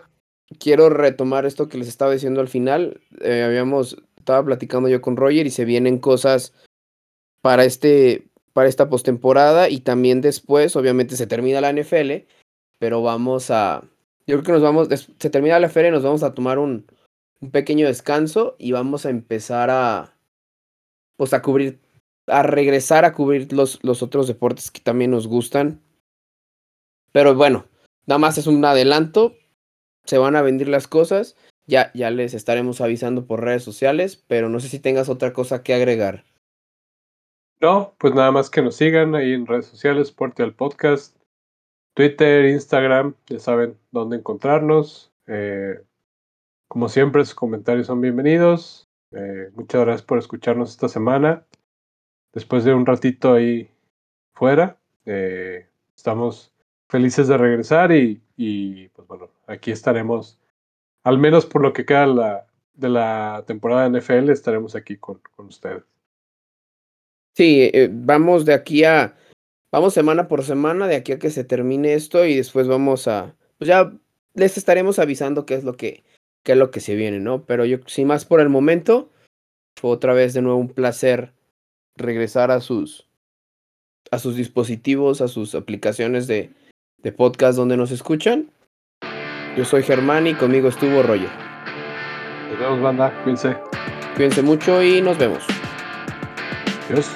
quiero 0.60 0.90
retomar 0.90 1.45
esto 1.45 1.69
que 1.69 1.77
les 1.77 1.88
estaba 1.88 2.11
diciendo 2.11 2.41
al 2.41 2.49
final. 2.49 2.99
Eh, 3.22 3.41
habíamos, 3.41 3.98
estaba 4.18 4.44
platicando 4.44 4.90
yo 4.90 5.02
con 5.02 5.15
Roger 5.15 5.48
y 5.48 5.52
se 5.52 5.64
vienen 5.64 5.98
cosas 5.98 6.53
para 7.41 7.64
este, 7.64 8.27
para 8.52 8.68
esta 8.68 8.90
postemporada 8.90 9.69
y 9.69 9.80
también 9.80 10.19
después, 10.19 10.76
obviamente 10.76 11.15
se 11.15 11.26
termina 11.26 11.61
la 11.61 11.72
NFL, 11.72 12.27
pero 12.80 13.02
vamos 13.02 13.49
a, 13.49 13.81
yo 14.27 14.36
creo 14.36 14.44
que 14.44 14.52
nos 14.52 14.61
vamos, 14.61 14.90
se 14.90 15.30
termina 15.30 15.57
la 15.57 15.69
NFL 15.69 15.86
y 15.86 15.91
nos 15.91 16.03
vamos 16.03 16.23
a 16.23 16.34
tomar 16.34 16.60
un, 16.60 16.86
un 17.40 17.52
pequeño 17.52 17.88
descanso 17.88 18.57
y 18.60 18.73
vamos 18.73 19.06
a 19.06 19.10
empezar 19.10 19.69
a, 19.69 20.18
pues 21.15 21.34
a 21.34 21.41
cubrir, 21.41 21.80
a 22.27 22.44
regresar 22.44 23.06
a 23.06 23.14
cubrir 23.14 23.53
los, 23.53 23.81
los 23.84 24.03
otros 24.03 24.27
deportes 24.27 24.69
que 24.72 24.81
también 24.81 25.11
nos 25.11 25.27
gustan. 25.27 25.81
Pero 27.14 27.34
bueno, 27.36 27.65
Nada 28.10 28.18
más 28.18 28.40
es 28.40 28.48
un 28.48 28.65
adelanto. 28.65 29.36
Se 30.03 30.18
van 30.18 30.36
a 30.36 30.41
vender 30.41 30.68
las 30.68 30.88
cosas. 30.88 31.38
Ya, 31.68 31.91
ya 31.94 32.10
les 32.10 32.34
estaremos 32.34 32.81
avisando 32.81 33.27
por 33.27 33.44
redes 33.44 33.61
sociales, 33.64 34.26
pero 34.27 34.49
no 34.49 34.60
sé 34.60 34.68
si 34.68 34.80
tengas 34.80 35.10
otra 35.10 35.31
cosa 35.31 35.61
que 35.61 35.76
agregar. 35.76 36.26
No, 37.61 37.94
pues 37.99 38.15
nada 38.15 38.31
más 38.31 38.49
que 38.49 38.64
nos 38.64 38.77
sigan 38.77 39.14
ahí 39.14 39.34
en 39.34 39.45
redes 39.45 39.68
sociales, 39.68 40.11
Portal 40.11 40.56
Podcast, 40.56 41.15
Twitter, 41.94 42.45
Instagram, 42.45 43.14
ya 43.27 43.38
saben 43.38 43.77
dónde 43.91 44.18
encontrarnos. 44.18 45.11
Eh, 45.27 45.80
como 46.68 46.90
siempre, 46.90 47.23
sus 47.23 47.36
comentarios 47.36 47.86
son 47.86 48.02
bienvenidos. 48.02 48.88
Eh, 49.11 49.52
muchas 49.53 49.81
gracias 49.81 50.02
por 50.02 50.18
escucharnos 50.18 50.72
esta 50.72 50.88
semana. 50.88 51.45
Después 52.34 52.64
de 52.64 52.73
un 52.73 52.88
ratito 52.88 53.34
ahí 53.34 53.69
fuera, 54.34 54.80
eh, 55.06 55.68
estamos 55.95 56.52
felices 56.90 57.28
de 57.28 57.38
regresar 57.38 57.91
y, 57.91 58.22
y, 58.36 58.90
pues 58.90 59.07
bueno, 59.07 59.30
aquí 59.48 59.72
estaremos, 59.72 60.40
al 61.03 61.20
menos 61.20 61.45
por 61.45 61.61
lo 61.61 61.72
que 61.72 61.86
queda 61.86 62.07
la, 62.07 62.48
de 62.74 62.90
la 62.90 63.44
temporada 63.48 63.88
de 63.88 63.99
NFL, 63.99 64.30
estaremos 64.32 64.76
aquí 64.76 64.98
con, 64.98 65.22
con 65.36 65.48
ustedes. 65.48 65.84
Sí, 67.36 67.70
eh, 67.74 67.90
vamos 67.91 68.44
de 68.44 68.53
aquí 68.53 68.84
a, 68.84 69.16
vamos 69.72 69.94
semana 69.94 70.28
por 70.28 70.44
semana, 70.44 70.88
de 70.88 70.95
aquí 70.95 71.14
a 71.14 71.20
que 71.20 71.30
se 71.30 71.44
termine 71.44 71.94
esto 71.94 72.26
y 72.26 72.36
después 72.36 72.68
vamos 72.68 73.07
a, 73.07 73.36
pues 73.57 73.68
ya 73.68 73.94
les 74.34 74.57
estaremos 74.57 74.98
avisando 74.98 75.45
qué 75.45 75.53
es 75.53 75.64
lo 75.64 75.78
que, 75.78 76.03
qué 76.44 76.53
es 76.53 76.57
lo 76.57 76.72
que 76.72 76.80
se 76.80 76.95
viene, 76.95 77.20
¿no? 77.20 77.45
Pero 77.45 77.66
yo, 77.66 77.78
sin 77.86 78.07
más 78.07 78.26
por 78.26 78.41
el 78.41 78.49
momento, 78.49 79.11
otra 79.82 80.14
vez 80.14 80.34
de 80.34 80.41
nuevo 80.41 80.57
un 80.57 80.70
placer 80.70 81.34
regresar 81.95 82.49
a 82.49 82.61
sus, 82.61 83.07
a 84.10 84.18
sus 84.18 84.36
dispositivos, 84.36 85.22
a 85.22 85.28
sus 85.28 85.53
aplicaciones 85.53 86.28
de, 86.28 86.52
de 87.03 87.11
podcast 87.11 87.57
donde 87.57 87.77
nos 87.77 87.91
escuchan. 87.91 88.51
Yo 89.57 89.65
soy 89.65 89.84
Germán 89.84 90.27
y 90.27 90.34
conmigo 90.34 90.69
estuvo 90.69 91.01
Roger. 91.03 91.30
Nos 92.49 92.59
vemos, 92.59 92.81
banda. 92.81 93.13
Cuídense. 93.23 93.57
Cuídense 94.15 94.41
mucho 94.41 94.81
y 94.84 95.01
nos 95.01 95.17
vemos. 95.17 95.43
Adiós. 96.89 97.09